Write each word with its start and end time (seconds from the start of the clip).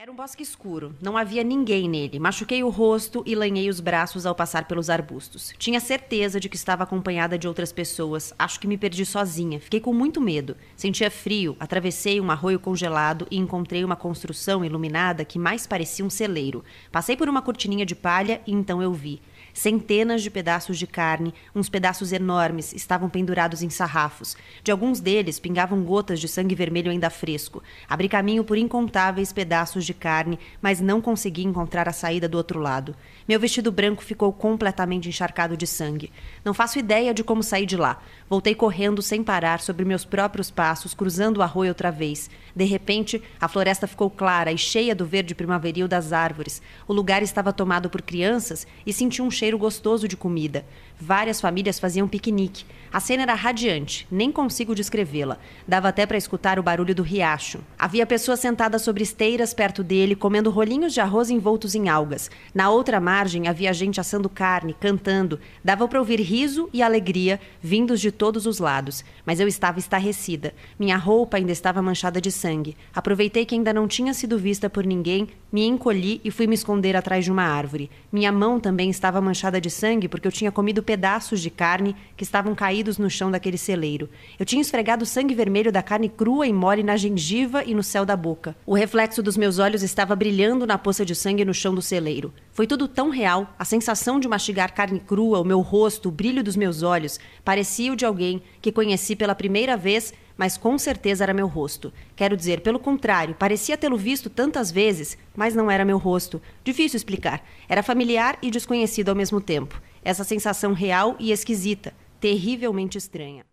Era 0.00 0.10
um 0.10 0.16
bosque 0.16 0.42
escuro, 0.42 0.96
não 0.98 1.14
havia 1.14 1.44
ninguém 1.44 1.86
nele. 1.86 2.18
Machuquei 2.18 2.64
o 2.64 2.70
rosto 2.70 3.22
e 3.26 3.34
lanhei 3.34 3.68
os 3.68 3.80
braços 3.80 4.24
ao 4.24 4.34
passar 4.34 4.66
pelos 4.66 4.88
arbustos. 4.88 5.52
Tinha 5.58 5.78
certeza 5.78 6.40
de 6.40 6.48
que 6.48 6.56
estava 6.56 6.84
acompanhada 6.84 7.36
de 7.36 7.46
outras 7.46 7.70
pessoas. 7.70 8.32
Acho 8.38 8.58
que 8.58 8.66
me 8.66 8.78
perdi 8.78 9.04
sozinha. 9.04 9.60
Fiquei 9.60 9.78
com 9.78 9.92
muito 9.92 10.18
medo. 10.18 10.56
Sentia 10.74 11.10
frio, 11.10 11.54
atravessei 11.60 12.18
um 12.18 12.30
arroio 12.30 12.58
congelado 12.58 13.26
e 13.30 13.36
encontrei 13.36 13.84
uma 13.84 13.94
construção 13.94 14.64
iluminada 14.64 15.22
que 15.22 15.38
mais 15.38 15.66
parecia 15.66 16.02
um 16.02 16.08
celeiro. 16.08 16.64
Passei 16.90 17.14
por 17.14 17.28
uma 17.28 17.42
cortininha 17.42 17.84
de 17.84 17.94
palha 17.94 18.40
e 18.46 18.54
então 18.54 18.80
eu 18.80 18.94
vi. 18.94 19.20
Centenas 19.52 20.22
de 20.22 20.30
pedaços 20.30 20.78
de 20.78 20.86
carne, 20.86 21.34
uns 21.54 21.68
pedaços 21.68 22.12
enormes, 22.12 22.72
estavam 22.72 23.08
pendurados 23.08 23.62
em 23.62 23.70
sarrafos. 23.70 24.36
De 24.62 24.70
alguns 24.70 25.00
deles 25.00 25.38
pingavam 25.38 25.82
gotas 25.82 26.20
de 26.20 26.28
sangue 26.28 26.54
vermelho 26.54 26.90
ainda 26.90 27.10
fresco. 27.10 27.62
Abri 27.88 28.08
caminho 28.08 28.44
por 28.44 28.56
incontáveis 28.56 29.32
pedaços 29.32 29.84
de 29.84 29.94
carne, 29.94 30.38
mas 30.60 30.80
não 30.80 31.00
consegui 31.00 31.44
encontrar 31.44 31.88
a 31.88 31.92
saída 31.92 32.28
do 32.28 32.36
outro 32.36 32.60
lado. 32.60 32.94
Meu 33.30 33.38
vestido 33.38 33.70
branco 33.70 34.02
ficou 34.02 34.32
completamente 34.32 35.08
encharcado 35.08 35.56
de 35.56 35.64
sangue. 35.64 36.10
Não 36.44 36.52
faço 36.52 36.80
ideia 36.80 37.14
de 37.14 37.22
como 37.22 37.44
saí 37.44 37.64
de 37.64 37.76
lá. 37.76 38.02
Voltei 38.28 38.56
correndo 38.56 39.00
sem 39.00 39.22
parar 39.22 39.60
sobre 39.60 39.84
meus 39.84 40.04
próprios 40.04 40.50
passos, 40.50 40.94
cruzando 40.94 41.36
o 41.36 41.42
arroio 41.42 41.68
outra 41.68 41.92
vez. 41.92 42.28
De 42.56 42.64
repente, 42.64 43.22
a 43.40 43.46
floresta 43.46 43.86
ficou 43.86 44.10
clara 44.10 44.50
e 44.50 44.58
cheia 44.58 44.96
do 44.96 45.06
verde 45.06 45.32
primaveril 45.32 45.86
das 45.86 46.12
árvores. 46.12 46.60
O 46.88 46.92
lugar 46.92 47.22
estava 47.22 47.52
tomado 47.52 47.88
por 47.88 48.02
crianças 48.02 48.66
e 48.84 48.92
senti 48.92 49.22
um 49.22 49.30
cheiro 49.30 49.56
gostoso 49.56 50.08
de 50.08 50.16
comida. 50.16 50.66
Várias 51.00 51.40
famílias 51.40 51.80
faziam 51.80 52.06
piquenique. 52.06 52.64
A 52.92 52.98
cena 52.98 53.22
era 53.22 53.34
radiante, 53.34 54.06
nem 54.10 54.32
consigo 54.32 54.74
descrevê-la. 54.74 55.38
Dava 55.66 55.88
até 55.88 56.04
para 56.04 56.18
escutar 56.18 56.58
o 56.58 56.62
barulho 56.62 56.92
do 56.92 57.04
riacho. 57.04 57.60
Havia 57.78 58.04
pessoas 58.04 58.40
sentadas 58.40 58.82
sobre 58.82 59.04
esteiras 59.04 59.54
perto 59.54 59.84
dele, 59.84 60.16
comendo 60.16 60.50
rolinhos 60.50 60.92
de 60.92 61.00
arroz 61.00 61.30
envoltos 61.30 61.76
em 61.76 61.88
algas. 61.88 62.28
Na 62.52 62.68
outra 62.68 62.98
margem 62.98 63.46
havia 63.46 63.72
gente 63.72 64.00
assando 64.00 64.28
carne, 64.28 64.74
cantando. 64.74 65.38
Dava 65.64 65.86
para 65.86 66.00
ouvir 66.00 66.20
riso 66.20 66.68
e 66.72 66.82
alegria 66.82 67.40
vindos 67.62 68.00
de 68.00 68.10
todos 68.10 68.44
os 68.44 68.58
lados. 68.58 69.04
Mas 69.24 69.38
eu 69.38 69.46
estava 69.46 69.78
estarrecida. 69.78 70.52
Minha 70.76 70.96
roupa 70.96 71.36
ainda 71.36 71.52
estava 71.52 71.80
manchada 71.80 72.20
de 72.20 72.32
sangue. 72.32 72.76
Aproveitei 72.92 73.46
que 73.46 73.54
ainda 73.54 73.72
não 73.72 73.86
tinha 73.86 74.12
sido 74.12 74.36
vista 74.36 74.68
por 74.68 74.84
ninguém, 74.84 75.28
me 75.52 75.64
encolhi 75.64 76.20
e 76.24 76.30
fui 76.30 76.48
me 76.48 76.54
esconder 76.56 76.96
atrás 76.96 77.24
de 77.24 77.30
uma 77.30 77.44
árvore. 77.44 77.88
Minha 78.12 78.32
mão 78.32 78.58
também 78.58 78.90
estava 78.90 79.20
manchada 79.20 79.60
de 79.60 79.70
sangue 79.70 80.08
porque 80.08 80.26
eu 80.26 80.32
tinha 80.32 80.50
comido 80.50 80.82
pedaços 80.90 81.40
de 81.40 81.50
carne 81.50 81.94
que 82.16 82.24
estavam 82.24 82.52
caídos 82.52 82.98
no 82.98 83.08
chão 83.08 83.30
daquele 83.30 83.56
celeiro. 83.56 84.08
Eu 84.36 84.44
tinha 84.44 84.60
esfregado 84.60 85.04
o 85.04 85.06
sangue 85.06 85.36
vermelho 85.36 85.70
da 85.70 85.84
carne 85.84 86.08
crua 86.08 86.48
e 86.48 86.52
mole 86.52 86.82
na 86.82 86.96
gengiva 86.96 87.62
e 87.62 87.76
no 87.76 87.82
céu 87.84 88.04
da 88.04 88.16
boca. 88.16 88.56
O 88.66 88.74
reflexo 88.74 89.22
dos 89.22 89.36
meus 89.36 89.60
olhos 89.60 89.84
estava 89.84 90.16
brilhando 90.16 90.66
na 90.66 90.76
poça 90.76 91.06
de 91.06 91.14
sangue 91.14 91.44
no 91.44 91.54
chão 91.54 91.72
do 91.72 91.80
celeiro. 91.80 92.34
Foi 92.50 92.66
tudo 92.66 92.88
tão 92.88 93.08
real, 93.08 93.54
a 93.56 93.64
sensação 93.64 94.18
de 94.18 94.26
mastigar 94.26 94.74
carne 94.74 94.98
crua, 94.98 95.38
o 95.38 95.44
meu 95.44 95.60
rosto, 95.60 96.08
o 96.08 96.12
brilho 96.12 96.42
dos 96.42 96.56
meus 96.56 96.82
olhos, 96.82 97.20
parecia 97.44 97.92
o 97.92 97.96
de 97.96 98.04
alguém 98.04 98.42
que 98.60 98.72
conheci 98.72 99.14
pela 99.14 99.36
primeira 99.36 99.76
vez 99.76 100.12
mas 100.40 100.56
com 100.56 100.78
certeza 100.78 101.22
era 101.22 101.34
meu 101.34 101.46
rosto. 101.46 101.92
Quero 102.16 102.34
dizer, 102.34 102.62
pelo 102.62 102.78
contrário, 102.78 103.34
parecia 103.34 103.76
tê-lo 103.76 103.98
visto 103.98 104.30
tantas 104.30 104.70
vezes, 104.70 105.18
mas 105.36 105.54
não 105.54 105.70
era 105.70 105.84
meu 105.84 105.98
rosto. 105.98 106.40
Difícil 106.64 106.96
explicar. 106.96 107.46
Era 107.68 107.82
familiar 107.82 108.38
e 108.40 108.50
desconhecido 108.50 109.10
ao 109.10 109.14
mesmo 109.14 109.38
tempo. 109.38 109.78
Essa 110.02 110.24
sensação 110.24 110.72
real 110.72 111.14
e 111.18 111.30
esquisita, 111.30 111.92
terrivelmente 112.18 112.96
estranha. 112.96 113.44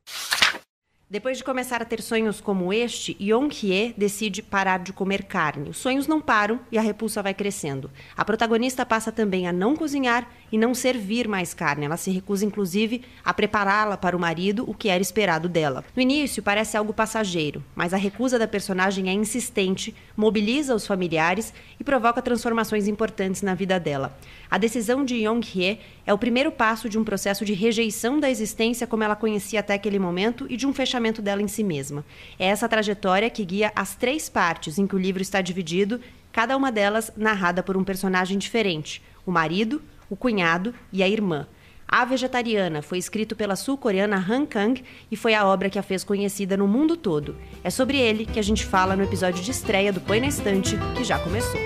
Depois 1.10 1.38
de 1.38 1.44
começar 1.46 1.82
a 1.82 1.86
ter 1.86 2.02
sonhos 2.02 2.42
como 2.42 2.74
este, 2.74 3.16
Yong-hye 3.22 3.94
decide 3.96 4.42
parar 4.42 4.80
de 4.80 4.92
comer 4.92 5.24
carne. 5.24 5.70
Os 5.70 5.78
sonhos 5.78 6.06
não 6.06 6.20
param 6.20 6.60
e 6.70 6.78
a 6.78 6.82
repulsa 6.82 7.24
vai 7.24 7.34
crescendo. 7.34 7.90
A 8.14 8.26
protagonista 8.26 8.86
passa 8.86 9.10
também 9.10 9.48
a 9.48 9.54
não 9.54 9.74
cozinhar 9.74 10.30
e 10.52 10.58
não 10.58 10.74
servir 10.74 11.26
mais 11.26 11.54
carne. 11.54 11.86
Ela 11.86 11.96
se 11.96 12.12
recusa, 12.12 12.44
inclusive, 12.44 13.06
a 13.24 13.34
prepará-la 13.34 13.96
para 13.96 14.18
o 14.18 14.20
marido, 14.20 14.70
o 14.70 14.74
que 14.74 14.90
era 14.90 15.02
esperado 15.02 15.48
dela. 15.48 15.86
No 15.96 16.02
início, 16.02 16.44
parece 16.44 16.76
algo 16.76 16.94
passageiro, 16.94 17.64
mas 17.74 17.94
a 17.94 17.98
recusa 17.98 18.38
da 18.38 18.46
personagem 18.46 19.08
é 19.08 19.14
insistente, 19.14 19.96
mobiliza 20.14 20.76
os 20.76 20.86
familiares 20.86 21.54
e 21.80 21.86
provoca 21.86 22.22
transformações 22.22 22.86
importantes 22.86 23.42
na 23.42 23.56
vida 23.56 23.80
dela. 23.80 24.14
A 24.50 24.58
decisão 24.58 25.04
de 25.04 25.16
Yong-hye 25.16 25.80
é 26.06 26.14
o 26.14 26.18
primeiro 26.18 26.52
passo 26.52 26.88
de 26.88 26.98
um 26.98 27.04
processo 27.04 27.44
de 27.44 27.54
rejeição 27.54 28.20
da 28.20 28.30
existência 28.30 28.88
como 28.88 29.04
ela 29.04 29.16
conhecia 29.16 29.60
até 29.60 29.74
aquele 29.74 30.00
momento 30.00 30.46
e 30.50 30.56
de 30.56 30.66
um 30.66 30.74
fechamento 30.74 31.22
dela 31.22 31.42
em 31.42 31.48
si 31.48 31.64
mesma. 31.64 32.06
É 32.40 32.48
essa 32.48 32.70
trajetória 32.70 33.30
que 33.30 33.44
guia 33.44 33.72
as 33.76 33.96
três 33.96 34.30
partes 34.30 34.78
em 34.78 34.88
que 34.88 34.96
o 34.96 35.00
livro 35.00 35.22
está 35.22 35.42
dividido, 35.42 36.00
cada 36.32 36.56
uma 36.56 36.72
delas 36.72 37.12
narrada 37.18 37.62
por 37.62 37.76
um 37.76 37.84
personagem 37.84 38.38
diferente: 38.38 39.02
o 39.26 39.32
marido, 39.32 39.82
o 40.10 40.16
cunhado 40.16 40.74
e 40.94 41.04
a 41.04 41.10
irmã. 41.10 41.48
A 41.88 42.04
Vegetariana 42.04 42.82
foi 42.82 42.98
escrito 42.98 43.34
pela 43.34 43.56
sul-coreana 43.56 44.18
Han 44.18 44.46
Kang 44.46 44.84
e 45.10 45.16
foi 45.16 45.34
a 45.34 45.46
obra 45.46 45.70
que 45.70 45.80
a 45.80 45.84
fez 45.84 46.04
conhecida 46.04 46.58
no 46.58 46.68
mundo 46.68 46.98
todo. 46.98 47.38
É 47.64 47.70
sobre 47.70 47.98
ele 47.98 48.26
que 48.26 48.40
a 48.40 48.44
gente 48.44 48.66
fala 48.66 48.96
no 48.96 49.04
episódio 49.04 49.42
de 49.42 49.52
estreia 49.52 49.94
do 49.94 50.02
Põe 50.02 50.20
na 50.20 50.28
Estante, 50.28 50.76
que 50.98 51.04
já 51.06 51.18
começou. 51.18 51.60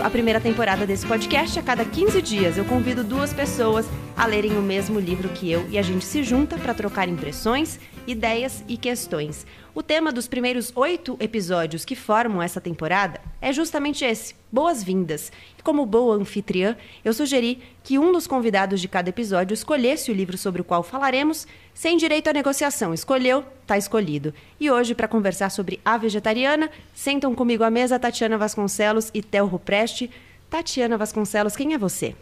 A 0.00 0.08
primeira 0.08 0.40
temporada 0.40 0.86
desse 0.86 1.04
podcast. 1.04 1.58
A 1.58 1.62
cada 1.62 1.84
15 1.84 2.22
dias 2.22 2.56
eu 2.56 2.64
convido 2.64 3.02
duas 3.02 3.32
pessoas 3.32 3.86
a 4.16 4.24
lerem 4.24 4.56
o 4.56 4.62
mesmo 4.62 5.00
livro 5.00 5.28
que 5.28 5.50
eu 5.50 5.68
e 5.68 5.76
a 5.78 5.82
gente 5.82 6.04
se 6.04 6.22
junta 6.22 6.56
para 6.56 6.72
trocar 6.72 7.08
impressões, 7.08 7.80
ideias 8.06 8.64
e 8.68 8.76
questões. 8.76 9.46
O 9.74 9.82
tema 9.82 10.12
dos 10.12 10.28
primeiros 10.28 10.70
oito 10.76 11.16
episódios 11.18 11.82
que 11.82 11.96
formam 11.96 12.42
essa 12.42 12.60
temporada 12.60 13.22
é 13.40 13.54
justamente 13.54 14.04
esse: 14.04 14.34
boas-vindas. 14.52 15.32
E 15.58 15.62
como 15.62 15.86
boa 15.86 16.14
anfitriã, 16.14 16.76
eu 17.02 17.14
sugeri 17.14 17.58
que 17.82 17.98
um 17.98 18.12
dos 18.12 18.26
convidados 18.26 18.82
de 18.82 18.88
cada 18.88 19.08
episódio 19.08 19.54
escolhesse 19.54 20.10
o 20.10 20.14
livro 20.14 20.36
sobre 20.36 20.60
o 20.60 20.64
qual 20.64 20.82
falaremos, 20.82 21.46
sem 21.72 21.96
direito 21.96 22.28
à 22.28 22.34
negociação. 22.34 22.92
Escolheu, 22.92 23.44
tá 23.66 23.78
escolhido. 23.78 24.34
E 24.60 24.70
hoje, 24.70 24.94
para 24.94 25.08
conversar 25.08 25.50
sobre 25.50 25.80
a 25.82 25.96
vegetariana, 25.96 26.70
sentam 26.94 27.34
comigo 27.34 27.64
à 27.64 27.70
mesa 27.70 27.98
Tatiana 27.98 28.36
Vasconcelos 28.36 29.10
e 29.14 29.22
Theo 29.22 29.46
Rupreste. 29.46 30.10
Tatiana 30.50 30.98
Vasconcelos, 30.98 31.56
quem 31.56 31.72
é 31.72 31.78
você? 31.78 32.14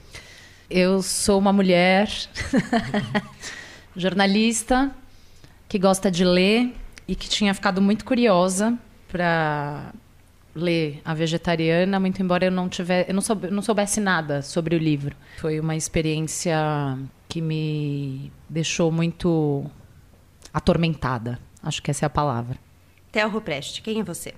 Eu 0.71 1.03
sou 1.03 1.37
uma 1.37 1.53
mulher 1.53 2.09
jornalista 3.97 4.94
que 5.69 5.81
gosta 5.81 6.12
de 6.12 6.25
ler 6.25 6.72
e 7.10 7.16
que 7.16 7.28
tinha 7.28 7.53
ficado 7.53 7.82
muito 7.82 8.04
curiosa 8.04 8.78
para 9.09 9.93
ler 10.54 11.03
A 11.04 11.12
Vegetariana, 11.12 11.98
muito 11.98 12.22
embora 12.22 12.44
eu 12.44 12.53
não 12.53 12.69
tivesse, 12.69 13.10
eu 13.10 13.15
não, 13.15 13.21
soube, 13.21 13.50
não 13.50 13.62
soubesse 13.62 14.00
nada 14.00 14.43
sobre 14.43 14.76
o 14.76 14.78
livro. 14.78 15.16
Foi 15.38 15.59
uma 15.59 15.75
experiência 15.75 16.56
que 17.28 17.41
me 17.41 18.31
deixou 18.48 18.93
muito 18.93 19.69
atormentada. 20.54 21.37
Acho 21.60 21.82
que 21.82 21.91
essa 21.91 22.04
é 22.04 22.06
a 22.06 22.10
palavra. 22.10 22.56
Theo 23.10 23.28
Rupreste, 23.28 23.82
quem 23.82 23.98
é 23.98 24.04
você? 24.04 24.32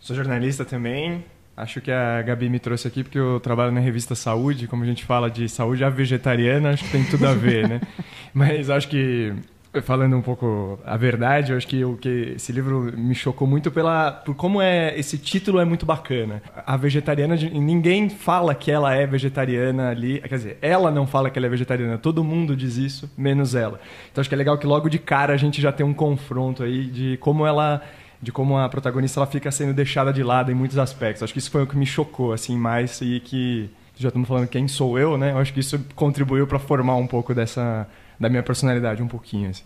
Sou 0.00 0.16
jornalista 0.16 0.64
também. 0.64 1.22
Acho 1.54 1.82
que 1.82 1.90
a 1.90 2.22
Gabi 2.22 2.48
me 2.48 2.58
trouxe 2.58 2.88
aqui 2.88 3.04
porque 3.04 3.18
eu 3.18 3.38
trabalho 3.38 3.70
na 3.70 3.80
revista 3.80 4.14
Saúde, 4.14 4.66
como 4.66 4.82
a 4.82 4.86
gente 4.86 5.04
fala 5.04 5.30
de 5.30 5.46
saúde 5.46 5.84
a 5.84 5.90
vegetariana, 5.90 6.70
acho 6.70 6.84
que 6.84 6.90
tem 6.90 7.04
tudo 7.04 7.26
a 7.26 7.34
ver, 7.34 7.68
né? 7.68 7.82
Mas 8.32 8.70
acho 8.70 8.88
que 8.88 9.34
falando 9.82 10.16
um 10.16 10.22
pouco 10.22 10.78
a 10.84 10.96
verdade, 10.96 11.52
eu 11.52 11.56
acho 11.56 11.66
que 11.66 11.84
o 11.84 11.96
que 11.96 12.34
esse 12.36 12.52
livro 12.52 12.92
me 12.96 13.14
chocou 13.14 13.46
muito 13.46 13.70
pela 13.70 14.12
por 14.12 14.34
como 14.34 14.60
é 14.60 14.98
esse 14.98 15.18
título 15.18 15.58
é 15.58 15.64
muito 15.64 15.84
bacana. 15.84 16.42
A 16.66 16.76
vegetariana, 16.76 17.36
ninguém 17.36 18.08
fala 18.08 18.54
que 18.54 18.70
ela 18.70 18.94
é 18.94 19.06
vegetariana 19.06 19.90
ali, 19.90 20.20
quer 20.20 20.36
dizer, 20.36 20.58
ela 20.62 20.90
não 20.90 21.06
fala 21.06 21.30
que 21.30 21.38
ela 21.38 21.46
é 21.46 21.50
vegetariana, 21.50 21.98
todo 21.98 22.22
mundo 22.22 22.56
diz 22.56 22.76
isso, 22.76 23.10
menos 23.16 23.54
ela. 23.54 23.80
Então 24.10 24.20
acho 24.20 24.28
que 24.28 24.34
é 24.34 24.38
legal 24.38 24.58
que 24.58 24.66
logo 24.66 24.88
de 24.88 24.98
cara 24.98 25.32
a 25.32 25.36
gente 25.36 25.60
já 25.60 25.72
tem 25.72 25.84
um 25.84 25.94
confronto 25.94 26.62
aí 26.62 26.86
de 26.86 27.16
como 27.18 27.46
ela 27.46 27.82
de 28.22 28.32
como 28.32 28.56
a 28.56 28.68
protagonista 28.68 29.20
ela 29.20 29.26
fica 29.26 29.50
sendo 29.50 29.74
deixada 29.74 30.12
de 30.12 30.22
lado 30.22 30.50
em 30.50 30.54
muitos 30.54 30.78
aspectos. 30.78 31.22
Acho 31.22 31.32
que 31.32 31.38
isso 31.38 31.50
foi 31.50 31.62
o 31.62 31.66
que 31.66 31.76
me 31.76 31.84
chocou 31.84 32.32
assim 32.32 32.56
mais 32.56 33.00
e 33.02 33.20
que 33.20 33.70
já 33.96 34.08
estamos 34.08 34.26
falando 34.26 34.48
quem 34.48 34.66
sou 34.66 34.98
eu, 34.98 35.18
né? 35.18 35.32
Eu 35.32 35.38
acho 35.38 35.52
que 35.52 35.60
isso 35.60 35.78
contribuiu 35.94 36.46
para 36.46 36.58
formar 36.58 36.96
um 36.96 37.06
pouco 37.06 37.34
dessa 37.34 37.86
da 38.18 38.28
minha 38.28 38.42
personalidade 38.42 39.02
um 39.02 39.08
pouquinho, 39.08 39.50
assim. 39.50 39.64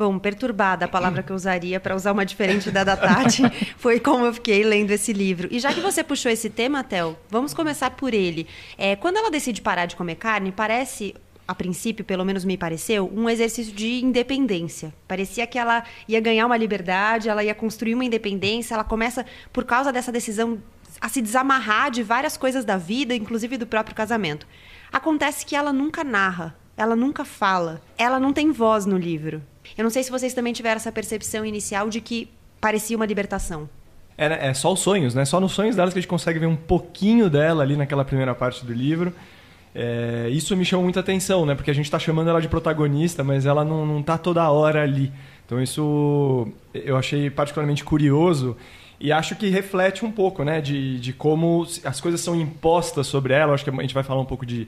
Bom, 0.00 0.18
perturbada, 0.18 0.86
a 0.86 0.88
palavra 0.88 1.22
que 1.22 1.30
eu 1.30 1.36
usaria 1.36 1.78
para 1.78 1.94
usar 1.94 2.12
uma 2.12 2.24
diferente 2.24 2.70
da 2.70 2.82
da 2.82 2.96
Tati, 2.96 3.42
foi 3.76 4.00
como 4.00 4.24
eu 4.24 4.32
fiquei 4.32 4.64
lendo 4.64 4.90
esse 4.90 5.12
livro. 5.12 5.46
E 5.50 5.60
já 5.60 5.74
que 5.74 5.80
você 5.80 6.02
puxou 6.02 6.32
esse 6.32 6.48
tema, 6.48 6.82
Tel, 6.82 7.18
vamos 7.28 7.52
começar 7.52 7.90
por 7.90 8.14
ele. 8.14 8.46
É, 8.78 8.96
quando 8.96 9.18
ela 9.18 9.30
decide 9.30 9.60
parar 9.60 9.84
de 9.84 9.96
comer 9.96 10.14
carne, 10.14 10.52
parece 10.52 11.14
a 11.46 11.54
princípio, 11.54 12.04
pelo 12.04 12.24
menos 12.24 12.44
me 12.44 12.56
pareceu, 12.56 13.12
um 13.12 13.28
exercício 13.28 13.74
de 13.74 14.02
independência. 14.02 14.94
Parecia 15.06 15.46
que 15.46 15.58
ela 15.58 15.84
ia 16.08 16.20
ganhar 16.20 16.46
uma 16.46 16.56
liberdade, 16.56 17.28
ela 17.28 17.44
ia 17.44 17.54
construir 17.54 17.92
uma 17.92 18.04
independência. 18.04 18.72
Ela 18.72 18.84
começa, 18.84 19.26
por 19.52 19.64
causa 19.64 19.92
dessa 19.92 20.10
decisão 20.10 20.62
a 21.00 21.08
se 21.08 21.20
desamarrar 21.20 21.90
de 21.90 22.02
várias 22.02 22.36
coisas 22.36 22.64
da 22.64 22.76
vida, 22.76 23.14
inclusive 23.14 23.56
do 23.58 23.66
próprio 23.66 23.96
casamento. 23.96 24.46
Acontece 24.92 25.44
que 25.44 25.56
ela 25.56 25.72
nunca 25.72 26.04
narra, 26.04 26.56
ela 26.80 26.96
nunca 26.96 27.26
fala, 27.26 27.82
ela 27.98 28.18
não 28.18 28.32
tem 28.32 28.50
voz 28.50 28.86
no 28.86 28.96
livro. 28.96 29.42
Eu 29.76 29.84
não 29.84 29.90
sei 29.90 30.02
se 30.02 30.10
vocês 30.10 30.32
também 30.32 30.52
tiveram 30.54 30.76
essa 30.76 30.90
percepção 30.90 31.44
inicial 31.44 31.90
de 31.90 32.00
que 32.00 32.30
parecia 32.58 32.96
uma 32.96 33.04
libertação. 33.04 33.68
É, 34.16 34.48
é 34.48 34.54
só 34.54 34.72
os 34.72 34.80
sonhos, 34.80 35.14
né? 35.14 35.26
Só 35.26 35.38
nos 35.38 35.52
sonhos 35.52 35.76
delas 35.76 35.92
que 35.92 35.98
a 35.98 36.02
gente 36.02 36.08
consegue 36.08 36.38
ver 36.38 36.46
um 36.46 36.56
pouquinho 36.56 37.28
dela 37.28 37.62
ali 37.62 37.76
naquela 37.76 38.02
primeira 38.02 38.34
parte 38.34 38.64
do 38.64 38.72
livro. 38.72 39.12
É, 39.74 40.28
isso 40.30 40.56
me 40.56 40.64
chamou 40.64 40.84
muita 40.84 41.00
atenção, 41.00 41.44
né? 41.44 41.54
Porque 41.54 41.70
a 41.70 41.74
gente 41.74 41.84
está 41.84 41.98
chamando 41.98 42.30
ela 42.30 42.40
de 42.40 42.48
protagonista, 42.48 43.22
mas 43.22 43.44
ela 43.44 43.62
não, 43.62 43.84
não 43.84 44.02
tá 44.02 44.16
toda 44.16 44.50
hora 44.50 44.82
ali. 44.82 45.12
Então 45.44 45.62
isso 45.62 46.48
eu 46.72 46.96
achei 46.96 47.28
particularmente 47.28 47.84
curioso 47.84 48.56
e 48.98 49.12
acho 49.12 49.36
que 49.36 49.48
reflete 49.50 50.04
um 50.04 50.10
pouco, 50.10 50.44
né? 50.44 50.62
De, 50.62 50.98
de 50.98 51.12
como 51.12 51.66
as 51.84 52.00
coisas 52.00 52.22
são 52.22 52.34
impostas 52.34 53.06
sobre 53.06 53.34
ela. 53.34 53.52
Acho 53.52 53.64
que 53.64 53.70
a 53.70 53.82
gente 53.82 53.94
vai 53.94 54.02
falar 54.02 54.20
um 54.22 54.26
pouco 54.26 54.46
de 54.46 54.66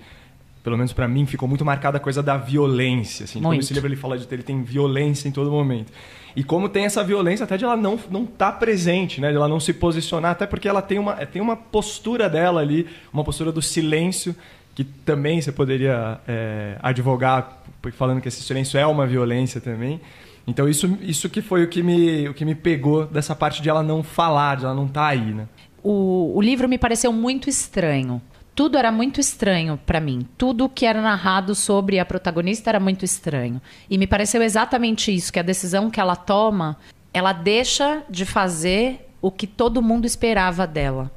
pelo 0.62 0.76
menos 0.76 0.92
para 0.92 1.08
mim, 1.08 1.26
ficou 1.26 1.48
muito 1.48 1.64
marcada 1.64 1.96
a 1.96 2.00
coisa 2.00 2.22
da 2.22 2.36
violência. 2.36 3.24
Assim, 3.24 3.42
como 3.42 3.54
esse 3.54 3.74
livro 3.74 3.88
ele 3.88 3.96
fala 3.96 4.16
de 4.16 4.26
ele 4.32 4.42
tem 4.42 4.62
violência 4.62 5.28
em 5.28 5.32
todo 5.32 5.50
momento. 5.50 5.92
E 6.34 6.42
como 6.42 6.68
tem 6.68 6.84
essa 6.84 7.02
violência 7.02 7.44
até 7.44 7.56
de 7.56 7.64
ela 7.64 7.76
não 7.76 7.98
não 8.10 8.24
estar 8.24 8.52
tá 8.52 8.58
presente, 8.58 9.20
né? 9.20 9.30
De 9.30 9.36
ela 9.36 9.48
não 9.48 9.60
se 9.60 9.72
posicionar, 9.72 10.30
até 10.30 10.46
porque 10.46 10.68
ela 10.68 10.80
tem 10.80 10.98
uma, 10.98 11.14
tem 11.26 11.42
uma 11.42 11.56
postura 11.56 12.28
dela 12.28 12.60
ali, 12.60 12.86
uma 13.12 13.24
postura 13.24 13.50
do 13.50 13.60
silêncio, 13.60 14.34
que 14.74 14.84
também 14.84 15.40
você 15.40 15.50
poderia 15.50 16.20
é, 16.26 16.76
advogar 16.82 17.62
falando 17.92 18.20
que 18.20 18.28
esse 18.28 18.42
silêncio 18.42 18.78
é 18.78 18.86
uma 18.86 19.06
violência 19.06 19.60
também. 19.60 20.00
Então 20.46 20.68
isso, 20.68 20.98
isso 21.02 21.28
que 21.28 21.42
foi 21.42 21.64
o 21.64 21.68
que, 21.68 21.82
me, 21.82 22.28
o 22.28 22.34
que 22.34 22.44
me 22.44 22.54
pegou 22.54 23.04
dessa 23.04 23.34
parte 23.34 23.60
de 23.60 23.68
ela 23.68 23.82
não 23.82 24.02
falar, 24.02 24.56
de 24.56 24.64
ela 24.64 24.74
não 24.74 24.86
estar 24.86 25.02
tá 25.02 25.08
aí, 25.08 25.34
né? 25.34 25.46
O, 25.82 26.36
o 26.36 26.40
livro 26.40 26.68
me 26.68 26.78
pareceu 26.78 27.12
muito 27.12 27.48
estranho 27.48 28.22
tudo 28.54 28.76
era 28.76 28.92
muito 28.92 29.20
estranho 29.20 29.78
para 29.84 30.00
mim. 30.00 30.26
Tudo 30.36 30.68
que 30.68 30.84
era 30.84 31.00
narrado 31.00 31.54
sobre 31.54 31.98
a 31.98 32.04
protagonista 32.04 32.70
era 32.70 32.80
muito 32.80 33.04
estranho. 33.04 33.60
E 33.88 33.96
me 33.96 34.06
pareceu 34.06 34.42
exatamente 34.42 35.14
isso, 35.14 35.32
que 35.32 35.38
a 35.38 35.42
decisão 35.42 35.90
que 35.90 36.00
ela 36.00 36.16
toma, 36.16 36.76
ela 37.12 37.32
deixa 37.32 38.02
de 38.10 38.24
fazer 38.24 39.08
o 39.20 39.30
que 39.30 39.46
todo 39.46 39.80
mundo 39.80 40.04
esperava 40.04 40.66
dela, 40.66 41.10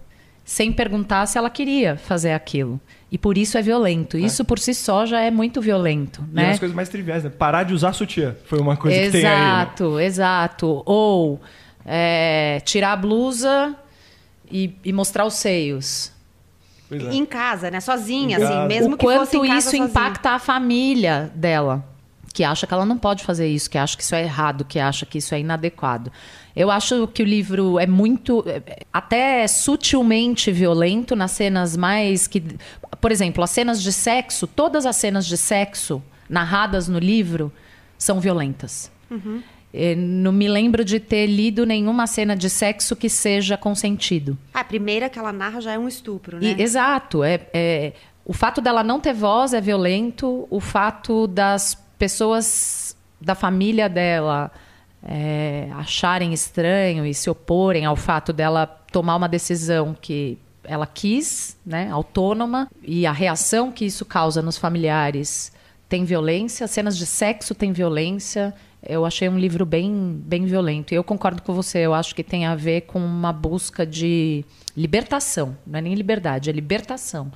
sem 0.44 0.72
perguntar 0.72 1.26
se 1.26 1.38
ela 1.38 1.50
queria 1.50 1.98
fazer 1.98 2.32
aquilo. 2.34 2.80
E 3.12 3.18
por 3.18 3.38
isso 3.38 3.58
é 3.58 3.62
violento. 3.62 4.16
É. 4.18 4.22
Isso 4.22 4.46
por 4.46 4.60
si 4.60 4.74
só 4.74 5.06
já 5.06 5.20
é 5.22 5.32
muito 5.32 5.62
violento. 5.62 6.24
E 6.32 6.36
né? 6.36 6.42
é 6.42 6.46
uma 6.46 6.52
das 6.52 6.60
coisas 6.60 6.76
mais 6.76 6.90
triviais, 6.90 7.24
né? 7.24 7.30
Parar 7.30 7.64
de 7.64 7.74
usar 7.74 7.94
sutiã 7.94 8.36
foi 8.46 8.60
uma 8.60 8.78
coisa 8.78 8.96
exato, 8.98 9.12
que 9.12 9.22
tem 9.22 9.30
aí. 9.30 9.40
Né? 9.40 9.46
Exato, 9.46 10.00
exato. 10.00 10.84
Ou 10.86 11.42
é, 11.86 12.62
tirar 12.64 12.94
a 12.94 12.96
blusa 12.96 13.76
e, 14.50 14.76
e 14.84 14.94
mostrar 14.94 15.26
os 15.26 15.34
seios. 15.34 16.15
É. 17.02 17.14
Em 17.14 17.26
casa, 17.26 17.70
né? 17.70 17.80
Sozinha, 17.80 18.38
assim, 18.38 18.68
mesmo 18.68 18.96
o 18.96 18.98
que 18.98 19.06
quanto 19.06 19.32
fosse 19.32 19.58
isso 19.58 19.76
impacta 19.76 20.32
a 20.32 20.40
família 20.40 21.32
dela, 21.36 21.84
que 22.34 22.44
acha 22.44 22.68
que 22.68 22.74
ela 22.74 22.86
não 22.86 22.98
pode 22.98 23.24
fazer 23.24 23.48
isso, 23.48 23.70
que 23.70 23.78
acha 23.78 23.96
que 23.96 24.04
isso 24.04 24.14
é 24.14 24.24
errado, 24.24 24.66
que 24.66 24.80
acha 24.80 25.06
que 25.06 25.18
isso 25.18 25.34
é 25.34 25.40
inadequado. 25.40 26.12
Eu 26.56 26.72
acho 26.72 27.08
que 27.08 27.24
o 27.24 27.26
livro 27.26 27.80
é 27.80 27.88
muito, 27.88 28.44
é, 28.48 28.86
até 28.92 29.48
sutilmente 29.48 30.52
violento 30.52 31.16
nas 31.16 31.32
cenas 31.32 31.76
mais 31.76 32.28
que, 32.28 32.44
por 33.02 33.12
exemplo, 33.12 33.44
as 33.44 33.52
cenas 33.52 33.82
de 33.82 33.92
sexo, 33.92 34.48
todas 34.48 34.86
as 34.86 34.96
cenas 34.96 35.26
de 35.26 35.38
sexo 35.38 36.02
narradas 36.30 36.88
no 36.88 37.00
livro 37.00 37.52
são 37.98 38.20
violentas. 38.20 38.92
Uhum. 39.10 39.42
Eh, 39.78 39.94
não 39.94 40.32
me 40.32 40.48
lembro 40.48 40.86
de 40.86 41.02
ter 41.02 41.26
lido 41.26 41.66
nenhuma 41.66 42.08
cena 42.08 42.34
de 42.34 42.50
sexo 42.50 42.96
que 42.96 43.10
seja 43.10 43.58
consentido. 43.58 44.38
A 44.54 44.64
primeira 44.64 45.10
que 45.10 45.20
ela 45.20 45.34
narra 45.34 45.60
já 45.60 45.74
é 45.74 45.78
um 45.78 45.88
estupro, 45.88 46.40
né? 46.40 46.56
E, 46.58 46.62
exato. 46.62 47.26
É, 47.26 47.42
é, 47.54 47.94
o 48.24 48.32
fato 48.32 48.62
dela 48.62 48.84
não 48.84 49.02
ter 49.02 49.14
voz 49.14 49.54
é 49.54 49.60
violento. 49.60 50.48
O 50.50 50.62
fato 50.62 51.28
das 51.28 51.76
pessoas 52.00 52.96
da 53.20 53.36
família 53.36 53.90
dela 53.90 54.50
é, 55.04 55.70
acharem 55.74 56.32
estranho 56.32 57.06
e 57.06 57.14
se 57.14 57.30
oporem 57.30 57.86
ao 57.86 57.98
fato 57.98 58.32
dela 58.32 58.66
tomar 58.92 59.18
uma 59.18 59.28
decisão 59.28 59.94
que 60.00 60.38
ela 60.64 60.88
quis, 60.88 61.58
né, 61.66 61.90
autônoma, 61.92 62.68
e 62.82 63.06
a 63.06 63.12
reação 63.12 63.72
que 63.72 63.86
isso 63.86 64.06
causa 64.06 64.42
nos 64.42 64.58
familiares 64.58 65.52
tem 65.88 66.04
violência, 66.04 66.66
cenas 66.68 66.98
de 66.98 67.06
sexo 67.06 67.54
tem 67.54 67.72
violência, 67.72 68.54
eu 68.86 69.06
achei 69.06 69.28
um 69.28 69.38
livro 69.38 69.66
bem, 69.66 70.22
bem 70.26 70.46
violento. 70.46 70.94
E 70.94 70.96
eu 70.96 71.04
concordo 71.04 71.42
com 71.42 71.54
você, 71.54 71.80
eu 71.80 71.94
acho 71.94 72.14
que 72.14 72.24
tem 72.24 72.46
a 72.46 72.56
ver 72.56 72.82
com 72.82 73.00
uma 73.00 73.34
busca 73.34 73.86
de 73.86 74.46
libertação. 74.76 75.58
Não 75.66 75.80
é 75.80 75.82
nem 75.82 75.96
liberdade, 75.96 76.50
é 76.50 76.54
libertação 76.54 77.32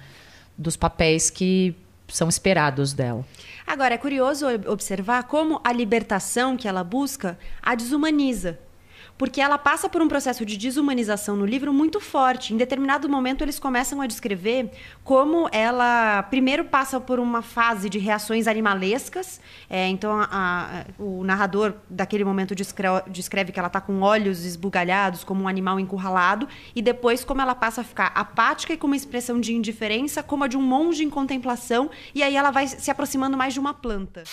dos 0.58 0.76
papéis 0.76 1.30
que 1.30 1.76
são 2.08 2.28
esperados 2.28 2.94
dela. 2.94 3.26
Agora, 3.66 3.94
é 3.94 3.98
curioso 3.98 4.46
observar 4.68 5.24
como 5.24 5.62
a 5.64 5.72
libertação 5.72 6.58
que 6.58 6.68
ela 6.68 6.84
busca 6.84 7.38
a 7.62 7.76
desumaniza 7.76 8.60
porque 9.20 9.42
ela 9.42 9.58
passa 9.58 9.90
por 9.90 10.02
um 10.02 10.08
processo 10.08 10.46
de 10.46 10.56
desumanização 10.56 11.36
no 11.36 11.46
livro 11.46 11.74
muito 11.74 12.00
forte. 12.00 12.54
Em 12.54 12.58
determinado 12.58 13.10
momento, 13.10 13.44
eles 13.44 13.60
começam 13.60 14.00
a 14.00 14.08
descrever 14.08 14.72
como 15.04 15.50
ela 15.52 16.24
primeiro 16.24 16.64
passa 16.64 17.02
por 17.02 17.20
uma 17.20 17.42
fase 17.42 17.90
de 17.90 18.00
reações 18.00 18.48
animalescas. 18.48 19.42
É, 19.70 19.90
então, 19.90 20.14
a, 20.14 20.24
a, 20.32 20.86
o 20.98 21.26
narrador 21.26 21.74
daquele 21.90 22.24
momento 22.24 22.56
descreve, 22.56 23.10
descreve 23.10 23.52
que 23.52 23.60
ela 23.60 23.68
está 23.68 23.82
com 23.82 24.00
olhos 24.00 24.46
esbugalhados, 24.46 25.26
como 25.26 25.44
um 25.44 25.50
animal 25.50 25.82
encurralado, 25.82 26.48
e 26.74 26.82
depois 26.82 27.26
como 27.26 27.42
ela 27.42 27.54
passa 27.54 27.82
a 27.82 27.84
ficar 27.84 28.14
apática 28.16 28.72
e 28.72 28.78
com 28.78 28.88
uma 28.88 28.96
expressão 28.96 29.38
de 29.42 29.54
indiferença, 29.54 30.24
como 30.24 30.46
a 30.46 30.48
de 30.48 30.56
um 30.56 30.62
monge 30.62 31.04
em 31.04 31.10
contemplação, 31.10 31.90
e 32.16 32.24
aí 32.24 32.38
ela 32.38 32.52
vai 32.52 32.68
se 32.68 32.90
aproximando 32.90 33.36
mais 33.36 33.54
de 33.54 33.60
uma 33.60 33.74
planta. 33.74 34.24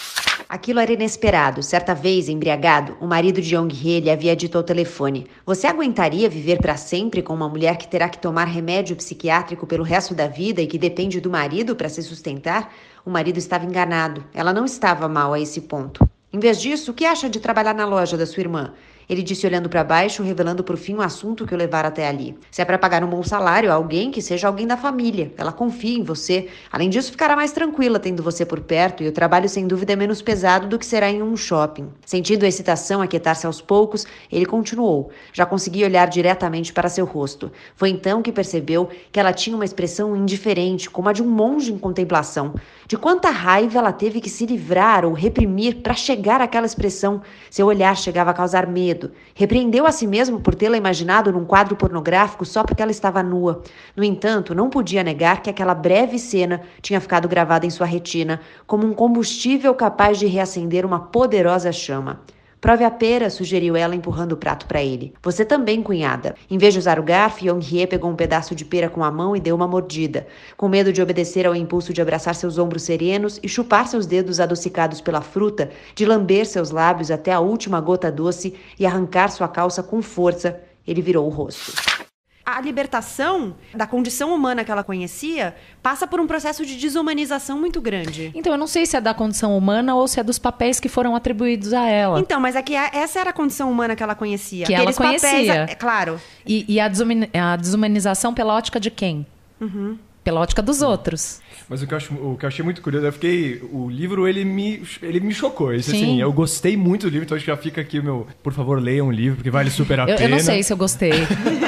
Aquilo 0.48 0.78
era 0.78 0.92
inesperado. 0.92 1.60
Certa 1.60 1.92
vez, 1.92 2.28
embriagado, 2.28 2.96
o 3.00 3.06
marido 3.06 3.40
de 3.40 3.56
Yong-hee 3.56 4.00
lhe 4.00 4.10
havia 4.10 4.36
dito 4.36 4.56
ao 4.56 4.62
telefone: 4.76 5.26
Você 5.46 5.67
aguentaria 5.67 6.28
viver 6.28 6.58
para 6.58 6.76
sempre 6.76 7.23
com 7.23 7.32
uma 7.32 7.49
mulher 7.49 7.78
que 7.78 7.88
terá 7.88 8.11
que 8.11 8.19
tomar 8.19 8.44
remédio 8.44 8.94
psiquiátrico 8.94 9.67
pelo 9.67 9.82
resto 9.82 10.14
da 10.14 10.26
vida 10.26 10.61
e 10.61 10.67
que 10.67 10.76
depende 10.76 11.19
do 11.19 11.31
marido 11.31 11.75
para 11.75 11.88
se 11.88 12.02
sustentar? 12.02 12.70
O 13.05 13.11
marido 13.11 13.38
estava 13.38 13.64
enganado. 13.64 14.23
Ela 14.34 14.52
não 14.52 14.67
estava 14.67 15.08
mal 15.08 15.32
a 15.32 15.40
esse 15.40 15.62
ponto. 15.62 16.06
Em 16.31 16.38
vez 16.38 16.61
disso, 16.61 16.90
o 16.90 16.94
que 16.94 17.06
acha 17.06 17.31
de 17.31 17.40
trabalhar 17.40 17.75
na 17.75 17.87
loja 17.87 18.19
da 18.19 18.26
sua 18.26 18.43
irmã? 18.43 18.75
Ele 19.08 19.22
disse 19.22 19.46
olhando 19.46 19.68
para 19.68 19.84
baixo, 19.84 20.22
revelando 20.22 20.64
por 20.64 20.76
fim 20.76 20.94
o 20.94 21.00
assunto 21.00 21.46
que 21.46 21.54
o 21.54 21.56
levara 21.56 21.88
até 21.88 22.08
ali. 22.08 22.36
Se 22.50 22.60
é 22.60 22.64
para 22.64 22.76
pagar 22.76 23.04
um 23.04 23.08
bom 23.08 23.22
salário 23.22 23.70
a 23.70 23.74
alguém, 23.74 24.10
que 24.10 24.20
seja 24.20 24.48
alguém 24.48 24.66
da 24.66 24.76
família. 24.76 25.32
Ela 25.36 25.52
confia 25.52 25.96
em 25.96 26.02
você. 26.02 26.48
Além 26.72 26.90
disso, 26.90 27.12
ficará 27.12 27.36
mais 27.36 27.52
tranquila 27.52 28.00
tendo 28.00 28.20
você 28.20 28.44
por 28.44 28.60
perto 28.60 29.04
e 29.04 29.08
o 29.08 29.12
trabalho 29.12 29.48
sem 29.48 29.66
dúvida 29.66 29.92
é 29.92 29.96
menos 29.96 30.20
pesado 30.20 30.66
do 30.66 30.76
que 30.76 30.84
será 30.84 31.08
em 31.08 31.22
um 31.22 31.36
shopping. 31.36 31.88
Sentindo 32.04 32.44
a 32.44 32.48
excitação 32.48 33.00
aquietar-se 33.00 33.46
aos 33.46 33.60
poucos, 33.60 34.04
ele 34.30 34.44
continuou. 34.44 35.10
Já 35.32 35.46
conseguia 35.46 35.86
olhar 35.86 36.08
diretamente 36.08 36.72
para 36.72 36.88
seu 36.88 37.04
rosto. 37.04 37.52
Foi 37.76 37.90
então 37.90 38.22
que 38.22 38.32
percebeu 38.32 38.88
que 39.12 39.20
ela 39.20 39.32
tinha 39.32 39.54
uma 39.54 39.64
expressão 39.64 40.16
indiferente, 40.16 40.90
como 40.90 41.08
a 41.08 41.12
de 41.12 41.22
um 41.22 41.28
monge 41.28 41.72
em 41.72 41.78
contemplação. 41.78 42.54
De 42.88 42.96
quanta 42.96 43.30
raiva 43.30 43.78
ela 43.78 43.92
teve 43.92 44.20
que 44.20 44.30
se 44.30 44.46
livrar 44.46 45.04
ou 45.04 45.12
reprimir 45.12 45.76
para 45.76 45.94
chegar 45.94 46.40
àquela 46.40 46.66
expressão. 46.66 47.22
Seu 47.48 47.66
olhar 47.66 47.96
chegava 47.96 48.32
a 48.32 48.34
causar 48.34 48.66
medo. 48.66 48.95
Repreendeu 49.34 49.86
a 49.86 49.92
si 49.92 50.06
mesmo 50.06 50.40
por 50.40 50.54
tê-la 50.54 50.76
imaginado 50.76 51.32
num 51.32 51.44
quadro 51.44 51.76
pornográfico 51.76 52.44
só 52.44 52.64
porque 52.64 52.82
ela 52.82 52.90
estava 52.90 53.22
nua. 53.22 53.62
No 53.94 54.02
entanto, 54.02 54.54
não 54.54 54.70
podia 54.70 55.02
negar 55.02 55.42
que 55.42 55.50
aquela 55.50 55.74
breve 55.74 56.18
cena 56.18 56.62
tinha 56.80 57.00
ficado 57.00 57.28
gravada 57.28 57.66
em 57.66 57.70
sua 57.70 57.86
retina 57.86 58.40
como 58.66 58.86
um 58.86 58.94
combustível 58.94 59.74
capaz 59.74 60.18
de 60.18 60.26
reacender 60.26 60.84
uma 60.84 61.00
poderosa 61.00 61.72
chama. 61.72 62.20
Prove 62.66 62.82
a 62.82 62.90
pera, 62.90 63.30
sugeriu 63.30 63.76
ela, 63.76 63.94
empurrando 63.94 64.32
o 64.32 64.37
prato 64.37 64.66
para 64.66 64.82
ele. 64.82 65.14
Você 65.23 65.44
também, 65.44 65.80
cunhada. 65.80 66.35
Em 66.50 66.58
vez 66.58 66.75
de 66.75 66.80
usar 66.80 66.99
o 66.99 67.02
garfo, 67.04 67.44
Yong-hye 67.44 67.87
pegou 67.87 68.11
um 68.11 68.16
pedaço 68.16 68.56
de 68.56 68.64
pera 68.64 68.90
com 68.90 69.04
a 69.04 69.11
mão 69.12 69.37
e 69.37 69.40
deu 69.40 69.54
uma 69.54 69.68
mordida. 69.68 70.26
Com 70.56 70.68
medo 70.68 70.92
de 70.92 71.00
obedecer 71.00 71.46
ao 71.46 71.54
impulso 71.54 71.92
de 71.92 72.02
abraçar 72.02 72.35
seus 72.35 72.58
ombros 72.58 72.82
serenos 72.82 73.38
e 73.40 73.49
chupar 73.49 73.87
seus 73.87 74.04
dedos 74.04 74.40
adocicados 74.40 75.00
pela 75.00 75.20
fruta, 75.20 75.70
de 75.94 76.04
lamber 76.04 76.44
seus 76.44 76.73
lábios 76.73 77.12
até 77.12 77.32
a 77.32 77.38
última 77.38 77.80
gota 77.80 78.11
doce 78.11 78.54
e 78.76 78.85
arrancar 78.85 79.30
sua 79.30 79.46
calça 79.46 79.80
com 79.80 80.02
força, 80.02 80.61
ele 80.85 81.00
virou 81.00 81.25
o 81.25 81.30
rosto 81.30 82.05
a 82.46 82.60
libertação 82.60 83.56
da 83.74 83.88
condição 83.88 84.32
humana 84.32 84.62
que 84.62 84.70
ela 84.70 84.84
conhecia 84.84 85.56
passa 85.82 86.06
por 86.06 86.20
um 86.20 86.28
processo 86.28 86.64
de 86.64 86.76
desumanização 86.76 87.58
muito 87.58 87.80
grande. 87.80 88.30
Então, 88.36 88.52
eu 88.52 88.58
não 88.58 88.68
sei 88.68 88.86
se 88.86 88.96
é 88.96 89.00
da 89.00 89.12
condição 89.12 89.58
humana 89.58 89.96
ou 89.96 90.06
se 90.06 90.20
é 90.20 90.22
dos 90.22 90.38
papéis 90.38 90.78
que 90.78 90.88
foram 90.88 91.16
atribuídos 91.16 91.72
a 91.72 91.88
ela. 91.88 92.20
Então, 92.20 92.38
mas 92.38 92.54
é 92.54 92.62
que 92.62 92.76
essa 92.76 93.18
era 93.18 93.30
a 93.30 93.32
condição 93.32 93.68
humana 93.68 93.96
que 93.96 94.02
ela 94.02 94.14
conhecia. 94.14 94.64
Que 94.64 94.74
Aqueles 94.74 94.96
ela 94.96 95.08
conhecia. 95.08 95.28
Papéis, 95.30 95.48
é, 95.48 95.74
claro. 95.74 96.20
E, 96.46 96.64
e 96.68 96.78
a, 96.78 97.56
desumanização 97.56 98.32
pela 98.32 98.54
ótica 98.54 98.78
de 98.78 98.92
quem? 98.92 99.26
Uhum. 99.58 99.98
pela 100.22 100.40
ótica 100.40 100.60
dos 100.60 100.82
outros. 100.82 101.40
Mas 101.68 101.82
o 101.82 101.87
que, 101.87 101.92
eu 101.92 101.96
acho, 101.96 102.14
o 102.14 102.37
que 102.37 102.44
eu 102.44 102.49
achei 102.49 102.64
muito 102.64 102.80
curioso, 102.80 103.06
eu 103.06 103.12
fiquei. 103.12 103.61
O 103.73 103.90
livro, 103.90 104.28
ele 104.28 104.44
me, 104.44 104.82
ele 105.02 105.18
me 105.18 105.35
chocou. 105.35 105.75
Isso, 105.75 105.90
assim, 105.90 106.20
eu 106.20 106.32
gostei 106.32 106.76
muito 106.76 107.02
do 107.02 107.08
livro, 107.11 107.25
então 107.25 107.38
já 107.38 107.56
fica 107.56 107.80
aqui 107.80 107.99
o 107.99 108.04
meu. 108.04 108.26
Por 108.42 108.52
favor, 108.52 108.80
leiam 108.80 109.08
um 109.08 109.12
livro, 109.12 109.37
porque 109.37 109.50
vale 109.50 109.70
super 109.70 109.99
a 109.99 110.02
eu, 110.04 110.16
pena. 110.16 110.23
Eu 110.23 110.28
não 110.28 110.38
sei 110.38 110.62
se 110.62 110.73
eu 110.73 110.76
gostei. 110.76 111.12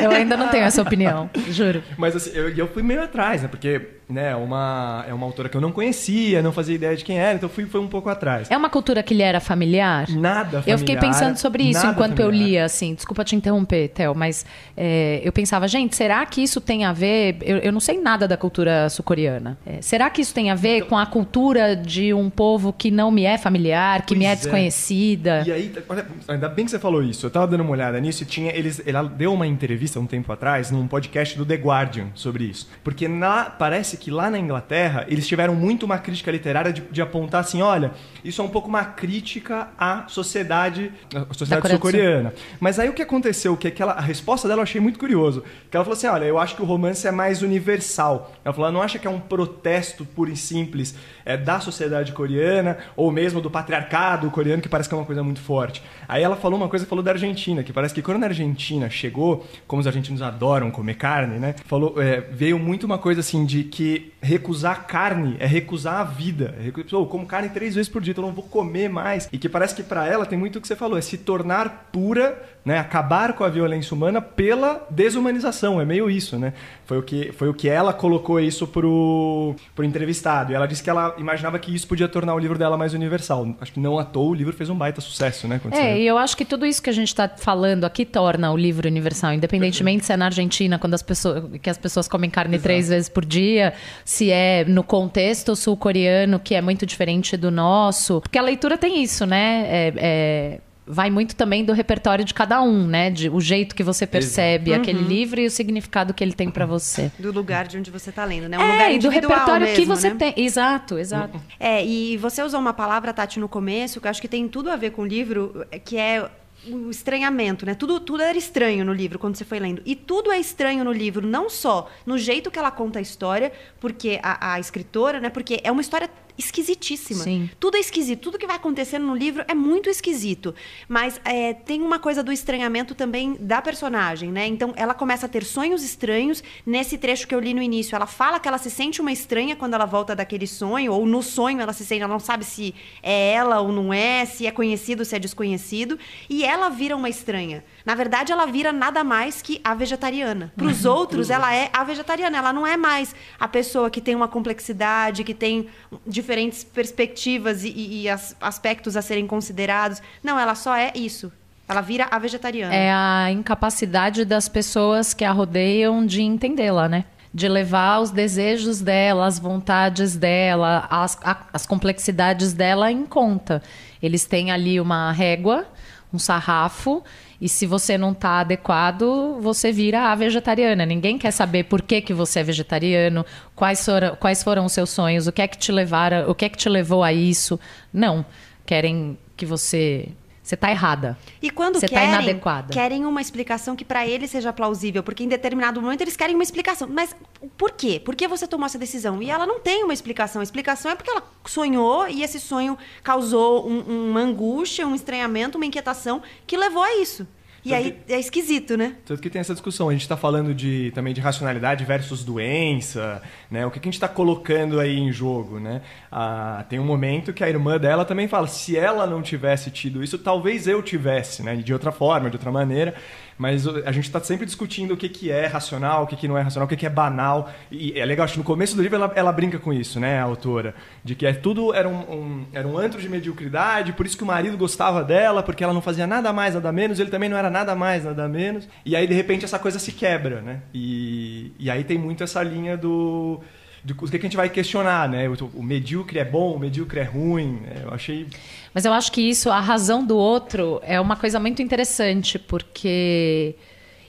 eu 0.03 0.11
ainda 0.11 0.37
não 0.37 0.49
tenho 0.49 0.65
essa 0.65 0.81
opinião, 0.81 1.29
juro. 1.51 1.83
Mas 1.97 2.15
assim, 2.15 2.31
eu, 2.33 2.49
eu 2.51 2.69
fui 2.69 2.83
meio 2.83 3.03
atrás, 3.03 3.43
né? 3.43 3.49
Porque 3.49 3.81
né, 4.09 4.35
uma, 4.35 5.05
é 5.07 5.13
uma 5.13 5.27
autora 5.27 5.49
que 5.49 5.57
eu 5.57 5.61
não 5.61 5.71
conhecia, 5.71 6.41
não 6.41 6.53
fazia 6.53 6.75
ideia 6.75 6.97
de 6.97 7.05
quem 7.05 7.19
era, 7.19 7.35
então 7.35 7.49
fui, 7.49 7.67
fui 7.67 7.81
um 7.81 7.87
pouco 7.87 8.09
atrás. 8.09 8.51
É 8.51 8.57
uma 8.57 8.71
cultura 8.71 9.03
que 9.03 9.13
lhe 9.13 9.23
era 9.23 9.39
familiar? 9.39 10.09
Nada 10.09 10.63
familiar. 10.63 10.69
Eu 10.69 10.79
fiquei 10.79 10.97
pensando 10.97 11.37
sobre 11.37 11.65
isso 11.65 11.87
enquanto 11.87 12.17
familiar. 12.17 12.25
eu 12.25 12.31
lia, 12.31 12.65
assim. 12.65 12.95
Desculpa 12.95 13.23
te 13.25 13.37
interromper, 13.37 13.89
Theo, 13.89 14.15
mas 14.15 14.47
é, 14.77 15.21
eu 15.23 15.31
pensava, 15.31 15.69
gente, 15.69 15.95
será 15.95 16.25
que 16.25 16.43
isso 16.43 16.61
tem 16.61 16.85
a 16.85 16.93
ver... 16.93 17.37
Eu, 17.43 17.59
eu 17.59 17.73
não 17.73 17.81
sei 17.81 18.01
nada 18.01 18.27
da 18.27 18.37
cultura 18.37 18.89
sul-coreana. 18.89 19.59
É, 19.67 19.83
será 19.83 20.09
que 20.09 20.23
isso 20.23 20.33
tem 20.33 20.51
a 20.51 20.55
ver 20.55 20.79
então, 20.79 20.89
com 20.89 20.99
a 20.99 21.05
cultura 21.05 21.77
de 21.77 22.15
um 22.15 22.31
povo 22.31 22.73
que 22.73 22.91
não 22.91 23.11
me 23.11 23.25
é 23.25 23.37
familiar, 23.37 24.07
que 24.07 24.17
me 24.17 24.25
é, 24.25 24.33
é 24.33 24.37
desconhecida? 24.37 25.45
E 25.47 25.53
aí, 25.53 25.75
olha, 25.89 26.07
ainda 26.27 26.49
bem 26.49 26.65
que 26.65 26.71
você 26.71 26.79
falou 26.79 27.03
isso. 27.03 27.27
Eu 27.27 27.31
tava 27.31 27.47
dando 27.47 27.61
uma 27.61 27.73
olhada 27.73 28.01
nisso 28.01 28.23
e 28.23 28.27
tinha... 28.27 28.53
Eles, 28.57 28.83
ela 28.87 29.03
deu 29.03 29.35
uma 29.35 29.47
entrevista 29.47 30.01
um 30.01 30.07
tempo 30.07 30.33
atrás 30.33 30.71
num 30.71 30.89
podcast 30.89 31.37
do 31.37 31.45
The 31.45 31.57
Guardian 31.57 32.07
sobre 32.15 32.45
isso. 32.45 32.69
Porque 32.83 33.07
na, 33.07 33.45
parece 33.45 33.98
que 33.99 34.11
lá 34.11 34.31
na 34.31 34.39
Inglaterra 34.39 35.05
eles 35.09 35.27
tiveram 35.27 35.55
muito 35.55 35.85
uma 35.85 35.99
crítica 35.99 36.31
literária 36.31 36.73
de, 36.73 36.81
de 36.83 37.03
apontar 37.03 37.41
assim, 37.41 37.61
olha, 37.61 37.93
isso 38.25 38.41
é 38.41 38.45
um 38.45 38.49
pouco 38.49 38.69
uma 38.69 38.85
crítica 38.85 39.69
à 39.79 40.05
sociedade, 40.09 40.93
à 41.15 41.35
sociedade 41.35 41.69
sul-coreana. 41.69 42.33
Mas 42.61 42.79
aí 42.79 42.89
o 42.89 42.93
que 42.93 43.03
aconteceu, 43.03 43.57
que 43.57 43.69
aquela, 43.69 43.93
a 43.93 44.01
resposta 44.01 44.47
dela 44.49 44.61
eu 44.61 44.63
achei 44.63 44.81
muito 44.81 44.99
curioso, 44.99 45.43
que 45.71 45.77
ela 45.77 45.85
falou 45.85 45.97
assim, 45.97 46.07
olha, 46.07 46.25
eu 46.25 46.39
acho 46.39 46.57
que 46.57 46.63
o 46.63 46.65
romance 46.65 47.07
é 47.07 47.11
mais 47.11 47.43
universal. 47.43 48.33
Ela 48.45 48.55
falou, 48.55 48.73
não 48.73 48.83
acha 48.83 48.99
que 48.99 49.07
é 49.07 49.11
um 49.11 49.21
protesto 49.21 50.05
puro 50.05 50.31
e 50.31 50.37
simples 50.37 50.95
é, 51.25 51.37
da 51.37 51.61
sociedade 51.61 52.13
coreana 52.13 52.79
ou 52.97 53.11
mesmo 53.11 53.41
do 53.41 53.51
patriarcado 53.51 54.31
coreano 54.31 54.63
que 54.63 54.69
parece 54.69 54.89
que 54.89 54.95
é 54.95 54.99
uma 54.99 55.05
coisa 55.05 55.23
muito 55.23 55.41
forte. 55.41 55.83
Aí 56.07 56.23
ela 56.23 56.37
falou 56.37 56.59
uma 56.59 56.69
coisa, 56.69 56.87
falou 56.87 57.05
da 57.05 57.11
Argentina, 57.11 57.63
que 57.63 57.73
parece 57.73 57.95
que 57.95 58.03
quando 58.03 58.23
a 58.23 58.27
Argentina 58.27 58.89
chegou, 58.89 59.47
como 59.67 59.81
os 59.81 59.87
argentinos 59.87 60.23
adoram 60.23 60.71
comer 60.71 60.95
carne, 60.95 61.39
né? 61.39 61.55
Falou, 61.67 62.01
é, 62.01 62.21
veio 62.21 62.59
muito 62.59 62.85
uma 62.85 62.99
coisa 62.99 63.21
assim 63.21 63.45
de 63.45 63.65
que 63.65 63.88
recusar 64.21 64.87
carne 64.87 65.37
é 65.39 65.47
recusar 65.47 66.01
a 66.01 66.05
vida. 66.05 66.55
É 66.59 66.97
oh, 66.97 67.07
como 67.07 67.27
carne 67.27 67.49
três 67.49 67.75
vezes 67.75 67.89
por 67.89 68.03
dia, 68.03 68.13
então 68.13 68.25
eu 68.25 68.29
não 68.29 68.35
vou 68.35 68.45
comer 68.45 68.89
mais. 68.89 69.29
E 69.33 69.39
que 69.39 69.49
parece 69.49 69.75
que 69.75 69.83
para 69.83 70.07
ela 70.07 70.27
tem 70.27 70.39
muito 70.39 70.59
o 70.59 70.61
que 70.61 70.69
você 70.69 70.77
falou, 70.77 70.99
é 70.99 71.01
se 71.01 71.19
tornar 71.19 71.89
pura, 71.93 72.43
né? 72.69 72.79
Acabar 72.79 73.33
com 73.33 73.45
a 73.45 73.49
violência 73.49 73.95
humana 73.95 74.21
pela 74.21 74.87
desumanização. 74.91 75.81
É 75.81 75.87
meio 75.87 76.11
isso, 76.11 76.39
né? 76.39 76.53
Foi 76.85 76.99
o 76.99 77.03
que, 77.03 77.33
foi 77.33 77.49
o 77.49 77.55
que 77.55 77.67
ela 77.67 77.95
colocou 77.95 78.39
isso 78.39 78.67
pro, 78.67 79.55
pro 79.75 79.87
entrevistado. 79.87 80.53
E 80.53 80.55
ela 80.55 80.69
disse 80.69 80.83
que 80.83 80.91
ela 80.91 81.15
imaginava 81.17 81.59
que 81.59 81.75
isso 81.75 81.89
podia 81.89 82.07
tornar 82.07 82.35
o 82.35 82.39
livro 82.39 82.59
dela 82.59 82.77
mais 82.77 82.93
universal. 82.93 83.57
Acho 83.59 83.73
que 83.73 83.81
não 83.81 83.99
à 83.99 84.05
toa 84.05 84.33
o 84.33 84.35
livro 84.35 84.53
fez 84.53 84.69
um 84.69 84.77
baita 84.77 85.01
sucesso, 85.01 85.49
né? 85.49 85.59
É, 85.73 85.99
e 85.99 86.07
eu 86.07 86.19
acho 86.19 86.37
que 86.37 86.45
tudo 86.45 86.67
isso 86.67 86.83
que 86.83 86.91
a 86.91 86.93
gente 86.93 87.09
está 87.09 87.27
falando 87.27 87.87
aqui 87.87 88.05
torna 88.05 88.53
o 88.53 88.57
livro 88.57 88.87
universal, 88.87 89.33
independentemente 89.33 90.05
se 90.05 90.13
é 90.13 90.17
na 90.19 90.27
Argentina, 90.27 90.79
quando 90.79 90.93
as 90.93 91.03
pessoas, 91.03 91.45
que 91.63 91.71
as 91.71 91.79
pessoas 91.79 92.07
comem 92.07 92.29
carne 92.29 92.57
Exato. 92.57 92.65
três 92.65 92.91
vezes 92.91 93.09
por 93.09 93.25
dia, 93.25 93.73
se 94.05 94.31
é 94.31 94.67
no 94.67 94.85
contexto 94.85 95.57
sul-coreano, 95.57 96.39
que 96.39 96.55
é 96.55 96.61
muito 96.61 96.85
diferente 96.85 97.35
do 97.35 97.51
nosso. 97.51 98.21
Porque 98.21 98.37
a 98.37 98.43
leitura 98.43 98.77
tem 98.77 99.03
isso, 99.03 99.25
né? 99.25 99.65
É, 99.69 99.95
é, 99.97 100.61
vai 100.89 101.11
muito 101.11 101.37
também 101.37 101.65
do 101.65 101.73
repertório 101.73 102.25
de 102.25 102.33
cada 102.33 102.63
um, 102.63 102.87
né? 102.87 103.11
De, 103.11 103.29
o 103.29 103.41
jeito 103.41 103.75
que 103.75 103.83
você 103.83 104.07
percebe 104.07 104.71
uhum. 104.71 104.77
aquele 104.79 105.03
livro 105.03 105.39
e 105.41 105.47
o 105.47 105.51
significado 105.51 106.15
que 106.15 106.25
ele 106.25 106.33
tem 106.33 106.51
para 106.51 106.65
você. 106.65 107.13
Do 107.19 107.31
lugar 107.31 107.69
de 107.69 107.77
onde 107.77 107.91
você 107.91 108.11
está 108.11 108.25
lendo, 108.25 108.49
né? 108.49 108.59
Um 108.59 108.63
é, 108.63 108.73
lugar 108.73 108.93
e 108.93 108.99
do 108.99 109.09
repertório 109.09 109.67
mesmo, 109.67 109.77
que 109.77 109.87
você 109.87 110.11
né? 110.11 110.17
tem. 110.17 110.45
Exato, 110.45 110.99
exato. 110.99 111.41
É, 111.61 111.85
e 111.85 112.17
você 112.17 112.43
usou 112.43 112.59
uma 112.59 112.73
palavra, 112.73 113.13
Tati, 113.13 113.39
no 113.39 113.49
começo, 113.49 114.01
que 114.01 114.07
eu 114.07 114.11
acho 114.11 114.21
que 114.21 114.29
tem 114.29 114.49
tudo 114.49 114.71
a 114.71 114.77
ver 114.77 114.91
com 114.91 115.03
o 115.03 115.07
livro, 115.07 115.67
que 115.85 115.99
é 115.99 116.29
o 116.67 116.91
estranhamento, 116.91 117.65
né? 117.65 117.75
Tudo, 117.75 118.01
tudo 118.01 118.23
era 118.23 118.37
estranho 118.37 118.85
no 118.85 118.93
livro 118.93 119.19
quando 119.19 119.37
você 119.37 119.45
foi 119.45 119.59
lendo. 119.59 119.83
E 119.85 119.95
tudo 119.95 120.33
é 120.33 120.39
estranho 120.39 120.85
no 120.85 120.93
livro, 120.93 121.27
não 121.27 121.49
só 121.49 121.89
no 122.05 122.19
jeito 122.19 122.51
que 122.51 122.59
ela 122.59 122.71
conta 122.71 122.99
a 122.99 123.03
história, 123.03 123.53
porque 123.79 124.19
a, 124.23 124.55
a 124.55 124.61
escritora, 124.61 125.21
né? 125.21 125.29
Porque 125.29 125.61
é 125.63 125.71
uma 125.71 125.81
história 125.81 126.11
esquisitíssima. 126.39 127.25
Sim. 127.25 127.51
Tudo 127.59 127.77
é 127.77 127.81
esquisito. 127.81 128.21
Tudo 128.21 128.39
que 128.39 128.47
vai 128.47 128.57
acontecendo 128.57 129.07
no 129.07 129.15
livro 129.15 129.45
é 129.49 129.55
muito 129.55 129.91
esquisito. 129.91 130.55
Mas 130.89 131.21
é, 131.25 131.53
tem 131.53 131.83
uma 131.83 131.99
coisa 131.99 132.23
do 132.23 132.33
estranhamento 132.33 132.95
também 132.95 133.37
da 133.41 133.61
personagem, 133.61 134.31
né? 134.31 134.47
Então 134.47 134.73
ela 134.77 134.95
começa 134.95 135.27
a 135.27 135.29
ter 135.29 135.45
sonhos 135.45 135.83
estranhos. 135.83 136.43
Nesse 136.65 136.97
trecho 136.97 137.27
que 137.27 137.35
eu 137.35 137.41
li 137.41 137.53
no 137.53 137.61
início, 137.61 137.97
ela 137.97 138.07
fala 138.07 138.39
que 138.39 138.47
ela 138.47 138.59
se 138.59 138.71
sente 138.71 139.01
uma 139.01 139.13
estranha 139.13 139.57
quando 139.57 139.75
ela 139.75 139.87
volta 139.87 140.15
daquele 140.15 140.47
sonho, 140.47 140.93
ou 140.93 141.05
no 141.05 141.23
sonho 141.23 141.61
ela 141.61 141.73
se 141.73 141.85
sente, 141.85 142.03
ela 142.03 142.13
não 142.13 142.21
sabe 142.21 142.45
se 142.45 142.75
é 143.03 143.33
ela 143.33 143.61
ou 143.61 143.73
não 143.73 143.93
é, 143.93 144.25
se 144.25 144.47
é 144.47 144.51
conhecido 144.51 145.01
ou 145.01 145.05
se 145.05 145.17
é 145.17 145.19
desconhecido. 145.19 145.99
E 146.31 146.45
ela 146.45 146.69
vira 146.69 146.97
uma 146.97 147.09
estranha. 147.09 147.65
Na 147.89 147.95
verdade, 147.95 148.31
ela 148.31 148.45
vira 148.45 148.71
nada 148.71 149.03
mais 149.03 149.41
que 149.41 149.63
a 149.65 149.73
vegetariana. 149.73 150.53
Para 150.55 150.67
os 150.67 150.85
outros, 150.85 151.31
ela 151.31 151.55
é 151.55 151.71
a 151.73 151.83
vegetariana. 151.85 152.37
Ela 152.37 152.53
não 152.53 152.67
é 152.67 152.77
mais 152.77 153.15
a 153.41 153.49
pessoa 153.49 153.89
que 153.89 153.99
tem 153.99 154.15
uma 154.15 154.29
complexidade, 154.29 155.25
que 155.25 155.33
tem 155.33 155.69
diferentes 156.07 156.63
perspectivas 156.63 157.65
e, 157.65 157.71
e 158.03 158.07
as, 158.07 158.37
aspectos 158.43 158.95
a 158.95 159.01
serem 159.01 159.27
considerados. 159.27 160.03
Não, 160.23 160.39
ela 160.39 160.55
só 160.55 160.77
é 160.77 160.93
isso. 160.95 161.33
Ela 161.67 161.81
vira 161.81 162.07
a 162.11 162.19
vegetariana. 162.19 162.75
É 162.75 162.93
a 162.93 163.33
incapacidade 163.33 164.27
das 164.27 164.51
pessoas 164.51 165.15
que 165.15 165.25
a 165.25 165.33
rodeiam 165.33 166.05
de 166.05 166.21
entendê-la, 166.21 166.91
né? 166.91 167.07
De 167.33 167.49
levar 167.49 168.01
os 168.01 168.11
desejos 168.11 168.83
dela, 168.83 169.25
as 169.25 169.39
vontades 169.39 170.15
dela, 170.15 170.87
as, 170.91 171.19
a, 171.25 171.39
as 171.55 171.65
complexidades 171.65 172.53
dela 172.53 172.93
em 172.93 173.07
conta. 173.07 173.63
Eles 174.03 174.27
têm 174.27 174.51
ali 174.51 174.79
uma 174.79 175.11
régua, 175.11 175.67
um 176.13 176.19
sarrafo, 176.19 177.03
e 177.41 177.49
se 177.49 177.67
você 177.67 177.97
não 177.97 178.13
está 178.13 178.41
adequado, 178.41 179.39
você 179.41 179.71
vira 179.71 180.11
a 180.11 180.15
vegetariana. 180.15 180.85
Ninguém 180.85 181.19
quer 181.19 181.31
saber 181.31 181.65
por 181.65 181.83
que, 181.83 182.01
que 182.01 182.13
você 182.13 182.41
é 182.41 182.43
vegetariano, 182.43 183.25
quais 183.55 183.85
foram, 183.85 184.17
quais 184.17 184.43
foram 184.43 184.65
os 184.65 184.73
seus 184.73 184.91
sonhos, 184.91 185.27
o 185.27 185.33
que 185.33 185.43
é 185.43 185.47
que 185.47 185.59
te 185.59 185.71
levaram, 185.71 186.29
o 186.29 186.35
que 186.35 186.45
é 186.45 186.49
que 186.49 186.57
te 186.57 186.69
levou 186.69 187.05
a 187.05 187.13
isso. 187.13 187.61
Não. 187.93 188.25
Querem 188.67 189.17
que 189.37 189.47
você 189.47 190.09
você 190.49 190.55
está 190.55 190.71
errada. 190.71 191.19
E 191.43 191.51
quando 191.51 191.79
você 191.79 191.87
tá 191.87 191.95
querem, 191.95 192.11
tá 192.11 192.23
inadequada. 192.23 192.73
querem 192.73 193.05
uma 193.05 193.21
explicação 193.21 193.77
que 193.77 193.85
para 193.85 194.07
eles 194.07 194.31
seja 194.31 194.51
plausível, 194.51 195.03
porque 195.03 195.23
em 195.23 195.29
determinado 195.29 195.81
momento 195.83 196.01
eles 196.01 196.17
querem 196.17 196.35
uma 196.35 196.43
explicação. 196.43 196.89
Mas 196.91 197.15
por 197.59 197.73
quê? 197.73 198.01
Por 198.03 198.17
que 198.17 198.27
você 198.27 198.47
tomou 198.49 198.65
essa 198.65 198.79
decisão? 198.79 199.23
E 199.23 199.31
ela 199.31 199.47
não 199.47 199.61
tem 199.61 199.85
uma 199.85 199.93
explicação. 199.93 200.41
A 200.41 200.43
explicação 200.43 200.91
é 200.91 200.95
porque 200.95 201.11
ela 201.11 201.23
sonhou 201.45 202.09
e 202.09 202.23
esse 202.23 202.41
sonho 202.41 202.79
causou 203.03 203.69
um, 203.69 204.09
uma 204.11 204.21
angústia, 204.21 204.87
um 204.87 204.95
estranhamento, 204.95 205.59
uma 205.59 205.67
inquietação 205.67 206.23
que 206.47 206.57
levou 206.57 206.83
a 206.83 206.97
isso. 206.97 207.27
E 207.69 207.75
aí 207.75 207.93
que, 207.93 208.13
é 208.13 208.19
esquisito, 208.19 208.77
né? 208.77 208.97
Tanto 209.05 209.21
que 209.21 209.31
tem 209.31 209.41
essa 209.41 209.53
discussão. 209.53 209.89
A 209.89 209.93
gente 209.93 210.03
está 210.03 210.17
falando 210.17 210.55
de, 210.55 210.91
também 210.95 211.13
de 211.13 211.21
racionalidade 211.21 211.85
versus 211.85 212.25
doença, 212.25 213.23
né? 213.51 213.67
O 213.67 213.71
que, 213.71 213.79
que 213.79 213.87
a 213.87 213.91
gente 213.91 213.95
está 213.95 214.09
colocando 214.09 214.81
aí 214.81 214.99
em 214.99 215.13
jogo, 215.13 215.61
né? 215.61 215.83
Ah, 216.11 216.65
tem 216.69 216.79
um 216.79 216.85
momento 216.85 217.33
que 217.33 217.45
a 217.45 217.49
irmã 217.49 217.79
dela 217.79 218.05
também 218.05 218.27
fala, 218.29 218.47
se 218.47 218.77
ela 218.77 219.07
não 219.07 219.23
tivesse 219.23 219.71
tido 219.71 220.03
isso, 220.03 220.19
talvez 220.19 220.67
eu 220.67 220.83
tivesse, 220.83 221.43
né? 221.43 221.57
De 221.57 221.73
outra 221.73 221.93
forma, 221.93 222.31
de 222.31 222.37
outra 222.37 222.51
maneira. 222.51 222.95
Mas 223.39 223.67
a 223.69 223.93
gente 223.93 224.05
está 224.05 224.21
sempre 224.21 224.45
discutindo 224.45 224.95
o 224.95 224.97
que, 224.97 225.09
que 225.09 225.31
é 225.31 225.47
racional, 225.47 226.03
o 226.03 226.07
que, 226.09 226.17
que 226.17 226.27
não 226.27 226.37
é 226.37 226.43
racional, 226.43 226.67
o 226.67 226.69
que, 226.69 226.77
que 226.77 226.85
é 226.85 226.91
banal. 226.91 227.51
E 227.71 227.99
é 227.99 228.05
legal, 228.05 228.25
acho 228.25 228.35
que 228.35 228.39
no 228.41 228.45
começo 228.45 228.75
do 228.75 228.83
livro 228.83 228.97
ela, 228.97 229.13
ela 229.15 229.33
brinca 229.33 229.59
com 229.59 229.73
isso, 229.73 230.01
né, 230.01 230.19
a 230.19 230.25
autora? 230.25 230.75
De 231.05 231.15
que 231.15 231.25
é, 231.25 231.33
tudo 231.33 231.73
era 231.73 231.89
um, 231.89 232.01
um, 232.13 232.47
era 232.53 232.67
um 232.67 232.77
antro 232.77 233.01
de 233.01 233.09
mediocridade, 233.09 233.93
por 233.93 234.05
isso 234.05 234.17
que 234.17 234.25
o 234.25 234.27
marido 234.27 234.59
gostava 234.59 235.05
dela, 235.05 235.43
porque 235.43 235.63
ela 235.63 235.73
não 235.73 235.81
fazia 235.81 236.07
nada 236.07 236.33
mais, 236.33 236.55
nada 236.55 236.73
menos, 236.73 236.99
ele 236.99 237.11
também 237.11 237.29
não 237.29 237.37
era 237.37 237.49
nada 237.49 237.77
mais, 237.77 238.05
nada 238.05 238.29
menos. 238.29 238.69
E 238.85 238.97
aí, 238.97 239.07
de 239.07 239.15
repente, 239.15 239.45
essa 239.45 239.59
coisa 239.59 239.79
se 239.79 239.93
quebra, 239.93 240.41
né? 240.41 240.63
E, 240.75 241.53
e 241.61 241.71
aí 241.71 241.85
tem 241.85 241.97
muito 241.97 242.25
essa 242.25 242.43
linha 242.43 242.77
do 242.77 243.41
do 243.85 243.95
que 243.95 244.17
a 244.17 244.21
gente 244.21 244.37
vai 244.37 244.49
questionar, 244.49 245.09
né? 245.09 245.29
O, 245.29 245.35
o 245.55 245.63
medíocre 245.63 246.19
é 246.19 246.25
bom, 246.25 246.55
o 246.55 246.59
medíocre 246.59 247.01
é 247.01 247.05
ruim. 247.05 247.61
Né? 247.63 247.83
Eu 247.85 247.95
achei. 247.95 248.27
Mas 248.75 248.85
eu 248.85 248.93
acho 248.93 249.11
que 249.13 249.21
isso, 249.21 249.51
a 249.51 249.61
razão 249.61 250.05
do 250.05 250.17
outro, 250.17 250.81
é 250.83 251.01
uma 251.01 251.17
coisa 251.17 251.41
muito 251.41 251.63
interessante, 251.63 252.39
porque 252.39 253.55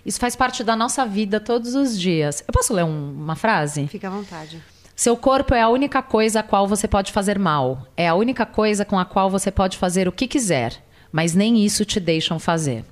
isso 0.05 0.19
faz 0.19 0.35
parte 0.35 0.63
da 0.63 0.75
nossa 0.75 1.05
vida 1.05 1.39
todos 1.39 1.75
os 1.75 1.99
dias. 1.99 2.43
Eu 2.47 2.53
posso 2.53 2.73
ler 2.73 2.83
um, 2.83 3.11
uma 3.11 3.35
frase? 3.35 3.87
Fica 3.87 4.07
à 4.07 4.11
vontade. 4.11 4.61
Seu 4.95 5.15
corpo 5.15 5.53
é 5.53 5.61
a 5.61 5.69
única 5.69 6.01
coisa 6.01 6.41
a 6.41 6.43
qual 6.43 6.67
você 6.67 6.87
pode 6.87 7.11
fazer 7.11 7.39
mal. 7.39 7.87
É 7.95 8.07
a 8.07 8.15
única 8.15 8.45
coisa 8.45 8.83
com 8.83 8.99
a 8.99 9.05
qual 9.05 9.29
você 9.29 9.49
pode 9.49 9.77
fazer 9.77 10.07
o 10.07 10.11
que 10.11 10.27
quiser. 10.27 10.83
Mas 11.11 11.33
nem 11.33 11.63
isso 11.63 11.85
te 11.85 11.99
deixam 11.99 12.37
fazer. 12.37 12.83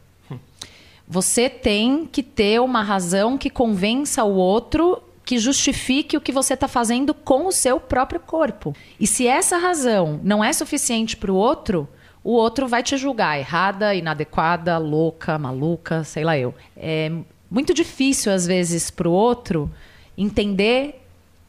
Você 1.07 1.49
tem 1.49 2.05
que 2.05 2.21
ter 2.21 2.59
uma 2.59 2.83
razão 2.83 3.37
que 3.37 3.49
convença 3.49 4.25
o 4.25 4.35
outro 4.35 5.01
que 5.27 5.37
justifique 5.37 6.15
o 6.15 6.21
que 6.21 6.31
você 6.31 6.53
está 6.53 6.69
fazendo 6.69 7.13
com 7.13 7.47
o 7.47 7.51
seu 7.51 7.81
próprio 7.81 8.17
corpo. 8.17 8.73
E 8.97 9.05
se 9.05 9.27
essa 9.27 9.57
razão 9.57 10.21
não 10.23 10.41
é 10.41 10.53
suficiente 10.53 11.17
para 11.17 11.29
o 11.29 11.35
outro, 11.35 11.85
o 12.23 12.31
outro 12.31 12.65
vai 12.65 12.81
te 12.81 12.95
julgar 12.95 13.37
errada, 13.37 13.93
inadequada, 13.93 14.77
louca, 14.77 15.37
maluca, 15.37 16.05
sei 16.05 16.23
lá 16.23 16.37
eu. 16.37 16.55
É 16.77 17.11
muito 17.51 17.73
difícil, 17.73 18.31
às 18.31 18.47
vezes, 18.47 18.89
para 18.89 19.09
o 19.09 19.11
outro 19.11 19.69
entender 20.17 21.05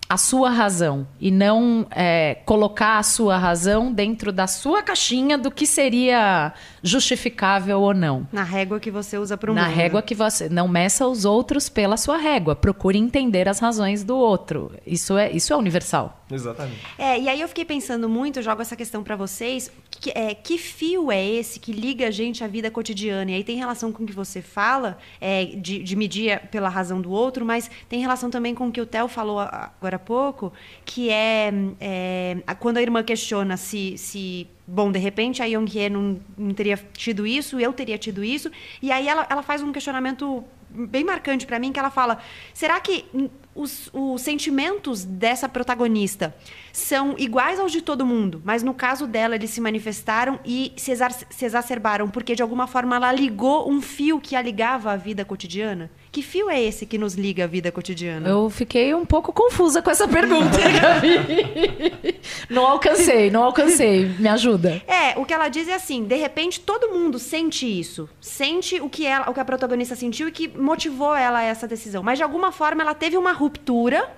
a 0.09 0.17
sua 0.17 0.49
razão 0.51 1.07
e 1.21 1.31
não 1.31 1.87
é, 1.91 2.37
colocar 2.47 2.99
a 2.99 3.03
sua 3.03 3.37
razão 3.37 3.93
dentro 3.93 4.33
da 4.33 4.47
sua 4.47 4.83
caixinha 4.83 5.37
do 5.37 5.51
que 5.51 5.67
seria 5.67 6.53
justificável 6.83 7.81
ou 7.81 7.93
não. 7.93 8.27
Na 8.33 8.43
régua 8.43 8.81
que 8.81 8.91
você 8.91 9.19
usa 9.19 9.37
para 9.37 9.51
o 9.51 9.55
Na 9.55 9.65
mundo. 9.67 9.75
régua 9.75 10.01
que 10.03 10.15
você 10.15 10.49
não 10.49 10.67
meça 10.67 11.07
os 11.07 11.25
outros 11.25 11.69
pela 11.69 11.97
sua 11.97 12.17
régua, 12.17 12.57
procure 12.57 12.99
entender 12.99 13.49
as 13.49 13.59
razões 13.59 14.03
do 14.03 14.17
outro. 14.17 14.73
Isso 14.87 15.17
é 15.19 15.31
isso 15.31 15.53
é 15.53 15.57
universal. 15.57 16.25
Exatamente. 16.31 16.81
É, 16.99 17.19
e 17.21 17.29
aí 17.29 17.41
eu 17.41 17.49
fiquei 17.49 17.65
pensando 17.65 18.09
muito, 18.09 18.39
eu 18.39 18.43
jogo 18.43 18.63
essa 18.63 18.77
questão 18.77 19.03
pra 19.03 19.17
vocês, 19.17 19.71
que, 20.01 20.11
é, 20.15 20.35
que 20.35 20.57
fio 20.59 21.11
é 21.11 21.25
esse 21.25 21.59
que 21.59 21.73
liga 21.73 22.09
a 22.09 22.11
gente 22.11 22.45
à 22.45 22.47
vida 22.47 22.71
cotidiana? 22.71 23.31
E 23.31 23.35
aí 23.35 23.45
tem 23.45 23.57
relação 23.57 23.93
com 23.93 24.05
o 24.05 24.07
que 24.07 24.13
você 24.13 24.41
fala, 24.41 24.99
é, 25.21 25.45
de, 25.45 25.83
de 25.83 25.97
medir 25.97 26.41
pela 26.51 26.69
razão 26.69 27.01
do 27.01 27.11
outro, 27.11 27.45
mas 27.45 27.71
tem 27.89 28.01
relação 28.01 28.31
também 28.31 28.55
com 28.55 28.69
o 28.69 28.73
que 28.73 28.81
o 28.81 28.87
Theo 28.87 29.09
falou 29.09 29.39
agora 29.41 29.97
há 29.97 29.99
pouco, 29.99 30.53
que 30.85 31.11
é, 31.11 31.53
é, 31.81 32.37
quando 32.59 32.79
a 32.79 32.83
irmã 32.83 33.03
questiona 33.03 33.57
se, 33.57 33.99
se 33.99 34.47
bom, 34.67 34.93
de 34.93 34.99
repente 34.99 35.43
a 35.43 35.47
Young-hye 35.47 35.89
não, 35.89 36.21
não 36.37 36.55
teria 36.55 36.79
tido 36.93 37.27
isso, 37.27 37.59
eu 37.59 37.73
teria 37.73 37.99
tido 37.99 38.23
isso, 38.23 38.51
e 38.83 38.93
aí 38.93 39.09
ela, 39.09 39.27
ela 39.29 39.43
faz 39.43 39.63
um 39.63 39.73
questionamento 39.73 40.45
bem 40.71 41.03
marcante 41.05 41.47
pra 41.47 41.59
mim, 41.59 41.73
que 41.73 41.79
ela 41.79 41.91
fala, 41.91 42.19
será 42.53 42.79
que 42.81 43.07
os, 43.59 43.91
os 43.93 44.21
sentimentos 44.23 45.05
dessa 45.05 45.49
protagonista 45.49 46.35
são 46.73 47.15
iguais 47.19 47.59
aos 47.59 47.73
de 47.73 47.83
todo 47.83 48.07
mundo, 48.07 48.41
mas 48.45 48.63
no 48.63 48.73
caso 48.73 49.07
dela 49.07 49.35
eles 49.35 49.51
se 49.51 49.61
manifestaram 49.61 50.39
e 50.45 50.73
se, 50.77 50.91
exar- 50.93 51.13
se 51.29 51.45
exacerbaram, 51.45 52.09
porque 52.09 52.35
de 52.35 52.43
alguma 52.43 52.67
forma 52.67 52.97
ela 52.97 53.11
ligou 53.13 53.69
um 53.69 53.81
fio 53.83 54.21
que 54.21 54.37
a 54.37 54.43
ligava 54.43 54.93
à 54.93 54.97
vida 54.97 55.25
cotidiana? 55.25 55.91
Que 56.11 56.23
fio 56.23 56.49
é 56.49 56.61
esse 56.63 56.87
que 56.87 56.97
nos 56.97 57.15
liga 57.15 57.45
à 57.45 57.47
vida 57.47 57.71
cotidiana? 57.71 58.29
Eu 58.29 58.49
fiquei 58.49 58.95
um 58.95 59.05
pouco 59.05 59.33
confusa 59.33 59.83
com 59.83 59.91
essa 59.91 60.09
pergunta, 60.09 60.57
Gabi. 60.81 62.19
não 62.49 62.67
alcancei, 62.67 63.31
não 63.31 63.45
alcancei. 63.45 64.07
Me 64.19 64.29
ajuda. 64.29 64.83
É, 64.87 65.19
o 65.19 65.25
que 65.25 65.35
ela 65.35 65.49
diz 65.49 65.69
é 65.69 65.75
assim, 65.75 66.05
de 66.05 66.17
repente 66.17 66.61
todo 66.61 66.89
mundo 66.91 67.19
sente 67.19 67.67
isso, 67.67 68.09
sente 68.21 68.81
o 68.81 68.89
que 68.89 69.05
ela, 69.07 69.29
o 69.29 69.35
que 69.35 69.41
a 69.41 69.45
protagonista 69.45 69.95
sentiu 69.95 70.29
e 70.29 70.33
que 70.33 70.49
motivou 70.49 71.15
ela 71.15 71.41
a 71.41 71.43
essa 71.43 71.67
decisão, 71.69 72.03
mas 72.03 72.19
de 72.19 72.23
alguma 72.23 72.53
forma 72.53 72.83
ela 72.83 72.95
teve 72.95 73.17
uma 73.17 73.33
ruptura 73.49 74.15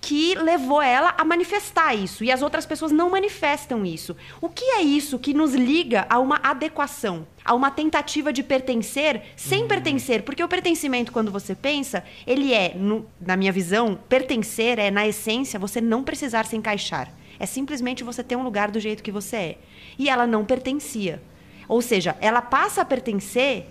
que 0.00 0.34
levou 0.34 0.82
ela 0.82 1.14
a 1.16 1.24
manifestar 1.24 1.94
isso 1.94 2.24
e 2.24 2.32
as 2.32 2.42
outras 2.42 2.66
pessoas 2.66 2.90
não 2.90 3.08
manifestam 3.08 3.86
isso. 3.86 4.16
O 4.40 4.48
que 4.48 4.64
é 4.64 4.82
isso 4.82 5.16
que 5.16 5.32
nos 5.32 5.54
liga 5.54 6.04
a 6.10 6.18
uma 6.18 6.40
adequação, 6.42 7.24
a 7.44 7.54
uma 7.54 7.70
tentativa 7.70 8.32
de 8.32 8.42
pertencer 8.42 9.22
sem 9.36 9.68
pertencer? 9.68 10.22
Porque 10.24 10.42
o 10.42 10.48
pertencimento, 10.48 11.12
quando 11.12 11.30
você 11.30 11.54
pensa, 11.54 12.02
ele 12.26 12.52
é, 12.52 12.74
no- 12.74 13.06
na 13.20 13.36
minha 13.36 13.52
visão, 13.52 13.96
pertencer 14.08 14.76
é 14.80 14.90
na 14.90 15.06
essência 15.06 15.60
você 15.60 15.80
não 15.80 16.02
precisar 16.02 16.46
se 16.46 16.56
encaixar. 16.56 17.08
É 17.38 17.46
simplesmente 17.46 18.02
você 18.02 18.24
ter 18.24 18.34
um 18.34 18.42
lugar 18.42 18.72
do 18.72 18.80
jeito 18.80 19.04
que 19.04 19.12
você 19.12 19.36
é. 19.36 19.58
E 19.96 20.08
ela 20.10 20.26
não 20.26 20.44
pertencia. 20.44 21.22
Ou 21.68 21.80
seja, 21.80 22.16
ela 22.20 22.42
passa 22.42 22.82
a 22.82 22.84
pertencer 22.84 23.66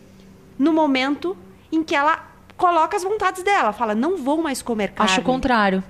no 0.57 0.71
momento 0.71 1.35
em 1.69 1.83
que 1.83 1.93
ela 1.93 2.30
coloca 2.61 2.95
as 2.95 3.03
vontades 3.03 3.41
dela. 3.41 3.73
Fala, 3.73 3.95
não 3.95 4.17
vou 4.17 4.39
mais 4.39 4.61
comer 4.61 4.91
carne. 4.91 5.11
Acho 5.11 5.21
o 5.21 5.23
contrário. 5.23 5.83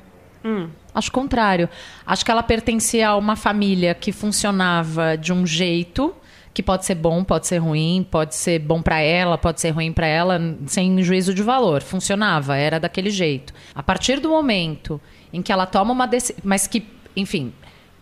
Hum. 0.44 0.70
Acho 0.96 1.10
o 1.10 1.12
contrário. 1.12 1.70
Acho 2.06 2.24
que 2.24 2.32
ela 2.32 2.42
pertencia 2.42 3.10
a 3.10 3.18
uma 3.18 3.36
família 3.36 3.94
que 3.94 4.13
funcionava 4.13 5.18
de 5.18 5.34
um 5.34 5.46
jeito 5.46 6.16
que 6.54 6.63
pode 6.63 6.86
ser 6.86 6.96
bom, 6.96 7.24
pode 7.24 7.48
ser 7.48 7.60
ruim, 7.60 8.06
pode 8.10 8.36
ser 8.36 8.60
bom 8.60 8.82
pra 8.82 9.00
ela, 9.00 9.38
pode 9.38 9.62
ser 9.62 9.70
ruim 9.70 9.94
pra 9.94 10.06
ela, 10.06 10.40
sem 10.66 11.01
juízo 11.01 11.34
de 11.34 11.44
valor. 11.44 11.82
Funcionava, 11.82 12.56
era 12.56 12.80
daquele 12.80 13.10
jeito. 13.10 13.54
A 13.75 13.84
partir 13.84 14.20
do 14.20 14.30
momento 14.30 15.00
em 15.32 15.42
que 15.42 15.51
ela 15.51 15.66
toma 15.66 15.94
uma 15.94 16.06
decisão, 16.06 16.42
mas 16.44 16.68
que, 16.68 16.86
enfim, 17.16 17.54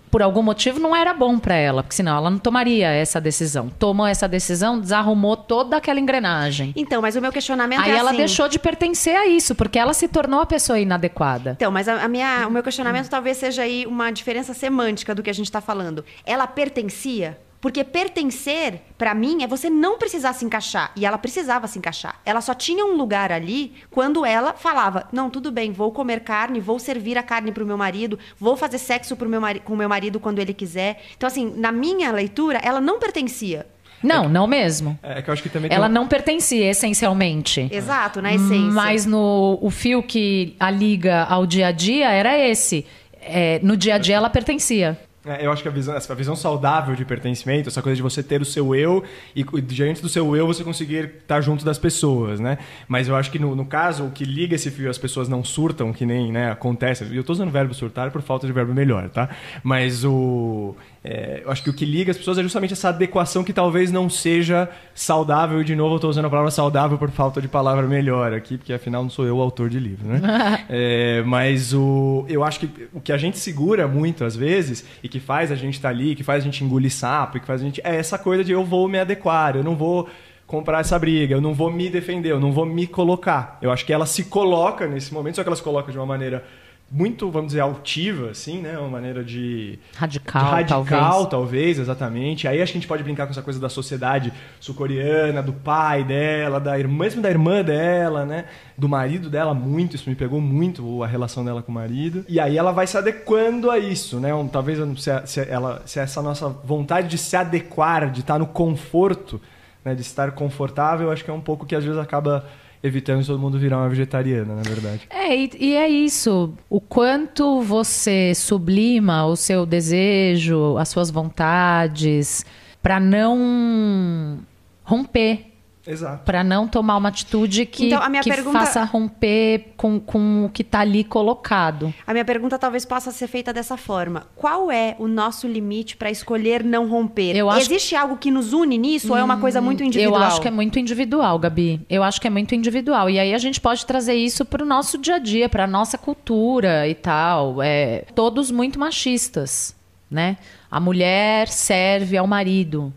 por 0.10 0.22
algum 0.22 0.42
motivo 0.42 0.80
não 0.80 0.96
era 0.96 1.14
bom 1.14 1.38
pra 1.40 1.56
ela, 1.56 1.84
porque 1.84 1.96
senão 1.96 2.18
ela 2.18 2.30
não 2.30 2.38
tomaria 2.38 2.88
essa 2.90 3.20
decisão. 3.22 3.70
Tomou 3.70 4.08
essa 4.08 4.28
decisão, 4.28 4.80
desarrumou 4.80 5.38
toda 5.38 5.78
aquela 5.78 6.00
engrenagem. 6.00 6.74
Então, 6.76 7.02
mas 7.02 7.16
o 7.16 7.22
meu 7.22 7.32
questionamento 7.32 7.82
Aí 7.82 7.92
é 7.92 7.98
ela 7.98 8.10
assim... 8.10 8.18
deixou 8.18 8.48
de 8.48 8.60
pertencer 8.60 9.16
a 9.16 9.28
isso, 9.28 9.56
porque 9.56 9.78
ela 9.78 9.94
se 9.94 10.08
tornou 10.08 10.42
a 10.42 10.46
pessoa 10.46 10.80
inadequada. 10.80 11.52
Então, 11.52 11.72
mas 11.72 11.88
a, 11.88 12.04
a 12.04 12.08
minha, 12.08 12.48
o 12.48 12.52
meu 12.52 12.64
questionamento 12.64 13.10
talvez 13.10 13.38
seja 13.38 13.64
aí 13.64 13.86
uma 13.86 14.12
diferença 14.12 14.54
semântica 14.54 15.14
do 15.14 15.24
que 15.24 15.30
a 15.30 15.34
gente 15.34 15.48
está 15.48 15.62
falando. 15.62 16.04
Ela 16.26 16.48
pertencia? 16.48 17.38
Porque 17.62 17.84
pertencer, 17.84 18.82
pra 18.98 19.14
mim, 19.14 19.44
é 19.44 19.48
você 19.48 19.70
não 19.70 19.98
precisar 19.98 20.34
se 20.34 20.46
encaixar. 20.46 20.92
E 20.96 21.06
ela 21.06 21.18
precisava 21.18 21.68
se 21.68 21.78
encaixar. 21.78 22.20
Ela 22.26 22.40
só 22.42 22.54
tinha 22.54 22.86
um 22.86 22.96
lugar 22.96 23.32
ali 23.32 23.74
quando 23.92 24.26
ela 24.26 24.54
falava: 24.54 25.08
Não, 25.12 25.30
tudo 25.30 25.52
bem, 25.52 25.72
vou 25.72 25.92
comer 25.92 26.22
carne, 26.22 26.60
vou 26.60 26.80
servir 26.80 27.18
a 27.18 27.24
carne 27.24 27.52
pro 27.52 27.66
meu 27.66 27.78
marido, 27.78 28.18
vou 28.40 28.56
fazer 28.56 28.78
sexo 28.78 29.16
pro 29.16 29.28
meu 29.28 29.42
com 29.64 29.74
o 29.74 29.78
meu 29.78 29.90
marido 29.90 30.20
quando 30.20 30.40
ele 30.40 30.54
quiser. 30.54 31.02
Então, 31.18 31.28
assim, 31.28 31.54
na 31.58 31.72
minha 31.72 32.12
leitura, 32.12 32.60
ela 32.64 32.80
não 32.80 32.98
pertencia. 33.00 33.66
Não, 34.02 34.30
não 34.30 34.48
mesmo. 34.48 34.98
É 35.04 35.22
que 35.22 35.30
eu 35.30 35.34
acho 35.34 35.44
que 35.44 35.50
também 35.50 35.70
Ela 35.74 35.88
um- 35.88 35.92
não 35.92 36.08
pertencia 36.08 36.70
essencialmente. 36.70 37.68
Exato, 37.70 38.22
na 38.22 38.34
essência. 38.34 38.72
Mas 38.72 39.06
no, 39.06 39.60
o 39.62 39.70
fio 39.70 40.02
que 40.02 40.56
a 40.58 40.72
liga 40.72 41.24
ao 41.26 41.46
dia 41.46 41.68
a 41.68 41.72
dia 41.74 42.10
era 42.10 42.38
esse. 42.38 42.86
É, 43.22 43.60
no 43.62 43.76
dia 43.76 43.96
a 43.96 43.98
dia 43.98 44.16
ela 44.16 44.30
pertencia. 44.30 44.98
É, 45.26 45.46
eu 45.46 45.52
acho 45.52 45.62
que 45.62 45.68
a 45.68 45.72
visão, 45.72 45.96
essa 45.96 46.16
visão 46.16 46.34
saudável 46.34 46.96
de 46.96 47.04
pertencimento, 47.04 47.68
essa 47.68 47.82
coisa 47.82 47.96
de 47.96 48.02
você 48.02 48.24
ter 48.24 48.42
o 48.42 48.46
seu 48.46 48.74
eu 48.74 49.04
e 49.36 49.44
diante 49.62 50.02
do 50.02 50.08
seu 50.08 50.34
eu 50.36 50.48
você 50.48 50.64
conseguir 50.64 51.12
estar 51.22 51.42
junto 51.42 51.66
das 51.66 51.78
pessoas, 51.78 52.40
né? 52.40 52.58
Mas 52.88 53.10
eu 53.10 53.16
acho 53.16 53.30
que 53.30 53.38
no, 53.38 53.54
no 53.54 53.66
caso, 53.66 54.06
o 54.06 54.12
que 54.12 54.24
liga 54.24 54.56
esse 54.56 54.72
fio, 54.72 54.90
as 54.90 54.98
pessoas 54.98 55.28
não 55.28 55.44
surtam, 55.44 55.92
que 55.92 56.06
nem 56.06 56.32
né, 56.32 56.50
acontece. 56.50 57.06
Eu 57.14 57.24
tô 57.24 57.34
usando 57.34 57.50
o 57.50 57.52
verbo 57.52 57.74
surtar 57.74 58.12
por 58.12 58.22
falta 58.22 58.48
de 58.48 58.54
verbo 58.54 58.74
melhor, 58.74 59.10
tá? 59.10 59.30
Mas 59.62 60.06
o. 60.06 60.76
é, 61.04 61.42
eu 61.46 61.52
acho 61.52 61.64
que 61.64 61.70
o 61.70 61.74
que 61.74 61.86
liga 61.86 62.12
as 62.12 62.18
pessoas 62.18 62.38
é 62.38 62.44
justamente 62.44 62.74
essa 62.74 62.90
adequação 62.90 63.44
que 63.44 63.54
talvez 63.54 63.92
não 63.92 64.10
seja 64.10 64.70
saudável. 64.94 65.62
E 65.62 65.64
de 65.64 65.76
novo 65.76 65.96
eu 65.96 66.00
tô 66.00 66.10
usando 66.10 66.26
a 66.26 66.30
palavra 66.30 66.52
saudável 66.52 66.98
por 66.98 67.10
falta 67.10 67.42
de 67.42 67.48
palavra 67.48 67.88
melhor 67.88 68.34
aqui, 68.34 68.58
porque 68.58 68.74
afinal 68.74 69.04
não 69.04 69.10
sou 69.10 69.26
eu 69.26 69.38
o 69.38 69.42
autor 69.42 69.70
de 69.70 69.80
livro, 69.80 70.08
né? 70.08 70.20
É, 70.70 71.24
mas 71.26 71.74
o, 71.74 72.26
eu 72.28 72.44
acho 72.44 72.60
que 72.60 72.70
o 72.94 73.00
que 73.00 73.12
a 73.12 73.18
gente 73.18 73.40
segura 73.40 73.88
muito 73.88 74.24
às 74.24 74.36
vezes 74.36 74.86
e 75.02 75.08
que 75.08 75.20
faz 75.20 75.52
a 75.52 75.56
gente 75.56 75.76
estar 75.76 75.90
ali, 75.90 76.16
que 76.16 76.24
faz 76.24 76.44
a 76.44 76.46
gente 76.46 76.64
engolir 76.64 76.92
sapo, 76.92 77.38
e 77.38 77.40
que 77.40 77.46
faz 77.46 77.62
a 77.62 77.64
gente 77.64 77.82
é 77.84 77.96
essa 77.96 78.18
coisa 78.18 78.44
de 78.44 78.52
eu 78.52 78.64
vou 78.64 78.88
me 78.88 79.00
adequar, 79.00 79.56
eu 79.56 79.64
não 79.64 79.76
vou 79.76 80.08
comprar 80.46 80.80
essa 80.80 80.98
briga, 80.98 81.34
eu 81.34 81.42
não 81.42 81.54
vou 81.54 81.72
me 81.72 81.90
defender, 81.90 82.32
eu 82.32 82.40
não 82.40 82.52
vou 82.52 82.66
me 82.66 82.88
colocar. 82.88 83.58
Eu 83.62 83.72
acho 83.72 83.86
que 83.86 83.94
ela 83.94 84.06
se 84.06 84.26
coloca 84.26 84.88
nesse 84.88 85.14
momento, 85.14 85.36
só 85.36 85.44
que 85.44 85.50
ela 85.50 85.56
se 85.56 85.64
coloca 85.64 85.92
de 85.92 85.98
uma 85.98 86.08
maneira 86.08 86.44
muito, 86.92 87.30
vamos 87.30 87.50
dizer, 87.50 87.60
altiva, 87.60 88.32
assim, 88.32 88.62
né? 88.62 88.78
Uma 88.78 88.90
maneira 88.90 89.24
de 89.24 89.78
Radical, 89.96 90.44
de 90.44 90.50
radical, 90.50 90.86
talvez. 90.86 91.30
talvez, 91.30 91.80
exatamente. 91.80 92.48
Aí 92.48 92.62
acho 92.62 92.72
que 92.72 92.78
a 92.78 92.82
gente 92.82 92.88
pode 92.88 93.04
brincar 93.04 93.26
com 93.26 93.32
essa 93.32 93.42
coisa 93.42 93.60
da 93.60 93.70
sociedade 93.70 94.34
sul-coreana, 94.60 95.44
do 95.44 95.54
pai 95.54 96.04
dela, 96.04 96.60
da 96.60 96.80
irmã, 96.80 97.04
mesmo 97.04 97.22
da 97.22 97.30
irmã 97.30 97.64
dela, 97.64 98.26
né? 98.26 98.46
Do 98.78 98.90
marido 98.90 99.30
dela, 99.30 99.54
muito. 99.54 99.96
Isso 99.96 100.10
me 100.10 100.16
pegou 100.16 100.42
muito, 100.42 101.04
a 101.04 101.08
relação 101.08 101.46
dela 101.46 101.62
com 101.62 101.72
o 101.72 101.76
marido. 101.76 102.26
E 102.28 102.40
aí 102.40 102.58
ela 102.58 102.72
vai 102.72 102.88
se 102.88 102.98
adequando 102.98 103.70
a 103.70 103.78
isso, 103.78 104.20
né? 104.20 104.34
Um, 104.34 104.48
talvez 104.48 104.80
se, 105.00 105.28
se 105.28 105.40
ela, 105.42 105.84
se 105.86 106.00
essa 106.00 106.22
nossa 106.22 106.50
vontade 106.50 107.08
de 107.08 107.18
se 107.18 107.36
adequar, 107.36 108.10
de 108.12 108.22
estar 108.22 108.40
no 108.40 108.48
conforto, 108.48 109.40
né? 109.86 109.94
De 109.94 110.02
estar 110.02 110.32
confortável, 110.32 111.12
acho 111.12 111.24
que 111.24 111.30
é 111.30 111.34
um 111.34 111.42
pouco 111.42 111.66
que 111.66 111.76
às 111.76 111.84
vezes 111.84 112.00
acaba 112.00 112.46
evitando 112.82 113.26
todo 113.26 113.40
mundo 113.40 113.60
virar 113.60 113.78
uma 113.78 113.90
vegetariana, 113.90 114.56
na 114.56 114.62
verdade. 114.62 115.08
É, 115.10 115.36
e, 115.36 115.52
e 115.60 115.76
é 115.76 115.88
isso. 115.88 116.54
O 116.70 116.80
quanto 116.80 117.62
você 117.62 118.34
sublima 118.36 119.26
o 119.26 119.36
seu 119.36 119.66
desejo, 119.66 120.78
as 120.78 120.90
suas 120.90 121.12
vontades, 121.12 122.46
para 122.82 123.00
não 123.00 124.40
romper. 124.84 125.49
Exato. 125.92 126.24
Para 126.24 126.44
não 126.44 126.68
tomar 126.68 126.98
uma 126.98 127.10
atitude 127.10 127.66
que, 127.66 127.88
Então, 127.88 128.02
a 128.04 128.08
minha 128.10 128.22
que 128.22 128.30
pergunta- 128.30 128.60
faça 128.60 128.84
romper 128.84 129.74
com, 129.76 130.00
com 130.00 130.46
o 130.46 130.50
que 130.50 130.64
tá 130.64 130.82
ali 130.82 131.04
colocado. 131.04 131.92
A 132.06 132.14
minha 132.14 132.24
pergunta 132.24 132.60
talvez 132.60 132.86
possa 132.86 133.12
ser 133.12 133.28
feita 133.28 133.52
dessa 133.52 133.76
forma. 133.76 134.28
Qual 134.36 134.72
é 134.72 134.96
o 135.00 135.08
nosso 135.08 135.48
limite 135.48 135.98
para 135.98 136.12
escolher 136.12 136.64
não 136.64 136.88
romper? 136.88 137.36
Eu 137.36 137.50
acho- 137.50 137.62
Existe 137.62 137.96
algo 137.96 138.18
que 138.18 138.30
nos 138.30 138.54
une 138.54 138.78
nisso 138.78 139.12
ou 139.12 139.18
é 139.18 139.24
uma 139.24 139.38
coisa 139.38 139.60
muito 139.60 139.84
individual? 139.84 140.22
Eu 140.22 140.28
acho 140.28 140.42
que 140.42 140.48
é 140.48 140.52
muito 140.52 140.78
individual, 140.78 141.40
Gabi. 141.40 141.82
Eu 141.90 142.04
acho 142.04 142.22
que 142.22 142.28
é 142.28 142.30
muito 142.30 142.54
individual. 142.54 143.10
E 143.10 143.18
aí 143.20 143.34
a 143.34 143.38
gente 143.40 143.60
pode 143.60 143.86
trazer 143.86 144.14
isso 144.14 144.46
para 144.46 144.62
o 144.64 144.66
nosso 144.68 144.98
dia 144.98 145.16
a 145.16 145.20
dia, 145.20 145.50
para 145.50 145.66
nossa 145.66 145.98
cultura 145.98 146.88
e 146.88 146.94
tal. 146.94 147.62
É, 147.64 148.04
todos 148.14 148.52
muito 148.52 148.80
machistas, 148.80 149.76
né? 150.10 150.38
A 150.70 150.80
mulher 150.80 151.48
serve 151.48 152.16
ao 152.16 152.28
marido 152.28 152.94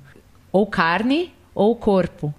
ou 0.52 0.66
carne 0.66 1.32
ou 1.54 1.74
corpo, 1.76 2.34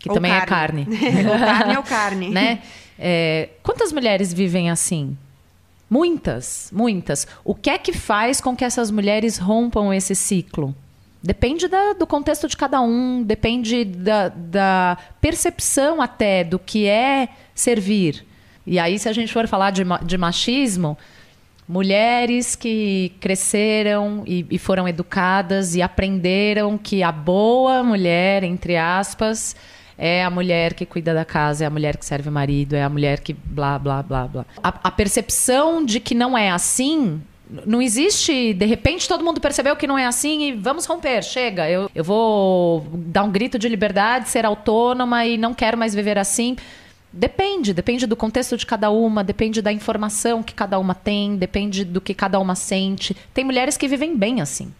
que 0.00 0.08
Ou 0.08 0.14
também 0.14 0.32
é 0.32 0.40
carne, 0.46 0.86
ou 1.30 1.38
carne 1.38 1.76
ou 1.76 1.82
carne. 1.84 2.28
né? 2.30 2.60
É, 2.98 3.50
quantas 3.62 3.92
mulheres 3.92 4.32
vivem 4.32 4.70
assim? 4.70 5.16
Muitas, 5.88 6.70
muitas. 6.72 7.26
O 7.44 7.54
que 7.54 7.68
é 7.70 7.76
que 7.78 7.92
faz 7.92 8.40
com 8.40 8.54
que 8.54 8.64
essas 8.64 8.90
mulheres 8.90 9.38
rompam 9.38 9.92
esse 9.92 10.14
ciclo? 10.14 10.74
Depende 11.22 11.66
da- 11.68 11.92
do 11.92 12.06
contexto 12.06 12.48
de 12.48 12.56
cada 12.56 12.80
um, 12.80 13.22
depende 13.22 13.84
da, 13.84 14.28
da 14.28 14.96
percepção 15.20 16.00
até 16.00 16.42
do 16.44 16.58
que 16.58 16.86
é 16.86 17.28
servir. 17.54 18.24
E 18.66 18.78
aí, 18.78 18.98
se 18.98 19.08
a 19.08 19.12
gente 19.12 19.32
for 19.32 19.46
falar 19.48 19.70
de, 19.70 19.82
de 20.04 20.16
machismo, 20.16 20.96
mulheres 21.68 22.54
que 22.56 23.12
cresceram 23.20 24.22
e, 24.26 24.46
e 24.50 24.58
foram 24.58 24.88
educadas 24.88 25.74
e 25.74 25.82
aprenderam 25.82 26.78
que 26.78 27.02
a 27.02 27.12
boa 27.12 27.82
mulher, 27.82 28.42
entre 28.44 28.76
aspas, 28.76 29.54
é 30.02 30.24
a 30.24 30.30
mulher 30.30 30.72
que 30.72 30.86
cuida 30.86 31.12
da 31.12 31.26
casa, 31.26 31.64
é 31.64 31.66
a 31.66 31.70
mulher 31.70 31.98
que 31.98 32.06
serve 32.06 32.30
o 32.30 32.32
marido, 32.32 32.74
é 32.74 32.82
a 32.82 32.88
mulher 32.88 33.20
que 33.20 33.34
blá, 33.34 33.78
blá, 33.78 34.02
blá, 34.02 34.26
blá. 34.26 34.46
A, 34.62 34.68
a 34.84 34.90
percepção 34.90 35.84
de 35.84 36.00
que 36.00 36.14
não 36.14 36.36
é 36.36 36.50
assim 36.50 37.20
não 37.66 37.82
existe, 37.82 38.54
de 38.54 38.64
repente 38.64 39.06
todo 39.06 39.24
mundo 39.24 39.40
percebeu 39.40 39.76
que 39.76 39.86
não 39.86 39.98
é 39.98 40.06
assim 40.06 40.44
e 40.44 40.52
vamos 40.52 40.86
romper, 40.86 41.22
chega. 41.22 41.68
Eu, 41.68 41.90
eu 41.94 42.02
vou 42.02 42.86
dar 42.94 43.24
um 43.24 43.30
grito 43.30 43.58
de 43.58 43.68
liberdade, 43.68 44.30
ser 44.30 44.46
autônoma 44.46 45.26
e 45.26 45.36
não 45.36 45.52
quero 45.52 45.76
mais 45.76 45.94
viver 45.94 46.16
assim. 46.16 46.56
Depende, 47.12 47.74
depende 47.74 48.06
do 48.06 48.16
contexto 48.16 48.56
de 48.56 48.64
cada 48.64 48.88
uma, 48.90 49.22
depende 49.22 49.60
da 49.60 49.72
informação 49.72 50.42
que 50.42 50.54
cada 50.54 50.78
uma 50.78 50.94
tem, 50.94 51.36
depende 51.36 51.84
do 51.84 52.00
que 52.00 52.14
cada 52.14 52.38
uma 52.38 52.54
sente. 52.54 53.14
Tem 53.34 53.44
mulheres 53.44 53.76
que 53.76 53.86
vivem 53.88 54.16
bem 54.16 54.40
assim. 54.40 54.72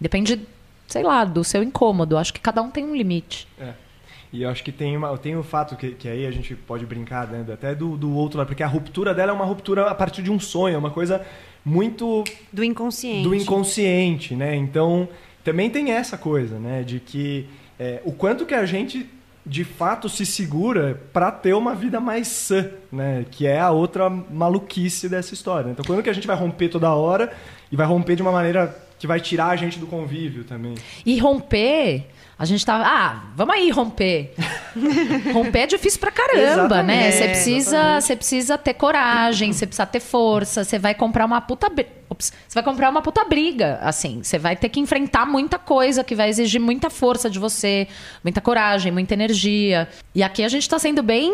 Depende, 0.00 0.40
sei 0.88 1.04
lá, 1.04 1.24
do 1.24 1.44
seu 1.44 1.62
incômodo. 1.62 2.16
Acho 2.16 2.32
que 2.32 2.40
cada 2.40 2.62
um 2.62 2.70
tem 2.70 2.84
um 2.84 2.96
limite. 2.96 3.46
É. 3.60 3.85
E 4.32 4.42
eu 4.42 4.50
acho 4.50 4.62
que 4.62 4.72
tem, 4.72 4.96
uma, 4.96 5.16
tem 5.18 5.36
o 5.36 5.42
fato 5.42 5.76
que, 5.76 5.90
que 5.92 6.08
aí 6.08 6.26
a 6.26 6.30
gente 6.30 6.54
pode 6.54 6.84
brincar 6.84 7.26
né, 7.28 7.44
até 7.52 7.74
do, 7.74 7.96
do 7.96 8.12
outro 8.14 8.38
lado, 8.38 8.48
porque 8.48 8.62
a 8.62 8.66
ruptura 8.66 9.14
dela 9.14 9.32
é 9.32 9.34
uma 9.34 9.44
ruptura 9.44 9.86
a 9.86 9.94
partir 9.94 10.22
de 10.22 10.30
um 10.30 10.40
sonho, 10.40 10.74
é 10.74 10.78
uma 10.78 10.90
coisa 10.90 11.24
muito. 11.64 12.24
Do 12.52 12.62
inconsciente. 12.62 13.22
Do 13.22 13.34
inconsciente, 13.34 14.34
né? 14.34 14.54
Então, 14.54 15.08
também 15.42 15.70
tem 15.70 15.92
essa 15.92 16.16
coisa, 16.16 16.58
né? 16.58 16.82
De 16.82 17.00
que 17.00 17.46
é, 17.78 18.00
o 18.04 18.12
quanto 18.12 18.46
que 18.46 18.54
a 18.54 18.66
gente 18.66 19.08
de 19.46 19.62
fato 19.62 20.08
se 20.08 20.26
segura 20.26 21.00
para 21.12 21.30
ter 21.30 21.54
uma 21.54 21.72
vida 21.72 22.00
mais 22.00 22.26
sã, 22.26 22.68
né? 22.90 23.24
Que 23.30 23.46
é 23.46 23.60
a 23.60 23.70
outra 23.70 24.10
maluquice 24.10 25.08
dessa 25.08 25.32
história. 25.34 25.70
Então, 25.70 25.84
quando 25.84 26.02
que 26.02 26.10
a 26.10 26.12
gente 26.12 26.26
vai 26.26 26.36
romper 26.36 26.68
toda 26.68 26.92
hora 26.92 27.32
e 27.70 27.76
vai 27.76 27.86
romper 27.86 28.16
de 28.16 28.22
uma 28.22 28.32
maneira 28.32 28.76
que 28.98 29.06
vai 29.06 29.20
tirar 29.20 29.48
a 29.48 29.56
gente 29.56 29.78
do 29.78 29.86
convívio 29.86 30.42
também? 30.42 30.74
E 31.04 31.18
romper 31.18 32.06
a 32.38 32.44
gente 32.44 32.66
tava, 32.66 32.84
ah, 32.86 33.22
vamos 33.34 33.54
aí 33.54 33.70
romper. 33.70 34.34
romper 35.32 35.60
é 35.60 35.66
difícil 35.66 35.98
pra 35.98 36.10
caramba, 36.10 36.82
né? 36.82 37.10
Você 37.10 37.28
precisa, 37.28 38.00
você 38.00 38.14
precisa 38.14 38.58
ter 38.58 38.74
coragem, 38.74 39.52
você 39.52 39.66
precisa 39.66 39.86
ter 39.86 40.00
força, 40.00 40.62
você 40.62 40.78
vai 40.78 40.94
comprar 40.94 41.24
uma 41.24 41.40
puta 41.40 41.70
você 42.18 42.32
vai 42.54 42.62
comprar 42.62 42.90
uma 42.90 43.02
puta 43.02 43.24
briga, 43.24 43.78
assim. 43.82 44.22
Você 44.22 44.38
vai 44.38 44.56
ter 44.56 44.68
que 44.68 44.80
enfrentar 44.80 45.26
muita 45.26 45.58
coisa 45.58 46.04
que 46.04 46.14
vai 46.14 46.28
exigir 46.28 46.60
muita 46.60 46.88
força 46.90 47.28
de 47.28 47.38
você, 47.38 47.88
muita 48.22 48.40
coragem, 48.40 48.92
muita 48.92 49.14
energia. 49.14 49.88
E 50.14 50.22
aqui 50.22 50.42
a 50.42 50.48
gente 50.48 50.62
está 50.62 50.78
sendo 50.78 51.02
bem 51.02 51.30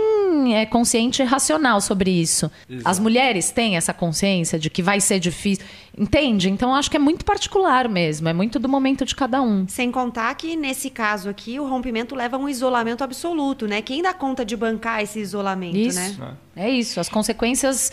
é, 0.55 0.67
consciente 0.67 1.23
e 1.23 1.25
racional 1.25 1.81
sobre 1.81 2.11
isso. 2.11 2.51
Exato. 2.69 2.89
As 2.89 2.99
mulheres 2.99 3.51
têm 3.51 3.77
essa 3.77 3.93
consciência 3.93 4.59
de 4.59 4.71
que 4.71 4.83
vai 4.83 5.01
ser 5.01 5.19
difícil. 5.19 5.65
Entende? 5.97 6.49
Então 6.49 6.75
acho 6.75 6.91
que 6.91 6.97
é 6.97 7.01
muito 7.01 7.25
particular 7.25 7.89
mesmo. 7.89 8.29
É 8.29 8.33
muito 8.33 8.59
do 8.59 8.69
momento 8.69 9.05
de 9.05 9.15
cada 9.15 9.43
um. 9.43 9.69
Sem 9.69 9.93
contar 9.93 10.35
que, 10.35 10.57
nesse 10.57 10.89
caso 10.89 11.29
aqui, 11.29 11.61
o 11.61 11.67
rompimento 11.67 12.15
leva 12.15 12.37
a 12.37 12.41
um 12.41 12.49
isolamento 12.49 13.05
absoluto, 13.05 13.67
né? 13.67 13.83
Quem 13.83 14.03
dá 14.03 14.15
conta 14.15 14.45
de 14.45 14.57
bancar 14.57 15.03
esse 15.03 15.19
isolamento, 15.19 15.77
isso. 15.77 16.21
né? 16.21 16.37
É 16.57 16.71
isso. 16.71 16.99
As 16.99 17.09
consequências 17.09 17.93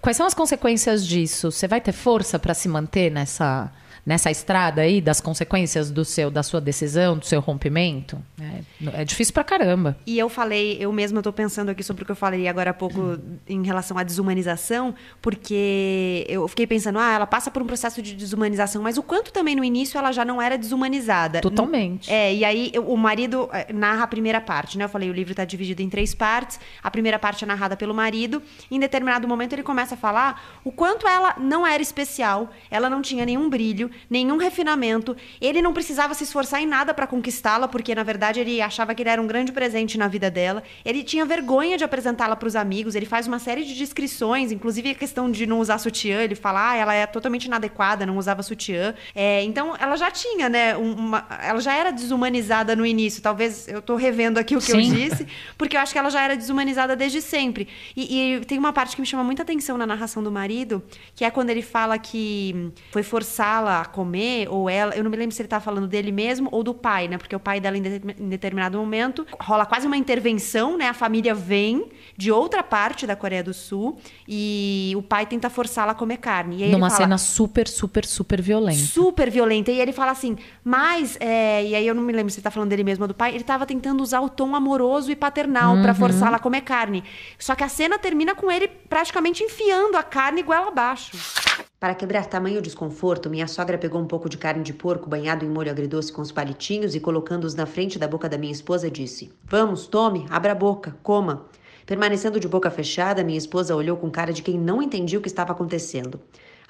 Quais 0.00 0.16
são 0.16 0.26
as 0.26 0.34
consequências 0.34 1.06
disso? 1.06 1.50
Você 1.50 1.68
vai 1.68 1.80
ter 1.80 1.92
força 1.92 2.38
para 2.38 2.54
se 2.54 2.68
manter 2.68 3.10
nessa 3.10 3.70
nessa 4.04 4.30
estrada 4.30 4.82
aí 4.82 5.00
das 5.00 5.20
consequências 5.20 5.90
do 5.90 6.04
seu 6.04 6.30
da 6.30 6.42
sua 6.42 6.60
decisão, 6.60 7.16
do 7.16 7.24
seu 7.24 7.40
rompimento? 7.40 8.18
É, 8.40 9.00
é 9.00 9.04
difícil 9.04 9.32
pra 9.32 9.44
caramba. 9.44 9.96
E 10.06 10.18
eu 10.18 10.28
falei, 10.28 10.76
eu 10.80 10.92
mesma 10.92 11.20
estou 11.20 11.32
pensando 11.32 11.70
aqui 11.70 11.82
sobre 11.82 12.02
o 12.02 12.06
que 12.06 12.12
eu 12.12 12.16
falei 12.16 12.46
agora 12.48 12.70
há 12.70 12.74
pouco 12.74 13.00
hum. 13.00 13.38
em 13.48 13.64
relação 13.64 13.96
à 13.96 14.02
desumanização, 14.02 14.94
porque 15.22 16.24
eu 16.28 16.46
fiquei 16.48 16.66
pensando, 16.66 16.98
ah, 16.98 17.12
ela 17.12 17.26
passa 17.26 17.50
por 17.50 17.62
um 17.62 17.66
processo 17.66 18.02
de 18.02 18.14
desumanização, 18.14 18.82
mas 18.82 18.98
o 18.98 19.02
quanto 19.02 19.32
também 19.32 19.56
no 19.56 19.64
início 19.64 19.98
ela 19.98 20.12
já 20.12 20.24
não 20.24 20.40
era 20.40 20.58
desumanizada. 20.58 21.40
Totalmente. 21.40 22.10
É, 22.10 22.34
e 22.34 22.44
aí 22.44 22.72
o 22.86 22.96
marido 22.96 23.48
é, 23.52 23.72
narra 23.72 24.04
a 24.04 24.06
primeira 24.06 24.40
parte, 24.40 24.76
né? 24.76 24.84
Eu 24.84 24.88
falei, 24.88 25.08
o 25.08 25.12
livro 25.12 25.32
está 25.32 25.44
dividido 25.44 25.82
em 25.82 25.88
três 25.88 26.14
partes. 26.14 26.60
A 26.82 26.90
primeira 26.90 27.18
parte 27.18 27.44
é 27.44 27.46
narrada 27.46 27.76
pelo 27.76 27.94
marido. 27.94 28.42
Em 28.70 28.78
determinado 28.78 29.26
momento 29.26 29.52
ele 29.52 29.62
começa 29.62 29.94
a 29.94 29.98
falar 29.98 30.60
o 30.64 30.70
quanto 30.70 31.06
ela 31.06 31.36
não 31.38 31.66
era 31.66 31.82
especial, 31.82 32.50
ela 32.70 32.90
não 32.90 33.00
tinha 33.00 33.24
nenhum 33.24 33.48
brilho, 33.48 33.90
nenhum 34.08 34.36
refinamento. 34.36 35.16
Ele 35.40 35.60
não 35.62 35.72
precisava 35.72 36.14
se 36.14 36.24
esforçar 36.24 36.60
em 36.62 36.66
nada 36.66 36.92
para 36.94 37.06
conquistá-la, 37.06 37.68
porque 37.68 37.94
na 37.94 38.02
verdade 38.02 38.40
ele 38.40 38.60
achava 38.60 38.94
que 38.94 39.02
ele 39.02 39.10
era 39.10 39.20
um 39.20 39.26
grande 39.26 39.52
presente 39.52 39.96
na 39.98 40.08
vida 40.08 40.30
dela. 40.30 40.62
Ele 40.84 41.02
tinha 41.02 41.24
vergonha 41.24 41.76
de 41.76 41.84
apresentá-la 41.84 42.36
para 42.36 42.46
os 42.46 42.56
amigos. 42.56 42.94
Ele 42.94 43.06
faz 43.06 43.26
uma 43.26 43.38
série 43.38 43.64
de 43.64 43.74
descrições, 43.74 44.52
inclusive 44.52 44.90
a 44.90 44.94
questão 44.94 45.30
de 45.30 45.46
não 45.46 45.60
usar 45.60 45.78
sutiã. 45.78 46.22
Ele 46.22 46.34
fala, 46.34 46.70
ah, 46.70 46.76
ela 46.76 46.94
é 46.94 47.06
totalmente 47.06 47.44
inadequada, 47.44 48.06
não 48.06 48.18
usava 48.18 48.42
sutiã. 48.42 48.94
É, 49.14 49.42
então 49.42 49.74
ela 49.78 49.96
já 49.96 50.10
tinha, 50.10 50.48
né? 50.48 50.76
Uma, 50.76 51.26
ela 51.42 51.60
já 51.60 51.74
era 51.74 51.90
desumanizada 51.90 52.74
no 52.76 52.84
início. 52.84 53.22
Talvez 53.22 53.68
eu 53.68 53.78
estou 53.78 53.96
revendo 53.96 54.38
aqui 54.38 54.56
o 54.56 54.60
que 54.60 54.72
Sim. 54.72 54.88
eu 54.88 54.94
disse, 54.94 55.26
porque 55.56 55.76
eu 55.76 55.80
acho 55.80 55.92
que 55.92 55.98
ela 55.98 56.10
já 56.10 56.22
era 56.22 56.36
desumanizada 56.36 56.96
desde 56.96 57.20
sempre. 57.20 57.68
E, 57.96 58.36
e 58.36 58.40
tem 58.44 58.58
uma 58.58 58.72
parte 58.72 58.94
que 58.94 59.00
me 59.00 59.06
chama 59.06 59.24
muita 59.24 59.42
atenção 59.42 59.76
na 59.76 59.86
narração 59.86 60.22
do 60.22 60.30
marido, 60.30 60.82
que 61.14 61.24
é 61.24 61.30
quando 61.30 61.50
ele 61.50 61.62
fala 61.62 61.98
que 61.98 62.72
foi 62.90 63.02
forçá-la 63.02 63.83
comer, 63.88 64.48
ou 64.50 64.68
ela, 64.68 64.94
eu 64.94 65.02
não 65.04 65.10
me 65.10 65.16
lembro 65.16 65.34
se 65.34 65.42
ele 65.42 65.48
tá 65.48 65.60
falando 65.60 65.86
dele 65.86 66.12
mesmo 66.12 66.48
ou 66.52 66.62
do 66.62 66.74
pai, 66.74 67.08
né? 67.08 67.18
Porque 67.18 67.34
o 67.34 67.40
pai 67.40 67.60
dela, 67.60 67.76
em 67.76 68.28
determinado 68.28 68.78
momento, 68.78 69.26
rola 69.40 69.66
quase 69.66 69.86
uma 69.86 69.96
intervenção, 69.96 70.76
né? 70.76 70.88
A 70.88 70.94
família 70.94 71.34
vem 71.34 71.86
de 72.16 72.30
outra 72.30 72.62
parte 72.62 73.06
da 73.06 73.16
Coreia 73.16 73.42
do 73.42 73.52
Sul 73.52 73.98
e 74.28 74.92
o 74.96 75.02
pai 75.02 75.26
tenta 75.26 75.50
forçá-la 75.50 75.92
a 75.92 75.94
comer 75.94 76.18
carne. 76.18 76.62
E 76.62 76.70
Numa 76.70 76.90
fala, 76.90 77.02
cena 77.02 77.18
super, 77.18 77.68
super, 77.68 78.04
super 78.04 78.40
violenta. 78.40 78.78
Super 78.78 79.30
violenta. 79.30 79.70
E 79.70 79.80
ele 79.80 79.92
fala 79.92 80.12
assim, 80.12 80.36
mas, 80.62 81.16
é... 81.20 81.64
e 81.64 81.74
aí 81.74 81.86
eu 81.86 81.94
não 81.94 82.02
me 82.02 82.12
lembro 82.12 82.30
se 82.30 82.38
ele 82.38 82.44
tá 82.44 82.50
falando 82.50 82.70
dele 82.70 82.84
mesmo 82.84 83.04
ou 83.04 83.08
do 83.08 83.14
pai, 83.14 83.34
ele 83.34 83.44
tava 83.44 83.66
tentando 83.66 84.02
usar 84.02 84.20
o 84.20 84.28
tom 84.28 84.54
amoroso 84.54 85.10
e 85.10 85.16
paternal 85.16 85.74
uhum. 85.74 85.82
para 85.82 85.94
forçá-la 85.94 86.36
a 86.36 86.40
comer 86.40 86.62
carne. 86.62 87.04
Só 87.38 87.54
que 87.54 87.64
a 87.64 87.68
cena 87.68 87.98
termina 87.98 88.34
com 88.34 88.50
ele 88.50 88.68
praticamente 88.68 89.42
enfiando 89.42 89.96
a 89.96 90.02
carne 90.02 90.40
igual 90.40 90.68
abaixo. 90.68 91.16
Para 91.78 91.94
quebrar 91.94 92.24
tamanho 92.24 92.62
desconforto, 92.62 93.28
minha 93.28 93.46
sogra 93.46 93.73
pegou 93.78 94.00
um 94.00 94.06
pouco 94.06 94.28
de 94.28 94.38
carne 94.38 94.62
de 94.62 94.72
porco 94.72 95.08
banhado 95.08 95.44
em 95.44 95.48
molho 95.48 95.70
agridoce 95.70 96.12
com 96.12 96.22
os 96.22 96.32
palitinhos 96.32 96.94
e 96.94 97.00
colocando-os 97.00 97.54
na 97.54 97.66
frente 97.66 97.98
da 97.98 98.08
boca 98.08 98.28
da 98.28 98.38
minha 98.38 98.52
esposa 98.52 98.90
disse: 98.90 99.32
Vamos, 99.44 99.86
tome, 99.86 100.26
abra 100.30 100.52
a 100.52 100.54
boca, 100.54 100.96
coma. 101.02 101.46
Permanecendo 101.86 102.40
de 102.40 102.48
boca 102.48 102.70
fechada, 102.70 103.22
minha 103.22 103.38
esposa 103.38 103.76
olhou 103.76 103.96
com 103.96 104.10
cara 104.10 104.32
de 104.32 104.42
quem 104.42 104.58
não 104.58 104.82
entendia 104.82 105.18
o 105.18 105.22
que 105.22 105.28
estava 105.28 105.52
acontecendo. 105.52 106.20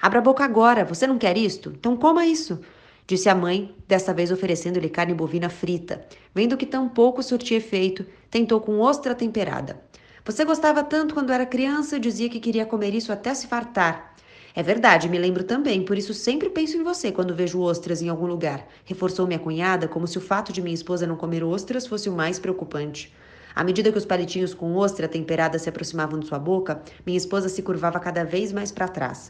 Abra 0.01 0.19
a 0.19 0.21
boca 0.21 0.43
agora, 0.43 0.83
você 0.83 1.07
não 1.07 1.17
quer 1.17 1.37
isto? 1.37 1.73
Então 1.77 1.95
coma 1.95 2.25
isso, 2.25 2.59
disse 3.07 3.29
a 3.29 3.35
mãe, 3.35 3.73
desta 3.87 4.13
vez 4.13 4.31
oferecendo-lhe 4.31 4.89
carne 4.89 5.13
bovina 5.13 5.49
frita. 5.49 6.05
Vendo 6.33 6.57
que 6.57 6.65
tão 6.65 6.89
pouco 6.89 7.23
surtia 7.23 7.57
efeito, 7.57 8.05
tentou 8.29 8.59
com 8.59 8.79
ostra 8.79 9.15
temperada. 9.15 9.79
Você 10.25 10.43
gostava 10.43 10.83
tanto 10.83 11.13
quando 11.13 11.31
era 11.31 11.45
criança, 11.45 11.99
dizia 11.99 12.29
que 12.29 12.39
queria 12.39 12.65
comer 12.65 12.93
isso 12.93 13.11
até 13.11 13.33
se 13.33 13.47
fartar. 13.47 14.15
É 14.57 14.63
verdade, 14.63 15.09
me 15.09 15.17
lembro 15.17 15.43
também, 15.43 15.83
por 15.83 15.97
isso 15.97 16.13
sempre 16.13 16.49
penso 16.49 16.77
em 16.77 16.83
você 16.83 17.11
quando 17.11 17.35
vejo 17.35 17.59
ostras 17.59 18.01
em 18.01 18.07
algum 18.07 18.25
lugar. 18.25 18.65
Reforçou 18.85 19.27
minha 19.27 19.37
cunhada, 19.37 19.85
como 19.85 20.07
se 20.07 20.17
o 20.17 20.21
fato 20.21 20.53
de 20.53 20.61
minha 20.61 20.73
esposa 20.73 21.05
não 21.05 21.17
comer 21.17 21.43
ostras 21.43 21.85
fosse 21.85 22.07
o 22.07 22.13
mais 22.13 22.39
preocupante. 22.39 23.13
À 23.53 23.65
medida 23.65 23.91
que 23.91 23.97
os 23.97 24.05
palitinhos 24.05 24.53
com 24.53 24.73
ostra 24.77 25.09
temperada 25.09 25.59
se 25.59 25.67
aproximavam 25.67 26.17
de 26.17 26.27
sua 26.27 26.39
boca, 26.39 26.81
minha 27.05 27.17
esposa 27.17 27.49
se 27.49 27.61
curvava 27.61 27.99
cada 27.99 28.23
vez 28.23 28.53
mais 28.53 28.71
para 28.71 28.87
trás. 28.87 29.29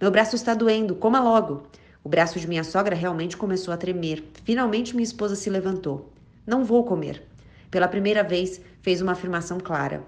Meu 0.00 0.10
braço 0.10 0.36
está 0.36 0.54
doendo, 0.54 0.94
coma 0.94 1.20
logo. 1.20 1.64
O 2.02 2.08
braço 2.08 2.40
de 2.40 2.48
minha 2.48 2.64
sogra 2.64 2.96
realmente 2.96 3.36
começou 3.36 3.74
a 3.74 3.76
tremer. 3.76 4.24
Finalmente 4.42 4.96
minha 4.96 5.04
esposa 5.04 5.36
se 5.36 5.50
levantou. 5.50 6.10
Não 6.46 6.64
vou 6.64 6.82
comer. 6.82 7.22
Pela 7.70 7.88
primeira 7.88 8.24
vez, 8.24 8.58
fez 8.80 9.02
uma 9.02 9.12
afirmação 9.12 9.60
clara. 9.60 10.02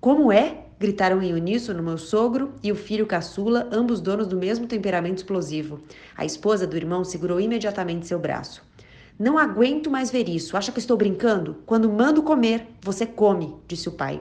Como 0.00 0.32
é? 0.32 0.65
Gritaram 0.78 1.22
em 1.22 1.32
uníssono 1.32 1.82
meu 1.82 1.96
sogro 1.96 2.52
e 2.62 2.70
o 2.70 2.76
filho 2.76 3.06
caçula, 3.06 3.66
ambos 3.72 3.98
donos 3.98 4.26
do 4.26 4.36
mesmo 4.36 4.66
temperamento 4.66 5.16
explosivo. 5.18 5.80
A 6.14 6.26
esposa 6.26 6.66
do 6.66 6.76
irmão 6.76 7.02
segurou 7.02 7.40
imediatamente 7.40 8.06
seu 8.06 8.18
braço. 8.18 8.62
Não 9.18 9.38
aguento 9.38 9.90
mais 9.90 10.10
ver 10.10 10.28
isso. 10.28 10.54
Acha 10.54 10.70
que 10.70 10.78
estou 10.78 10.94
brincando? 10.94 11.62
Quando 11.64 11.90
mando 11.90 12.22
comer, 12.22 12.66
você 12.82 13.06
come, 13.06 13.54
disse 13.66 13.88
o 13.88 13.92
pai. 13.92 14.20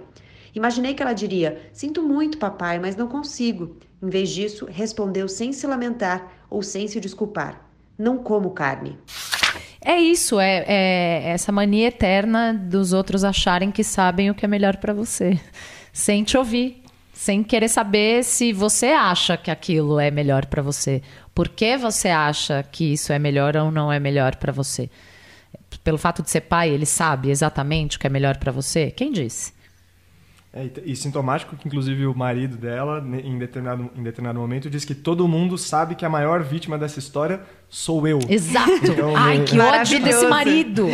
Imaginei 0.54 0.94
que 0.94 1.04
ela 1.04 1.12
diria: 1.12 1.62
Sinto 1.74 2.02
muito, 2.02 2.38
papai, 2.38 2.80
mas 2.80 2.96
não 2.96 3.10
consigo. 3.10 3.76
Em 4.02 4.10
vez 4.10 4.30
disso, 4.30 4.66
respondeu 4.66 5.28
sem 5.28 5.52
se 5.52 5.68
lamentar 5.68 6.46
ou 6.50 6.64
sem 6.64 6.88
se 6.88 7.02
desculpar: 7.02 7.70
Não 7.98 8.18
como 8.18 8.52
carne. 8.52 8.98
É 9.84 10.00
isso, 10.00 10.40
é, 10.40 10.64
é 10.66 11.24
essa 11.28 11.52
mania 11.52 11.90
eterna 11.90 12.54
dos 12.54 12.94
outros 12.94 13.26
acharem 13.26 13.72
que 13.72 13.84
sabem 13.84 14.32
o 14.32 14.34
que 14.34 14.46
é 14.46 14.48
melhor 14.48 14.78
para 14.78 14.94
você 14.94 15.38
sem 15.96 16.26
te 16.26 16.38
ouvir, 16.38 16.84
sem 17.14 17.42
querer 17.42 17.70
saber 17.70 18.22
se 18.22 18.52
você 18.52 18.88
acha 18.88 19.38
que 19.38 19.50
aquilo 19.50 19.98
é 19.98 20.12
melhor 20.12 20.46
para 20.46 20.62
você. 20.62 21.02
Por 21.34 21.48
que 21.48 21.78
você 21.78 22.10
acha 22.10 22.62
que 22.70 22.92
isso 22.92 23.14
é 23.14 23.18
melhor 23.18 23.56
ou 23.56 23.72
não 23.72 23.90
é 23.90 23.98
melhor 23.98 24.36
para 24.36 24.52
você? 24.52 24.90
Pelo 25.86 25.98
fato 25.98 26.22
de 26.22 26.30
ser 26.30 26.42
pai, 26.42 26.70
ele 26.70 26.86
sabe 26.86 27.30
exatamente 27.30 27.96
o 27.96 28.00
que 28.00 28.08
é 28.08 28.10
melhor 28.10 28.36
para 28.36 28.52
você? 28.52 28.92
Quem 28.92 29.10
disse? 29.10 29.54
É, 30.56 30.70
e 30.86 30.96
sintomático 30.96 31.58
que, 31.58 31.68
inclusive, 31.68 32.08
o 32.08 32.16
marido 32.16 32.56
dela, 32.56 33.06
em 33.06 33.38
determinado, 33.38 33.92
em 33.94 34.02
determinado 34.02 34.40
momento, 34.40 34.70
diz 34.70 34.86
que 34.86 34.96
todo 34.96 35.28
mundo 35.28 35.58
sabe 35.58 35.96
que 35.96 36.06
a 36.06 36.10
maior 36.10 36.42
vítima 36.44 36.78
dessa 36.78 36.98
história 36.98 37.42
sou 37.68 38.08
eu. 38.08 38.20
Exato. 38.30 38.72
Então, 38.86 39.14
Ai, 39.18 39.44
que 39.44 39.60
ódio 39.60 40.02
desse 40.02 40.26
marido. 40.28 40.88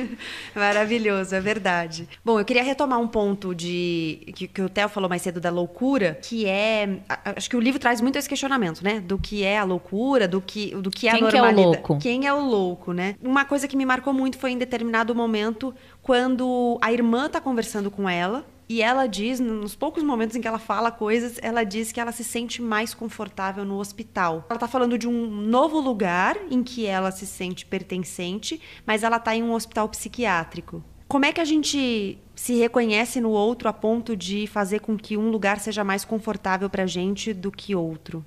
Maravilhoso, 0.56 1.34
é 1.34 1.40
verdade. 1.42 2.08
Bom, 2.24 2.40
eu 2.40 2.44
queria 2.46 2.62
retomar 2.62 2.98
um 2.98 3.06
ponto 3.06 3.54
de 3.54 4.32
que, 4.34 4.48
que 4.48 4.62
o 4.62 4.68
Theo 4.70 4.88
falou 4.88 5.10
mais 5.10 5.20
cedo 5.20 5.40
da 5.40 5.50
loucura, 5.50 6.18
que 6.22 6.46
é. 6.46 7.00
Acho 7.36 7.50
que 7.50 7.56
o 7.56 7.60
livro 7.60 7.78
traz 7.78 8.00
muito 8.00 8.16
esse 8.16 8.28
questionamento, 8.28 8.82
né? 8.82 8.98
Do 8.98 9.18
que 9.18 9.44
é 9.44 9.58
a 9.58 9.64
loucura, 9.64 10.26
do 10.26 10.40
que, 10.40 10.74
do 10.76 10.90
que 10.90 11.06
é 11.06 11.10
Quem 11.10 11.20
a 11.20 11.22
normalidade. 11.22 11.54
Quem 11.54 11.62
é 11.62 11.66
o 11.66 11.66
louco? 11.66 11.98
Quem 11.98 12.26
é 12.26 12.32
o 12.32 12.40
louco, 12.40 12.92
né? 12.94 13.14
Uma 13.22 13.44
coisa 13.44 13.68
que 13.68 13.76
me 13.76 13.84
marcou 13.84 14.14
muito 14.14 14.38
foi 14.38 14.52
em 14.52 14.58
determinado 14.58 15.14
momento, 15.14 15.74
quando 16.00 16.78
a 16.80 16.90
irmã 16.90 17.28
tá 17.28 17.42
conversando 17.42 17.90
com 17.90 18.08
ela 18.08 18.42
e 18.68 18.80
ela 18.80 19.06
diz, 19.06 19.38
nos 19.40 19.74
poucos 19.74 20.02
momentos 20.02 20.36
em 20.36 20.40
que 20.40 20.48
ela 20.48 20.58
fala 20.58 20.90
coisas, 20.90 21.38
ela 21.42 21.64
diz 21.64 21.92
que 21.92 22.00
ela 22.00 22.12
se 22.12 22.24
sente 22.24 22.62
mais 22.62 22.94
confortável 22.94 23.64
no 23.64 23.78
hospital. 23.78 24.46
Ela 24.48 24.56
está 24.56 24.68
falando 24.68 24.96
de 24.96 25.06
um 25.06 25.26
novo 25.26 25.78
lugar 25.78 26.36
em 26.50 26.62
que 26.62 26.86
ela 26.86 27.10
se 27.10 27.26
sente 27.26 27.66
pertencente, 27.66 28.60
mas 28.86 29.02
ela 29.02 29.16
está 29.16 29.34
em 29.36 29.42
um 29.42 29.52
hospital 29.52 29.88
psiquiátrico. 29.88 30.82
Como 31.06 31.26
é 31.26 31.32
que 31.32 31.40
a 31.40 31.44
gente 31.44 32.18
se 32.34 32.54
reconhece 32.54 33.20
no 33.20 33.30
outro 33.30 33.68
a 33.68 33.72
ponto 33.72 34.16
de 34.16 34.46
fazer 34.46 34.80
com 34.80 34.96
que 34.96 35.16
um 35.16 35.30
lugar 35.30 35.60
seja 35.60 35.84
mais 35.84 36.04
confortável 36.04 36.70
para 36.70 36.84
a 36.84 36.86
gente 36.86 37.34
do 37.34 37.50
que 37.50 37.74
outro? 37.74 38.24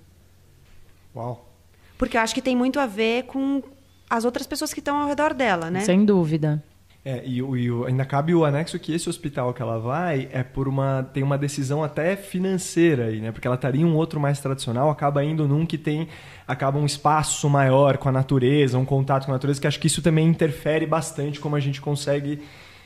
Uau. 1.15 1.49
Porque 1.97 2.17
eu 2.17 2.21
acho 2.21 2.35
que 2.35 2.41
tem 2.41 2.55
muito 2.55 2.79
a 2.79 2.85
ver 2.85 3.23
com 3.23 3.63
as 4.07 4.25
outras 4.25 4.45
pessoas 4.45 4.73
que 4.73 4.79
estão 4.79 4.97
ao 4.97 5.07
redor 5.07 5.33
dela, 5.33 5.71
né? 5.71 5.79
Sem 5.79 6.05
dúvida. 6.05 6.63
É, 7.07 7.21
e, 7.23 7.37
e, 7.39 7.85
ainda 7.85 8.03
cabe 8.03 8.33
o 8.33 8.43
anexo 8.43 8.79
que 8.79 8.91
esse 8.91 9.07
hospital 9.07 9.53
que 9.53 9.61
ela 9.61 9.77
vai 9.77 10.27
é 10.31 10.41
por 10.41 10.67
uma 10.67 11.07
tem 11.13 11.21
uma 11.21 11.37
decisão 11.37 11.83
até 11.83 12.15
financeira 12.15 13.05
aí, 13.05 13.21
né? 13.21 13.31
Porque 13.31 13.45
ela 13.47 13.55
estaria 13.55 13.81
em 13.81 13.85
um 13.85 13.95
outro 13.95 14.19
mais 14.19 14.39
tradicional, 14.39 14.89
acaba 14.89 15.23
indo 15.23 15.47
num 15.47 15.67
que 15.67 15.77
tem 15.77 16.07
acaba 16.47 16.79
um 16.79 16.85
espaço 16.85 17.47
maior 17.47 17.97
com 17.97 18.09
a 18.09 18.11
natureza, 18.11 18.79
um 18.79 18.85
contato 18.85 19.25
com 19.25 19.31
a 19.31 19.35
natureza, 19.35 19.61
que 19.61 19.67
acho 19.67 19.79
que 19.79 19.85
isso 19.85 20.01
também 20.01 20.27
interfere 20.27 20.87
bastante 20.87 21.39
como 21.39 21.55
a 21.55 21.59
gente 21.59 21.79
consegue 21.79 22.41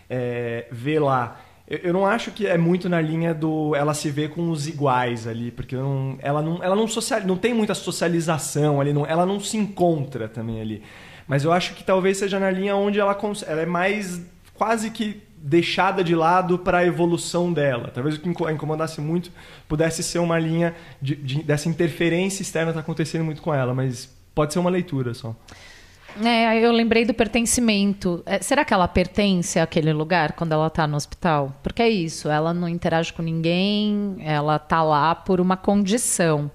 é, 0.09 0.67
ver 0.69 0.99
lá. 0.99 1.39
Eu, 1.65 1.77
eu, 1.77 1.93
não 1.93 2.05
acho 2.05 2.31
que 2.31 2.45
é 2.45 2.57
muito 2.57 2.89
na 2.89 2.99
linha 2.99 3.33
do 3.33 3.73
ela 3.73 3.93
se 3.93 4.11
vê 4.11 4.27
com 4.27 4.49
os 4.49 4.67
iguais 4.67 5.27
ali, 5.27 5.49
porque 5.49 5.77
não, 5.77 6.17
ela 6.19 6.41
não 6.41 6.61
ela 6.61 6.75
não 6.75 6.89
social, 6.89 7.21
não 7.21 7.37
tem 7.37 7.53
muita 7.53 7.73
socialização 7.73 8.81
ali, 8.81 8.91
não, 8.91 9.05
ela 9.05 9.25
não 9.25 9.39
se 9.39 9.55
encontra 9.55 10.27
também 10.27 10.59
ali. 10.59 10.83
Mas 11.29 11.45
eu 11.45 11.53
acho 11.53 11.75
que 11.75 11.83
talvez 11.83 12.17
seja 12.17 12.39
na 12.39 12.49
linha 12.49 12.75
onde 12.75 12.99
ela, 12.99 13.15
ela 13.45 13.61
é 13.61 13.65
mais 13.65 14.19
quase 14.55 14.89
que 14.89 15.21
deixada 15.37 16.03
de 16.03 16.15
lado 16.15 16.57
para 16.57 16.79
a 16.79 16.85
evolução 16.85 17.53
dela. 17.53 17.91
Talvez 17.93 18.15
o 18.15 18.19
que 18.19 18.27
incomodasse 18.27 18.99
muito 18.99 19.31
pudesse 19.67 20.01
ser 20.01 20.17
uma 20.17 20.39
linha 20.39 20.75
de, 20.99 21.15
de, 21.15 21.43
dessa 21.43 21.69
interferência 21.69 22.41
externa 22.41 22.71
está 22.71 22.81
acontecendo 22.81 23.23
muito 23.23 23.43
com 23.43 23.53
ela, 23.53 23.75
mas 23.75 24.09
pode 24.33 24.53
ser 24.53 24.59
uma 24.59 24.71
leitura 24.71 25.13
só. 25.13 25.35
É, 26.19 26.59
eu 26.59 26.71
lembrei 26.71 27.05
do 27.05 27.13
pertencimento. 27.13 28.23
É, 28.25 28.41
será 28.41 28.65
que 28.65 28.73
ela 28.73 28.87
pertence 28.87 29.59
àquele 29.59 29.93
lugar 29.93 30.31
quando 30.31 30.51
ela 30.51 30.65
está 30.65 30.87
no 30.87 30.97
hospital? 30.97 31.55
Porque 31.61 31.83
é 31.83 31.89
isso, 31.89 32.27
ela 32.27 32.55
não 32.55 32.67
interage 32.67 33.13
com 33.13 33.21
ninguém, 33.21 34.17
ela 34.19 34.55
está 34.55 34.81
lá 34.81 35.13
por 35.13 35.39
uma 35.39 35.55
condição. 35.55 36.49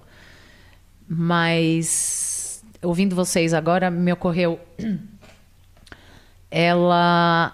Mas 1.07 2.34
ouvindo 2.85 3.15
vocês 3.15 3.53
agora, 3.53 3.89
me 3.89 4.11
ocorreu. 4.11 4.59
Ela 6.49 7.53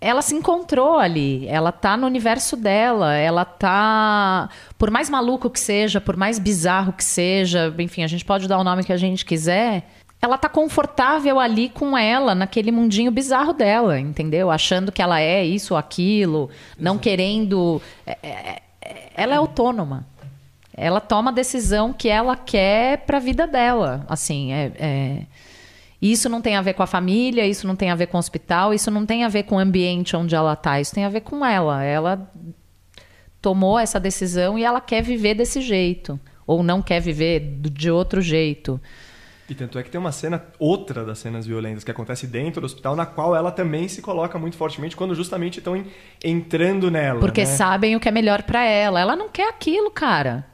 ela 0.00 0.22
se 0.22 0.34
encontrou 0.34 0.98
ali, 0.98 1.46
ela 1.48 1.72
tá 1.72 1.96
no 1.96 2.06
universo 2.06 2.56
dela, 2.56 3.14
ela 3.14 3.44
tá, 3.44 4.48
por 4.78 4.90
mais 4.90 5.10
maluco 5.10 5.50
que 5.50 5.58
seja, 5.58 6.00
por 6.00 6.16
mais 6.16 6.38
bizarro 6.38 6.92
que 6.92 7.02
seja, 7.02 7.74
enfim, 7.78 8.04
a 8.04 8.06
gente 8.06 8.24
pode 8.24 8.46
dar 8.46 8.58
o 8.58 8.64
nome 8.64 8.84
que 8.84 8.92
a 8.92 8.96
gente 8.96 9.24
quiser, 9.24 9.90
ela 10.22 10.38
tá 10.38 10.48
confortável 10.48 11.40
ali 11.40 11.68
com 11.68 11.98
ela, 11.98 12.32
naquele 12.34 12.70
mundinho 12.70 13.10
bizarro 13.10 13.52
dela, 13.52 13.98
entendeu? 13.98 14.50
Achando 14.52 14.92
que 14.92 15.02
ela 15.02 15.20
é 15.20 15.44
isso 15.44 15.74
ou 15.74 15.78
aquilo, 15.78 16.48
não 16.78 16.96
querendo, 16.96 17.82
é, 18.06 18.18
é, 18.22 18.62
é, 18.80 19.08
ela 19.16 19.34
é 19.34 19.36
autônoma 19.36 20.06
ela 20.78 21.00
toma 21.00 21.30
a 21.30 21.34
decisão 21.34 21.92
que 21.92 22.08
ela 22.08 22.36
quer 22.36 22.98
para 22.98 23.18
a 23.18 23.20
vida 23.20 23.46
dela. 23.46 24.04
Assim, 24.08 24.52
é, 24.52 24.72
é, 24.78 25.26
isso 26.00 26.28
não 26.28 26.40
tem 26.40 26.56
a 26.56 26.62
ver 26.62 26.74
com 26.74 26.82
a 26.82 26.86
família, 26.86 27.46
isso 27.46 27.66
não 27.66 27.74
tem 27.74 27.90
a 27.90 27.94
ver 27.94 28.06
com 28.06 28.16
o 28.16 28.20
hospital, 28.20 28.72
isso 28.72 28.90
não 28.90 29.04
tem 29.04 29.24
a 29.24 29.28
ver 29.28 29.42
com 29.42 29.56
o 29.56 29.58
ambiente 29.58 30.16
onde 30.16 30.34
ela 30.34 30.52
está, 30.52 30.80
isso 30.80 30.94
tem 30.94 31.04
a 31.04 31.08
ver 31.08 31.22
com 31.22 31.44
ela. 31.44 31.82
Ela 31.82 32.30
tomou 33.42 33.78
essa 33.78 33.98
decisão 33.98 34.58
e 34.58 34.64
ela 34.64 34.80
quer 34.80 35.02
viver 35.02 35.34
desse 35.34 35.60
jeito, 35.60 36.18
ou 36.46 36.62
não 36.62 36.80
quer 36.80 37.00
viver 37.00 37.40
de 37.60 37.90
outro 37.90 38.20
jeito. 38.20 38.80
E 39.48 39.54
tanto 39.54 39.78
é 39.78 39.82
que 39.82 39.90
tem 39.90 39.98
uma 39.98 40.12
cena, 40.12 40.44
outra 40.58 41.06
das 41.06 41.20
cenas 41.20 41.46
violentas 41.46 41.82
que 41.82 41.90
acontece 41.90 42.26
dentro 42.26 42.60
do 42.60 42.66
hospital, 42.66 42.94
na 42.94 43.06
qual 43.06 43.34
ela 43.34 43.50
também 43.50 43.88
se 43.88 44.02
coloca 44.02 44.38
muito 44.38 44.58
fortemente 44.58 44.94
quando 44.94 45.14
justamente 45.14 45.58
estão 45.58 45.82
entrando 46.22 46.90
nela. 46.90 47.18
Porque 47.18 47.40
né? 47.40 47.46
sabem 47.46 47.96
o 47.96 48.00
que 48.00 48.08
é 48.08 48.12
melhor 48.12 48.42
para 48.42 48.62
ela. 48.62 49.00
Ela 49.00 49.16
não 49.16 49.30
quer 49.30 49.48
aquilo, 49.48 49.90
cara. 49.90 50.44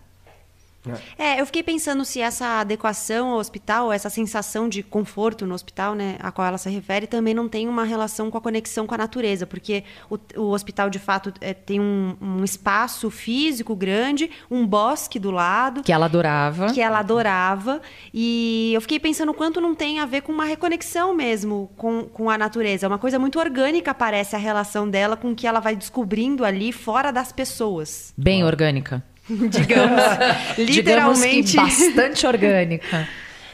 É. 1.19 1.33
é, 1.33 1.41
eu 1.41 1.47
fiquei 1.47 1.63
pensando 1.63 2.05
se 2.05 2.21
essa 2.21 2.61
adequação 2.61 3.31
ao 3.31 3.39
hospital, 3.39 3.93
essa 3.93 4.11
sensação 4.11 4.69
de 4.69 4.83
conforto 4.83 5.47
no 5.47 5.55
hospital, 5.55 5.95
né, 5.95 6.17
a 6.21 6.31
qual 6.31 6.47
ela 6.47 6.59
se 6.59 6.69
refere, 6.69 7.07
também 7.07 7.35
não 7.35 7.49
tem 7.49 7.69
uma 7.69 7.85
relação 7.85 8.31
com 8.31 8.39
a 8.39 8.41
conexão 8.41 8.87
com 8.87 8.95
a 8.95 8.99
natureza, 8.99 9.47
porque 9.47 9.85
o, 10.11 10.19
o 10.37 10.51
hospital, 10.51 10.91
de 10.91 10.99
fato, 10.99 11.33
é, 11.41 11.55
tem 11.55 11.81
um, 11.81 12.17
um, 12.21 12.45
espaço 12.45 13.11
físico 13.11 13.75
grande, 13.75 14.31
um 14.51 14.67
bosque 14.67 15.19
do 15.19 15.31
lado. 15.31 15.83
Que 15.83 15.93
ela 15.93 16.07
adorava. 16.07 16.73
Que 16.73 16.81
ela 16.81 16.99
adorava. 16.99 17.81
E 18.13 18.73
eu 18.75 18.81
fiquei 18.81 19.01
pensando 19.01 19.31
o 19.31 19.35
quanto 19.35 19.61
não 19.61 19.75
tem 19.75 20.01
a 20.01 20.07
ver 20.07 20.23
com 20.23 20.33
uma 20.33 20.45
reconexão 20.45 21.15
mesmo 21.15 21.71
com, 21.77 22.05
com 22.05 22.29
a 22.29 22.37
natureza. 22.37 22.87
É 22.87 22.89
uma 22.89 22.99
coisa 22.99 23.19
muito 23.19 23.39
orgânica, 23.39 23.95
parece, 23.95 24.37
a 24.37 24.39
relação 24.39 24.89
dela 24.89 25.17
com 25.17 25.33
o 25.33 25.35
que 25.35 25.47
ela 25.47 25.61
vai 25.61 25.77
descobrindo 25.77 26.45
ali 26.45 26.73
fora 26.73 27.11
das 27.11 27.33
pessoas. 27.33 28.13
Bem 28.17 28.45
orgânica. 28.45 29.03
digamos, 29.51 30.03
literalmente 30.59 31.53
digamos 31.53 31.79
bastante 31.79 32.27
orgânica. 32.27 33.09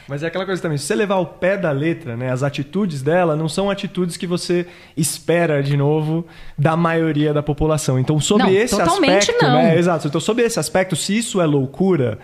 Mas 0.07 0.23
é 0.23 0.27
aquela 0.27 0.45
coisa 0.45 0.61
também, 0.61 0.77
se 0.77 0.85
você 0.85 0.95
levar 0.95 1.17
o 1.17 1.25
pé 1.25 1.55
da 1.55 1.71
letra, 1.71 2.17
né, 2.17 2.31
as 2.31 2.43
atitudes 2.43 3.01
dela 3.01 3.33
não 3.33 3.47
são 3.47 3.69
atitudes 3.69 4.17
que 4.17 4.27
você 4.27 4.67
espera 4.97 5.63
de 5.63 5.77
novo 5.77 6.25
da 6.57 6.75
maioria 6.75 7.33
da 7.33 7.41
população. 7.41 7.97
Então, 7.97 8.19
sob 8.19 8.43
não, 8.43 8.51
esse 8.51 8.75
totalmente 8.75 9.31
aspecto, 9.31 9.45
não. 9.45 9.53
né, 9.53 9.77
exato. 9.77 10.07
Então, 10.07 10.19
sob 10.19 10.41
esse 10.41 10.59
aspecto, 10.59 10.97
se 10.97 11.17
isso 11.17 11.39
é 11.39 11.45
loucura, 11.45 12.19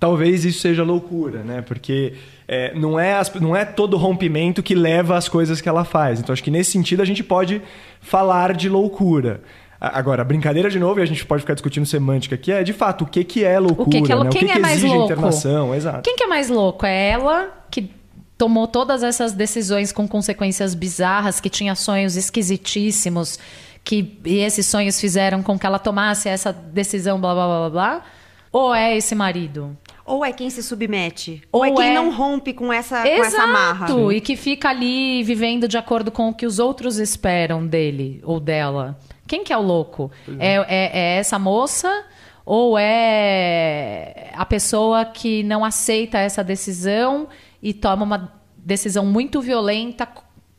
talvez 0.00 0.44
isso 0.44 0.60
seja 0.60 0.82
loucura, 0.82 1.44
né? 1.44 1.62
Porque 1.62 2.14
é, 2.48 2.74
não, 2.74 2.98
é 2.98 3.14
as, 3.14 3.32
não 3.34 3.54
é 3.54 3.64
todo 3.64 3.96
rompimento 3.96 4.60
que 4.60 4.74
leva 4.74 5.16
às 5.16 5.28
coisas 5.28 5.60
que 5.60 5.68
ela 5.68 5.84
faz. 5.84 6.18
Então, 6.18 6.32
acho 6.32 6.42
que 6.42 6.50
nesse 6.50 6.72
sentido 6.72 7.02
a 7.02 7.04
gente 7.04 7.22
pode 7.22 7.62
falar 8.00 8.52
de 8.52 8.68
loucura. 8.68 9.42
Agora, 9.80 10.22
a 10.22 10.24
brincadeira 10.24 10.68
de 10.68 10.78
novo, 10.78 10.98
e 10.98 11.02
a 11.02 11.06
gente 11.06 11.24
pode 11.24 11.42
ficar 11.42 11.54
discutindo 11.54 11.86
semântica 11.86 12.34
aqui, 12.34 12.50
é 12.50 12.64
de 12.64 12.72
fato 12.72 13.04
o 13.04 13.06
que, 13.06 13.22
que 13.22 13.44
é 13.44 13.58
loucura, 13.60 13.88
o 13.88 13.90
que, 13.90 14.02
que, 14.02 14.12
ela, 14.12 14.24
né? 14.24 14.30
quem 14.30 14.42
o 14.42 14.44
que, 14.46 14.50
é 14.50 14.54
que 14.54 14.60
mais 14.60 14.78
exige 14.78 14.94
louco? 14.94 15.12
internação, 15.12 15.74
exato. 15.74 16.02
Quem 16.02 16.16
que 16.16 16.24
é 16.24 16.26
mais 16.26 16.48
louco? 16.48 16.84
É 16.84 17.10
ela 17.10 17.48
que 17.70 17.90
tomou 18.36 18.66
todas 18.66 19.04
essas 19.04 19.32
decisões 19.32 19.92
com 19.92 20.08
consequências 20.08 20.74
bizarras, 20.74 21.40
que 21.40 21.48
tinha 21.48 21.76
sonhos 21.76 22.16
esquisitíssimos, 22.16 23.38
que 23.84 24.18
e 24.24 24.38
esses 24.38 24.66
sonhos 24.66 25.00
fizeram 25.00 25.42
com 25.42 25.56
que 25.56 25.64
ela 25.64 25.78
tomasse 25.78 26.28
essa 26.28 26.52
decisão, 26.52 27.20
blá 27.20 27.34
blá 27.34 27.46
blá 27.46 27.58
blá, 27.58 27.70
blá? 27.70 28.04
Ou 28.50 28.74
é 28.74 28.96
esse 28.96 29.14
marido? 29.14 29.76
Ou 30.04 30.24
é 30.24 30.32
quem 30.32 30.48
se 30.48 30.62
submete. 30.62 31.42
Ou, 31.52 31.64
é 31.64 31.68
ou 31.68 31.74
é 31.74 31.76
quem 31.76 31.90
é... 31.90 31.94
não 31.94 32.10
rompe 32.10 32.54
com 32.54 32.72
essa, 32.72 33.06
Exato, 33.06 33.16
com 33.16 33.24
essa 33.26 33.46
marra. 33.46 33.86
Exato, 33.86 34.12
e 34.12 34.20
que 34.20 34.36
fica 34.36 34.70
ali 34.70 35.22
vivendo 35.22 35.68
de 35.68 35.76
acordo 35.76 36.10
com 36.10 36.30
o 36.30 36.34
que 36.34 36.46
os 36.46 36.58
outros 36.58 36.98
esperam 36.98 37.66
dele 37.66 38.20
ou 38.24 38.40
dela. 38.40 38.98
Quem 39.28 39.44
que 39.44 39.52
é 39.52 39.56
o 39.56 39.62
louco? 39.62 40.10
É. 40.40 40.54
É, 40.54 40.66
é, 40.68 40.98
é 40.98 41.16
essa 41.18 41.38
moça 41.38 42.04
ou 42.44 42.78
é 42.78 44.30
a 44.34 44.46
pessoa 44.46 45.04
que 45.04 45.42
não 45.42 45.64
aceita 45.64 46.18
essa 46.18 46.42
decisão 46.42 47.28
e 47.62 47.74
toma 47.74 48.04
uma 48.04 48.32
decisão 48.56 49.04
muito 49.04 49.40
violenta 49.40 50.08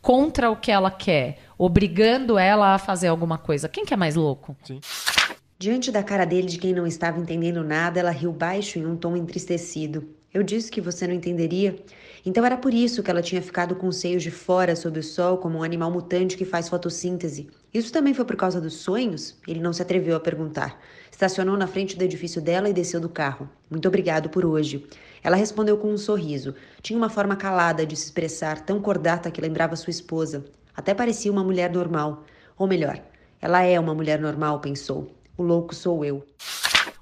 contra 0.01 0.49
o 0.49 0.55
que 0.55 0.71
ela 0.71 0.91
quer, 0.91 1.39
obrigando 1.57 2.37
ela 2.37 2.75
a 2.75 2.77
fazer 2.77 3.07
alguma 3.07 3.37
coisa? 3.37 3.67
Quem 3.67 3.85
que 3.85 3.93
é 3.93 3.97
mais 3.97 4.15
louco? 4.15 4.55
Sim. 4.63 4.79
Diante 5.57 5.91
da 5.91 6.01
cara 6.01 6.25
dele 6.25 6.47
de 6.47 6.57
quem 6.57 6.73
não 6.73 6.87
estava 6.87 7.19
entendendo 7.19 7.63
nada, 7.63 7.99
ela 7.99 8.11
riu 8.11 8.31
baixo 8.31 8.79
em 8.79 8.85
um 8.85 8.95
tom 8.95 9.17
entristecido. 9.17 10.07
Eu 10.33 10.41
disse 10.41 10.71
que 10.71 10.79
você 10.79 11.05
não 11.05 11.13
entenderia. 11.13 11.75
Então 12.25 12.45
era 12.45 12.55
por 12.55 12.73
isso 12.73 13.03
que 13.03 13.11
ela 13.11 13.21
tinha 13.21 13.41
ficado 13.41 13.75
com 13.75 13.87
os 13.87 13.97
seios 13.97 14.23
de 14.23 14.31
fora 14.31 14.75
sob 14.75 14.99
o 14.99 15.03
sol, 15.03 15.37
como 15.37 15.57
um 15.57 15.63
animal 15.63 15.91
mutante 15.91 16.37
que 16.37 16.45
faz 16.45 16.69
fotossíntese. 16.69 17.49
Isso 17.73 17.93
também 17.93 18.15
foi 18.15 18.25
por 18.25 18.35
causa 18.35 18.59
dos 18.59 18.75
sonhos? 18.75 19.37
Ele 19.47 19.59
não 19.59 19.71
se 19.71 19.81
atreveu 19.81 20.15
a 20.15 20.19
perguntar. 20.19 20.79
Estacionou 21.11 21.55
na 21.55 21.67
frente 21.67 21.95
do 21.95 22.03
edifício 22.03 22.41
dela 22.41 22.67
e 22.67 22.73
desceu 22.73 22.99
do 22.99 23.09
carro. 23.09 23.47
Muito 23.69 23.87
obrigado 23.87 24.29
por 24.29 24.43
hoje. 24.43 24.87
Ela 25.23 25.35
respondeu 25.35 25.77
com 25.77 25.91
um 25.91 25.97
sorriso. 25.97 26.55
Tinha 26.81 26.97
uma 26.97 27.09
forma 27.09 27.35
calada 27.35 27.85
de 27.85 27.95
se 27.95 28.05
expressar, 28.05 28.61
tão 28.61 28.81
cordata 28.81 29.29
que 29.29 29.41
lembrava 29.41 29.75
sua 29.75 29.91
esposa. 29.91 30.45
Até 30.75 30.95
parecia 30.95 31.31
uma 31.31 31.43
mulher 31.43 31.71
normal. 31.71 32.23
Ou 32.57 32.67
melhor, 32.67 32.99
ela 33.39 33.61
é 33.61 33.79
uma 33.79 33.93
mulher 33.93 34.19
normal, 34.19 34.59
pensou. 34.59 35.11
O 35.37 35.43
louco 35.43 35.75
sou 35.75 36.03
eu. 36.03 36.25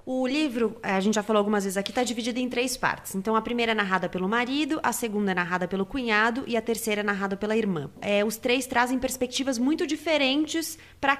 O 0.10 0.26
livro, 0.26 0.78
a 0.82 1.02
gente 1.02 1.16
já 1.16 1.22
falou 1.22 1.40
algumas 1.40 1.66
vezes 1.66 1.76
aqui, 1.76 1.92
está 1.92 2.02
dividido 2.02 2.40
em 2.40 2.48
três 2.48 2.78
partes. 2.78 3.14
Então, 3.14 3.36
a 3.36 3.42
primeira 3.42 3.74
é 3.74 3.76
narrada 3.76 4.08
pelo 4.08 4.26
marido, 4.26 4.80
a 4.82 4.94
segunda 4.94 5.34
é 5.34 5.36
narrada 5.36 5.68
pelo 5.68 5.86
cunhado 5.86 6.46
e 6.48 6.56
a 6.56 6.62
terceira 6.62 7.02
é 7.02 7.04
narrada 7.04 7.36
pela 7.36 7.58
irmã. 7.58 7.90
É, 8.00 8.24
os 8.24 8.38
três 8.38 8.66
trazem 8.66 8.98
perspectivas 9.00 9.60
muito 9.60 9.86
diferentes 9.86 10.80
para 11.02 11.20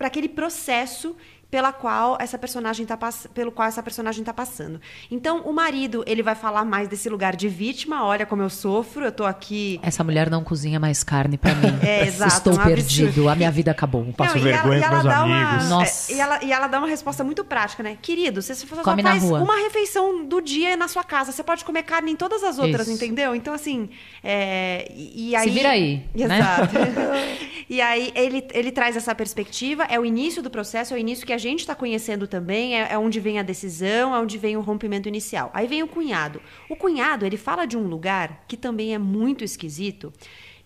aquele 0.00 0.30
processo 0.30 1.14
pela 1.50 1.72
qual 1.72 2.16
essa 2.20 2.38
personagem 2.38 2.86
tá 2.86 2.96
pelo 3.34 3.50
qual 3.50 3.66
essa 3.66 3.82
personagem 3.82 4.22
está 4.22 4.32
passando. 4.32 4.80
Então, 5.10 5.40
o 5.40 5.52
marido, 5.52 6.04
ele 6.06 6.22
vai 6.22 6.34
falar 6.34 6.64
mais 6.64 6.88
desse 6.88 7.08
lugar 7.08 7.34
de 7.34 7.48
vítima, 7.48 8.04
olha 8.04 8.24
como 8.24 8.40
eu 8.40 8.48
sofro, 8.48 9.04
eu 9.04 9.10
tô 9.10 9.24
aqui. 9.24 9.80
Essa 9.82 10.04
mulher 10.04 10.30
não 10.30 10.44
cozinha 10.44 10.78
mais 10.78 11.02
carne 11.02 11.36
para 11.36 11.54
mim. 11.54 11.70
É, 11.80 12.04
exato. 12.06 12.34
Estou 12.34 12.52
um 12.52 12.58
perdido, 12.58 13.28
a 13.28 13.34
minha 13.34 13.50
vida 13.50 13.70
acabou. 13.70 14.04
Passo 14.12 14.36
não, 14.36 14.42
vergonha 14.42 14.82
com 14.82 14.94
meus 14.94 15.06
amigos. 15.06 15.64
Uma, 15.64 15.78
Nossa. 15.78 16.12
É, 16.12 16.14
e, 16.14 16.20
ela, 16.20 16.44
e 16.44 16.52
ela 16.52 16.66
dá 16.66 16.78
uma 16.78 16.86
resposta 16.86 17.24
muito 17.24 17.42
prática, 17.42 17.82
né? 17.82 17.96
Querido, 18.00 18.42
você 18.42 18.54
só 18.54 18.66
Come 18.82 19.02
faz 19.02 19.22
uma 19.24 19.56
refeição 19.62 20.24
do 20.24 20.40
dia 20.40 20.76
na 20.76 20.88
sua 20.88 21.02
casa, 21.02 21.32
você 21.32 21.42
pode 21.42 21.64
comer 21.64 21.82
carne 21.84 22.12
em 22.12 22.16
todas 22.16 22.44
as 22.44 22.58
outras, 22.58 22.86
Isso. 22.86 22.96
entendeu? 22.96 23.34
Então, 23.34 23.54
assim, 23.54 23.88
é, 24.22 24.92
e, 24.94 25.30
e 25.30 25.36
aí... 25.36 25.48
Se 25.48 25.50
vira 25.50 25.70
aí, 25.70 26.04
né? 26.14 26.38
Exato. 26.38 26.78
Né? 26.78 27.38
e 27.68 27.80
aí, 27.80 28.12
ele, 28.14 28.46
ele 28.52 28.70
traz 28.70 28.96
essa 28.96 29.14
perspectiva, 29.14 29.84
é 29.84 29.98
o 29.98 30.04
início 30.04 30.42
do 30.42 30.50
processo, 30.50 30.92
é 30.92 30.96
o 30.96 31.00
início 31.00 31.26
que 31.26 31.32
a 31.32 31.39
gente 31.40 31.60
está 31.60 31.74
conhecendo 31.74 32.26
também 32.26 32.76
é, 32.76 32.92
é, 32.92 32.98
onde 32.98 33.18
vem 33.18 33.38
a 33.38 33.42
decisão, 33.42 34.14
é 34.14 34.20
onde 34.20 34.38
vem 34.38 34.56
o 34.56 34.60
rompimento 34.60 35.08
inicial. 35.08 35.50
Aí 35.52 35.66
vem 35.66 35.82
o 35.82 35.88
cunhado. 35.88 36.40
O 36.68 36.76
cunhado, 36.76 37.26
ele 37.26 37.36
fala 37.36 37.66
de 37.66 37.76
um 37.76 37.86
lugar 37.86 38.44
que 38.46 38.56
também 38.56 38.94
é 38.94 38.98
muito 38.98 39.42
esquisito, 39.42 40.12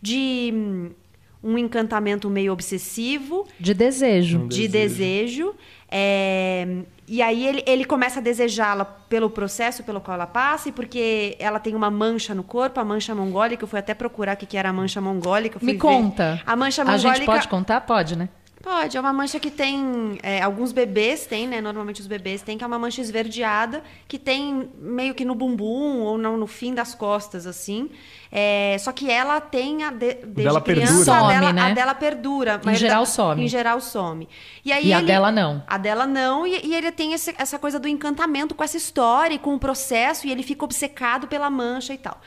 de 0.02 0.50
hum, 0.52 0.90
um 1.42 1.56
encantamento 1.56 2.28
meio 2.28 2.52
obsessivo. 2.52 3.46
De 3.58 3.72
desejo. 3.72 4.40
Um 4.40 4.48
de 4.48 4.68
desejo. 4.68 5.54
desejo 5.54 5.54
é, 5.96 6.66
e 7.06 7.22
aí 7.22 7.46
ele, 7.46 7.62
ele 7.66 7.84
começa 7.84 8.18
a 8.18 8.22
desejá-la 8.22 8.84
pelo 8.84 9.30
processo 9.30 9.84
pelo 9.84 10.00
qual 10.00 10.16
ela 10.16 10.26
passa 10.26 10.70
e 10.70 10.72
porque 10.72 11.36
ela 11.38 11.60
tem 11.60 11.74
uma 11.76 11.88
mancha 11.88 12.34
no 12.34 12.42
corpo, 12.42 12.80
a 12.80 12.84
mancha 12.84 13.14
mongólica. 13.14 13.62
Eu 13.62 13.68
fui 13.68 13.78
até 13.78 13.94
procurar 13.94 14.34
o 14.34 14.36
que 14.36 14.56
era 14.56 14.70
a 14.70 14.72
mancha 14.72 15.00
mongólica. 15.00 15.58
Me 15.62 15.78
conta. 15.78 16.42
A 16.44 16.56
mancha 16.56 16.82
mongólica. 16.82 17.10
A 17.10 17.14
gente 17.14 17.26
pode 17.26 17.46
contar? 17.46 17.80
Pode, 17.82 18.16
né? 18.16 18.28
Pode, 18.64 18.96
é 18.96 19.00
uma 19.00 19.12
mancha 19.12 19.38
que 19.38 19.50
tem. 19.50 20.18
É, 20.22 20.40
alguns 20.40 20.72
bebês 20.72 21.26
têm, 21.26 21.46
né? 21.46 21.60
Normalmente 21.60 22.00
os 22.00 22.06
bebês 22.06 22.40
têm, 22.40 22.56
que 22.56 22.64
é 22.64 22.66
uma 22.66 22.78
mancha 22.78 23.02
esverdeada, 23.02 23.84
que 24.08 24.18
tem 24.18 24.70
meio 24.78 25.14
que 25.14 25.22
no 25.22 25.34
bumbum 25.34 26.00
ou 26.00 26.16
no, 26.16 26.38
no 26.38 26.46
fim 26.46 26.72
das 26.72 26.94
costas, 26.94 27.46
assim. 27.46 27.90
É, 28.32 28.78
só 28.80 28.90
que 28.90 29.10
ela 29.10 29.38
tem 29.38 29.84
a 29.84 29.90
de, 29.90 30.14
desde 30.14 30.44
dela 30.44 30.62
criança, 30.62 30.94
perdura. 30.94 31.04
Some, 31.04 31.34
a, 31.34 31.40
dela, 31.40 31.52
né? 31.52 31.60
a 31.60 31.74
dela 31.74 31.94
perdura. 31.94 32.60
Em 32.66 32.74
geral 32.74 33.04
some. 33.04 33.44
Em 33.44 33.48
geral 33.48 33.80
some. 33.82 34.26
E, 34.64 34.72
aí 34.72 34.86
e 34.86 34.86
ele, 34.86 34.94
a 34.94 35.00
dela 35.02 35.30
não. 35.30 35.62
A 35.66 35.76
dela 35.76 36.06
não, 36.06 36.46
e, 36.46 36.66
e 36.66 36.74
ele 36.74 36.90
tem 36.90 37.12
esse, 37.12 37.34
essa 37.36 37.58
coisa 37.58 37.78
do 37.78 37.86
encantamento 37.86 38.54
com 38.54 38.64
essa 38.64 38.78
história 38.78 39.34
e 39.34 39.38
com 39.38 39.54
o 39.54 39.58
processo, 39.58 40.26
e 40.26 40.32
ele 40.32 40.42
fica 40.42 40.64
obcecado 40.64 41.28
pela 41.28 41.50
mancha 41.50 41.92
e 41.92 41.98
tal. 41.98 42.18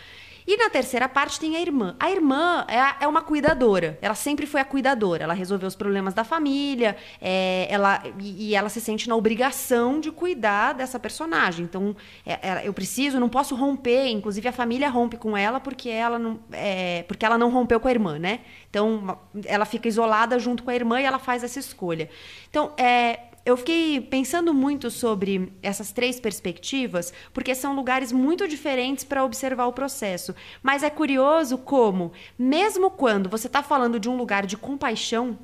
E 0.48 0.56
na 0.56 0.70
terceira 0.70 1.10
parte 1.10 1.42
tem 1.42 1.58
a 1.58 1.62
irmã. 1.62 1.94
A 2.00 2.10
irmã 2.10 2.66
é, 2.70 3.04
é 3.04 3.08
uma 3.08 3.22
cuidadora. 3.22 4.00
Ela 4.02 4.16
sempre 4.16 4.46
foi 4.46 4.62
a 4.62 4.66
cuidadora. 4.66 5.26
Ela 5.26 5.34
resolveu 5.34 5.68
os 5.68 5.76
problemas 5.76 6.14
da 6.14 6.24
família. 6.24 6.96
É, 7.20 7.68
ela, 7.70 8.02
e, 8.18 8.52
e, 8.52 8.56
ela 8.56 8.70
se 8.70 8.80
sente 8.80 9.10
na 9.10 9.16
obrigação 9.18 10.00
de 10.00 10.10
cuidar 10.10 10.74
dessa 10.74 10.98
personagem. 10.98 11.66
Então, 11.66 11.94
é, 12.26 12.66
eu 12.66 12.72
preciso, 12.72 13.20
não 13.20 13.28
posso 13.28 13.56
romper. 13.56 14.08
Inclusive, 14.08 14.48
a 14.48 14.54
família 14.54 14.88
rompe 14.90 15.18
com 15.18 15.36
ela 15.36 15.60
porque 15.60 15.90
ela 15.90 16.18
não, 16.18 16.40
é, 16.54 17.04
porque 17.10 17.26
ela 17.26 17.38
não 17.38 17.52
rompeu 17.52 17.78
com 17.82 17.90
a 17.90 17.92
irmã, 17.92 18.18
né? 18.18 18.40
Então, 18.70 19.20
ela 19.46 19.66
fica 19.66 19.90
isolada 19.90 20.40
junto 20.40 20.64
com 20.64 20.70
a 20.72 20.76
irmã 20.76 21.02
e 21.02 21.04
ela 21.04 21.20
faz 21.20 21.44
essa 21.44 21.60
escolha. 21.60 22.10
Então, 22.50 22.72
é, 22.78 23.20
eu 23.48 23.56
fiquei 23.56 24.02
pensando 24.02 24.54
muito 24.54 24.92
sobre 24.92 25.54
essas 25.64 25.94
três 25.94 26.20
perspectivas, 26.20 27.14
porque 27.34 27.56
são 27.56 27.74
lugares 27.74 28.12
muito 28.12 28.46
diferentes 28.46 29.06
para 29.06 29.24
observar 29.24 29.68
o 29.68 29.72
processo. 29.72 30.36
Mas 30.62 30.84
é 30.84 30.90
curioso 30.90 31.58
como, 31.58 32.12
mesmo 32.38 32.92
quando 32.92 33.30
você 33.30 33.48
está 33.48 33.64
falando 33.64 34.02
de 34.02 34.10
um 34.10 34.18
lugar 34.18 34.46
de 34.46 34.58
compaixão, 34.58 35.40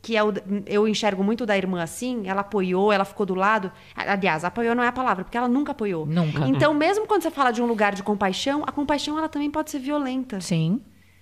que 0.00 0.16
é 0.16 0.24
o, 0.24 0.32
eu 0.64 0.88
enxergo 0.88 1.22
muito 1.22 1.44
da 1.44 1.54
irmã 1.54 1.82
assim, 1.82 2.26
ela 2.26 2.40
apoiou, 2.40 2.90
ela 2.90 3.04
ficou 3.04 3.26
do 3.26 3.34
lado. 3.34 3.70
Aliás, 3.94 4.46
apoiou 4.46 4.74
não 4.74 4.82
é 4.82 4.88
a 4.88 4.92
palavra, 4.92 5.22
porque 5.22 5.36
ela 5.36 5.46
nunca 5.46 5.72
apoiou. 5.72 6.06
Nunca. 6.06 6.48
Então, 6.48 6.72
mesmo 6.72 7.06
quando 7.06 7.20
você 7.20 7.30
fala 7.30 7.50
de 7.50 7.60
um 7.60 7.66
lugar 7.66 7.94
de 7.94 8.02
compaixão, 8.02 8.64
a 8.66 8.72
compaixão 8.72 9.18
ela 9.18 9.28
também 9.28 9.50
pode 9.50 9.70
ser 9.70 9.78
violenta. 9.78 10.40
Sim, 10.40 10.80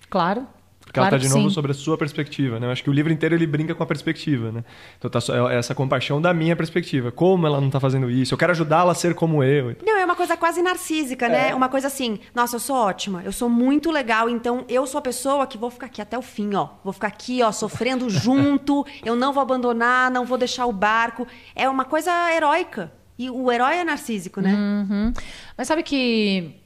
claro. 0.08 0.46
Porque 0.90 0.98
claro 0.98 1.14
ela 1.14 1.22
está 1.22 1.28
de 1.28 1.32
novo 1.32 1.48
sim. 1.48 1.54
sobre 1.54 1.70
a 1.70 1.74
sua 1.74 1.96
perspectiva, 1.96 2.58
né? 2.58 2.66
Eu 2.66 2.72
acho 2.72 2.82
que 2.82 2.90
o 2.90 2.92
livro 2.92 3.12
inteiro 3.12 3.32
ele 3.32 3.46
brinca 3.46 3.76
com 3.76 3.82
a 3.82 3.86
perspectiva, 3.86 4.50
né? 4.50 4.64
Então 4.98 5.08
tá 5.08 5.20
só, 5.20 5.48
é 5.48 5.56
essa 5.56 5.72
compaixão 5.72 6.20
da 6.20 6.34
minha 6.34 6.56
perspectiva. 6.56 7.12
Como 7.12 7.46
ela 7.46 7.60
não 7.60 7.68
está 7.68 7.78
fazendo 7.78 8.10
isso? 8.10 8.34
Eu 8.34 8.38
quero 8.38 8.50
ajudá-la 8.50 8.90
a 8.90 8.94
ser 8.94 9.14
como 9.14 9.44
eu. 9.44 9.76
Não, 9.86 9.96
é 9.96 10.04
uma 10.04 10.16
coisa 10.16 10.36
quase 10.36 10.60
narcísica, 10.60 11.28
né? 11.28 11.50
É. 11.50 11.54
Uma 11.54 11.68
coisa 11.68 11.86
assim, 11.86 12.18
nossa, 12.34 12.56
eu 12.56 12.60
sou 12.60 12.74
ótima, 12.74 13.22
eu 13.24 13.30
sou 13.30 13.48
muito 13.48 13.92
legal, 13.92 14.28
então 14.28 14.64
eu 14.68 14.84
sou 14.84 14.98
a 14.98 15.02
pessoa 15.02 15.46
que 15.46 15.56
vou 15.56 15.70
ficar 15.70 15.86
aqui 15.86 16.02
até 16.02 16.18
o 16.18 16.22
fim, 16.22 16.56
ó. 16.56 16.70
Vou 16.82 16.92
ficar 16.92 17.06
aqui, 17.06 17.40
ó, 17.40 17.52
sofrendo 17.52 18.10
junto, 18.10 18.84
eu 19.04 19.14
não 19.14 19.32
vou 19.32 19.42
abandonar, 19.42 20.10
não 20.10 20.24
vou 20.24 20.36
deixar 20.36 20.66
o 20.66 20.72
barco. 20.72 21.24
É 21.54 21.68
uma 21.68 21.84
coisa 21.84 22.10
heróica. 22.34 22.92
E 23.16 23.30
o 23.30 23.52
herói 23.52 23.76
é 23.76 23.84
narcísico, 23.84 24.40
né? 24.40 24.54
Uhum. 24.54 25.12
Mas 25.56 25.68
sabe 25.68 25.84
que 25.84 26.56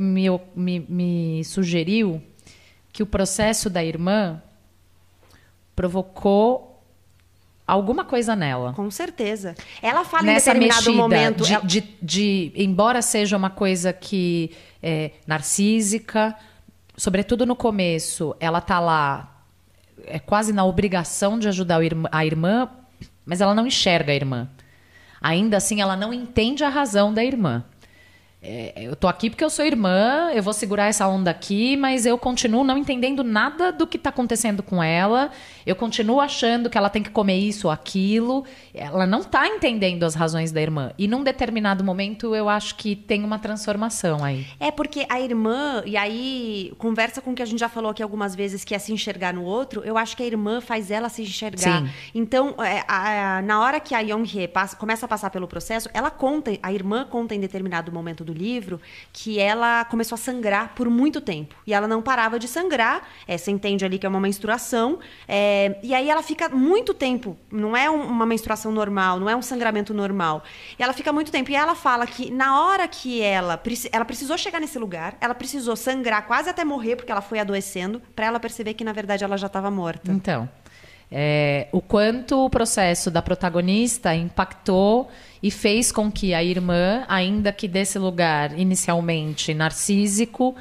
me, 0.00 0.26
me, 0.56 0.86
me 0.88 1.44
sugeriu 1.44 2.22
que 2.94 3.02
o 3.02 3.06
processo 3.06 3.68
da 3.68 3.84
irmã 3.84 4.40
provocou 5.74 6.80
alguma 7.66 8.04
coisa 8.04 8.36
nela. 8.36 8.72
Com 8.72 8.88
certeza. 8.88 9.56
Ela 9.82 10.04
fala 10.04 10.22
Nessa 10.22 10.50
em 10.50 10.54
determinado 10.54 10.84
mexida 10.84 11.02
momento. 11.02 11.44
De, 11.44 11.54
ela... 11.54 11.66
de, 11.66 11.80
de, 12.00 12.52
embora 12.54 13.02
seja 13.02 13.36
uma 13.36 13.50
coisa 13.50 13.92
que 13.92 14.52
é 14.80 15.10
narcísica, 15.26 16.36
sobretudo 16.96 17.44
no 17.44 17.56
começo, 17.56 18.36
ela 18.38 18.60
tá 18.60 18.78
lá 18.78 19.42
é 20.06 20.20
quase 20.20 20.52
na 20.52 20.64
obrigação 20.64 21.36
de 21.36 21.48
ajudar 21.48 21.80
a 22.12 22.24
irmã, 22.24 22.70
mas 23.26 23.40
ela 23.40 23.56
não 23.56 23.66
enxerga 23.66 24.12
a 24.12 24.14
irmã. 24.14 24.48
Ainda 25.20 25.56
assim, 25.56 25.80
ela 25.80 25.96
não 25.96 26.12
entende 26.12 26.62
a 26.62 26.68
razão 26.68 27.12
da 27.12 27.24
irmã. 27.24 27.64
É, 28.46 28.74
eu 28.76 28.94
tô 28.94 29.08
aqui 29.08 29.30
porque 29.30 29.42
eu 29.42 29.48
sou 29.48 29.64
irmã, 29.64 30.30
eu 30.34 30.42
vou 30.42 30.52
segurar 30.52 30.84
essa 30.84 31.08
onda 31.08 31.30
aqui, 31.30 31.78
mas 31.78 32.04
eu 32.04 32.18
continuo 32.18 32.62
não 32.62 32.76
entendendo 32.76 33.24
nada 33.24 33.72
do 33.72 33.86
que 33.86 33.96
está 33.96 34.10
acontecendo 34.10 34.62
com 34.62 34.82
ela. 34.82 35.30
Eu 35.64 35.74
continuo 35.74 36.20
achando 36.20 36.68
que 36.68 36.76
ela 36.76 36.90
tem 36.90 37.02
que 37.02 37.08
comer 37.08 37.38
isso 37.38 37.68
ou 37.68 37.72
aquilo. 37.72 38.44
Ela 38.74 39.06
não 39.06 39.20
está 39.20 39.48
entendendo 39.48 40.04
as 40.04 40.14
razões 40.14 40.52
da 40.52 40.60
irmã. 40.60 40.92
E 40.98 41.08
num 41.08 41.24
determinado 41.24 41.82
momento 41.82 42.34
eu 42.34 42.46
acho 42.46 42.74
que 42.74 42.94
tem 42.94 43.24
uma 43.24 43.38
transformação 43.38 44.22
aí. 44.22 44.46
É 44.60 44.70
porque 44.70 45.06
a 45.08 45.18
irmã, 45.18 45.82
e 45.86 45.96
aí 45.96 46.70
conversa 46.76 47.22
com 47.22 47.30
o 47.30 47.34
que 47.34 47.42
a 47.42 47.46
gente 47.46 47.60
já 47.60 47.70
falou 47.70 47.92
aqui 47.92 48.02
algumas 48.02 48.34
vezes, 48.34 48.62
que 48.62 48.74
é 48.74 48.78
se 48.78 48.92
enxergar 48.92 49.32
no 49.32 49.42
outro, 49.42 49.82
eu 49.84 49.96
acho 49.96 50.14
que 50.14 50.22
a 50.22 50.26
irmã 50.26 50.60
faz 50.60 50.90
ela 50.90 51.08
se 51.08 51.22
enxergar. 51.22 51.80
Sim. 51.80 51.88
Então, 52.14 52.54
é, 52.58 52.84
a, 52.86 53.38
a, 53.38 53.42
na 53.42 53.58
hora 53.60 53.80
que 53.80 53.94
a 53.94 54.00
Young-hee 54.00 54.50
começa 54.76 55.06
a 55.06 55.08
passar 55.08 55.30
pelo 55.30 55.48
processo, 55.48 55.88
ela 55.94 56.10
conta, 56.10 56.50
a 56.62 56.70
irmã 56.70 57.06
conta 57.08 57.34
em 57.34 57.40
determinado 57.40 57.90
momento 57.90 58.22
do 58.22 58.33
livro 58.34 58.80
que 59.12 59.38
ela 59.38 59.84
começou 59.86 60.16
a 60.16 60.18
sangrar 60.18 60.74
por 60.74 60.90
muito 60.90 61.20
tempo. 61.20 61.54
E 61.66 61.72
ela 61.72 61.88
não 61.88 62.02
parava 62.02 62.38
de 62.38 62.48
sangrar. 62.48 63.08
É, 63.26 63.38
você 63.38 63.50
entende 63.50 63.84
ali 63.84 63.98
que 63.98 64.06
é 64.06 64.08
uma 64.08 64.20
menstruação. 64.20 64.98
É, 65.26 65.78
e 65.82 65.94
aí 65.94 66.10
ela 66.10 66.22
fica 66.22 66.48
muito 66.48 66.92
tempo. 66.92 67.36
Não 67.50 67.76
é 67.76 67.88
um, 67.88 68.02
uma 68.02 68.26
menstruação 68.26 68.72
normal, 68.72 69.18
não 69.18 69.30
é 69.30 69.36
um 69.36 69.42
sangramento 69.42 69.94
normal. 69.94 70.42
E 70.78 70.82
ela 70.82 70.92
fica 70.92 71.12
muito 71.12 71.30
tempo. 71.30 71.50
E 71.50 71.56
ela 71.56 71.74
fala 71.74 72.06
que 72.06 72.30
na 72.30 72.60
hora 72.60 72.86
que 72.88 73.22
ela, 73.22 73.60
ela 73.92 74.04
precisou 74.04 74.36
chegar 74.36 74.60
nesse 74.60 74.78
lugar, 74.78 75.16
ela 75.20 75.34
precisou 75.34 75.76
sangrar 75.76 76.26
quase 76.26 76.50
até 76.50 76.64
morrer, 76.64 76.96
porque 76.96 77.12
ela 77.12 77.22
foi 77.22 77.38
adoecendo, 77.38 78.02
para 78.14 78.26
ela 78.26 78.40
perceber 78.40 78.74
que 78.74 78.84
na 78.84 78.92
verdade 78.92 79.24
ela 79.24 79.36
já 79.36 79.46
estava 79.46 79.70
morta. 79.70 80.10
Então. 80.10 80.48
É, 81.16 81.68
o 81.70 81.80
quanto 81.80 82.44
o 82.44 82.50
processo 82.50 83.08
da 83.08 83.22
protagonista 83.22 84.12
impactou 84.16 85.08
e 85.40 85.48
fez 85.48 85.92
com 85.92 86.10
que 86.10 86.34
a 86.34 86.42
irmã, 86.42 87.04
ainda 87.06 87.52
que 87.52 87.68
desse 87.68 88.00
lugar 88.00 88.58
inicialmente 88.58 89.54
narcísico, 89.54 90.56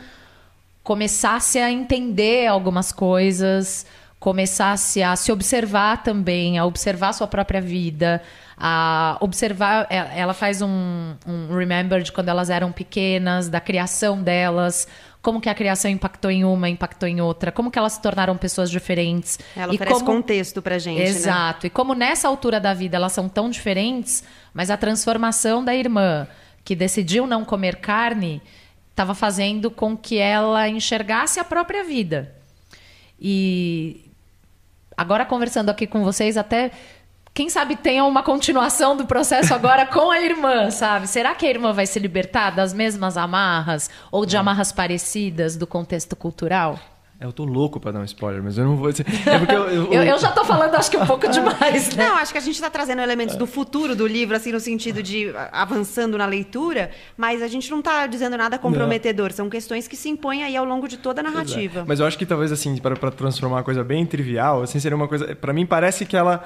começasse 0.83 1.57
a 1.57 1.71
entender 1.71 2.45
algumas 2.45 2.91
coisas, 2.91 3.87
começasse 4.19 5.01
a 5.01 5.15
se 5.15 5.31
observar 5.31 6.03
também, 6.03 6.59
a 6.59 6.65
observar 6.65 7.13
sua 7.13 7.25
própria 7.25 7.59
vida, 7.59 8.21
a 8.55 9.17
observar. 9.21 9.87
É, 9.89 10.19
ela 10.19 10.35
faz 10.35 10.61
um, 10.61 11.15
um 11.25 11.57
remember 11.57 12.03
de 12.03 12.11
quando 12.11 12.29
elas 12.29 12.51
eram 12.51 12.71
pequenas, 12.71 13.49
da 13.49 13.59
criação 13.59 14.21
delas, 14.21 14.87
como 15.23 15.39
que 15.39 15.47
a 15.49 15.55
criação 15.55 15.89
impactou 15.89 16.29
em 16.29 16.43
uma, 16.43 16.67
impactou 16.67 17.07
em 17.07 17.21
outra, 17.21 17.49
como 17.49 17.71
que 17.71 17.79
elas 17.79 17.93
se 17.93 18.01
tornaram 18.01 18.35
pessoas 18.35 18.69
diferentes. 18.69 19.39
Ela 19.55 19.71
e 19.71 19.75
oferece 19.75 20.03
como... 20.03 20.17
contexto 20.17 20.61
pra 20.61 20.77
gente, 20.77 20.99
né? 20.99 21.05
Exato. 21.05 21.63
Né? 21.63 21.67
E 21.67 21.69
como 21.69 21.95
nessa 21.95 22.27
altura 22.27 22.59
da 22.59 22.73
vida 22.73 22.97
elas 22.97 23.13
são 23.13 23.29
tão 23.29 23.49
diferentes, 23.49 24.21
mas 24.53 24.69
a 24.69 24.75
transformação 24.75 25.63
da 25.63 25.73
irmã, 25.73 26.27
que 26.65 26.75
decidiu 26.75 27.25
não 27.25 27.45
comer 27.45 27.77
carne, 27.77 28.41
estava 28.91 29.15
fazendo 29.15 29.71
com 29.71 29.95
que 29.95 30.17
ela 30.17 30.67
enxergasse 30.67 31.39
a 31.39 31.43
própria 31.45 31.85
vida. 31.85 32.35
E 33.17 34.11
agora 34.97 35.25
conversando 35.25 35.69
aqui 35.69 35.87
com 35.87 36.03
vocês, 36.03 36.35
até 36.35 36.69
quem 37.33 37.49
sabe 37.49 37.75
tenha 37.75 38.05
uma 38.05 38.21
continuação 38.21 38.95
do 38.95 39.05
processo 39.05 39.53
agora 39.55 39.87
com 39.87 40.11
a 40.11 40.21
irmã, 40.21 40.69
sabe? 40.69 41.07
Será 41.07 41.33
que 41.33 41.45
a 41.45 41.49
irmã 41.49 41.73
vai 41.73 41.87
se 41.87 41.97
libertar 41.97 42.51
das 42.51 42.73
mesmas 42.73 43.17
amarras 43.17 43.89
ou 44.11 44.23
de 44.25 44.37
amarras 44.37 44.71
parecidas 44.71 45.57
do 45.57 45.65
contexto 45.65 46.15
cultural? 46.15 46.79
Eu 47.19 47.31
tô 47.31 47.45
louco 47.45 47.79
pra 47.79 47.91
dar 47.91 48.01
um 48.01 48.03
spoiler, 48.03 48.43
mas 48.43 48.57
eu 48.57 48.65
não 48.65 48.75
vou 48.75 48.91
dizer. 48.91 49.05
É 49.25 49.39
porque 49.39 49.55
eu, 49.55 49.67
eu, 49.69 49.83
Eu, 49.93 50.03
eu 50.03 50.19
já 50.19 50.29
tô 50.31 50.43
falando, 50.43 50.75
acho 50.75 50.91
que 50.91 50.97
um 50.97 51.05
pouco 51.05 51.25
demais, 51.31 51.95
né? 51.95 52.05
Não, 52.05 52.17
acho 52.17 52.33
que 52.33 52.37
a 52.37 52.41
gente 52.41 52.55
está 52.55 52.69
trazendo 52.69 53.01
elementos 53.01 53.35
do 53.35 53.47
futuro 53.47 53.95
do 53.95 54.05
livro, 54.05 54.35
assim, 54.35 54.51
no 54.51 54.59
sentido 54.59 55.01
de 55.01 55.33
avançando 55.51 56.17
na 56.17 56.25
leitura, 56.25 56.91
mas 57.15 57.41
a 57.41 57.47
gente 57.47 57.71
não 57.71 57.79
está 57.79 58.05
dizendo 58.07 58.37
nada 58.37 58.59
comprometedor. 58.59 59.31
São 59.31 59.49
questões 59.49 59.87
que 59.87 59.95
se 59.95 60.09
impõem 60.09 60.43
aí 60.43 60.57
ao 60.57 60.65
longo 60.65 60.87
de 60.87 60.97
toda 60.97 61.21
a 61.21 61.23
narrativa. 61.23 61.85
Mas 61.87 61.99
eu 61.99 62.05
acho 62.05 62.17
que 62.17 62.25
talvez 62.25 62.51
assim, 62.51 62.77
para 62.77 62.95
para 62.95 63.09
transformar 63.09 63.57
uma 63.57 63.63
coisa 63.63 63.83
bem 63.83 64.05
trivial, 64.05 64.61
assim 64.61 64.79
seria 64.79 64.95
uma 64.95 65.07
coisa, 65.07 65.33
Pra 65.35 65.53
mim 65.53 65.65
parece 65.65 66.05
que 66.05 66.17
ela 66.17 66.43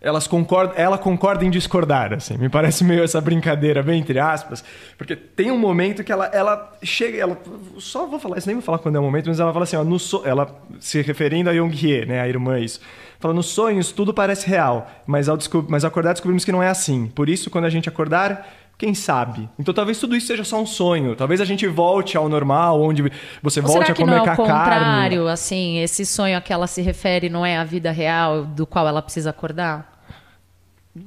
elas 0.00 0.26
concordam, 0.26 0.76
ela 0.76 0.96
concorda 0.96 1.44
em 1.44 1.50
discordar, 1.50 2.12
assim. 2.12 2.36
Me 2.36 2.48
parece 2.48 2.84
meio 2.84 3.02
essa 3.02 3.20
brincadeira 3.20 3.82
bem 3.82 4.00
entre 4.00 4.18
aspas, 4.18 4.64
porque 4.96 5.16
tem 5.16 5.50
um 5.50 5.58
momento 5.58 6.04
que 6.04 6.12
ela 6.12 6.26
ela 6.26 6.72
chega, 6.82 7.18
ela 7.18 7.36
só 7.78 8.06
vou 8.06 8.20
falar, 8.20 8.38
isso 8.38 8.46
nem 8.46 8.56
vou 8.56 8.62
falar 8.62 8.78
quando 8.78 8.96
é 8.96 8.98
o 8.98 9.02
momento, 9.02 9.28
mas 9.28 9.40
ela 9.40 9.52
fala 9.52 9.64
assim, 9.64 9.76
ó, 9.76 9.82
no 9.82 9.98
so, 9.98 10.22
ela 10.24 10.48
se 10.78 11.02
referindo 11.02 11.50
a 11.50 11.54
Jung-Hye, 11.54 12.06
né, 12.06 12.20
a 12.20 12.28
irmã 12.28 12.58
isso. 12.58 12.80
Fala, 13.18 13.34
nos 13.34 13.46
sonhos 13.46 13.90
tudo 13.90 14.14
parece 14.14 14.46
real, 14.48 14.88
mas 15.04 15.28
ao, 15.28 15.36
desco 15.36 15.66
mas 15.68 15.84
ao 15.84 15.88
acordar 15.88 16.12
descobrimos 16.12 16.44
que 16.44 16.52
não 16.52 16.62
é 16.62 16.68
assim. 16.68 17.08
Por 17.08 17.28
isso, 17.28 17.50
quando 17.50 17.64
a 17.64 17.70
gente 17.70 17.88
acordar, 17.88 18.48
quem 18.78 18.94
sabe? 18.94 19.48
Então 19.58 19.74
talvez 19.74 19.98
tudo 19.98 20.14
isso 20.16 20.28
seja 20.28 20.44
só 20.44 20.62
um 20.62 20.66
sonho. 20.66 21.16
Talvez 21.16 21.40
a 21.40 21.44
gente 21.44 21.66
volte 21.66 22.16
ao 22.16 22.28
normal, 22.28 22.80
onde 22.80 23.02
você 23.42 23.58
Ou 23.60 23.66
volte 23.66 23.86
será 23.86 23.92
a 23.92 23.96
comer 23.96 24.10
não 24.12 24.18
é 24.18 24.22
o 24.22 24.24
ca- 24.24 24.36
carne. 24.36 24.52
contrário, 24.52 25.26
assim, 25.28 25.78
esse 25.80 26.06
sonho 26.06 26.38
a 26.38 26.40
que 26.40 26.52
ela 26.52 26.68
se 26.68 26.80
refere 26.80 27.28
não 27.28 27.44
é 27.44 27.58
a 27.58 27.64
vida 27.64 27.90
real 27.90 28.44
do 28.44 28.64
qual 28.66 28.86
ela 28.86 29.02
precisa 29.02 29.30
acordar? 29.30 30.04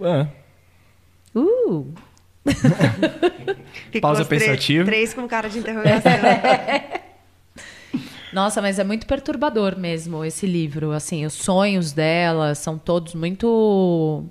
É. 0.02 0.28
Uh! 1.34 1.88
Pausa 4.02 4.22
as 4.24 4.28
três- 4.28 4.44
pensativa. 4.44 4.86
Três 4.86 5.14
com 5.14 5.28
cara 5.28 5.50
de 5.50 5.60
interrogação. 5.60 6.12
Nossa, 8.34 8.62
mas 8.62 8.80
é 8.80 8.84
muito 8.84 9.06
perturbador 9.06 9.78
mesmo 9.78 10.24
esse 10.24 10.46
livro. 10.46 10.92
Assim, 10.92 11.26
os 11.26 11.34
sonhos 11.34 11.92
dela 11.92 12.56
são 12.56 12.78
todos 12.78 13.14
muito 13.14 14.24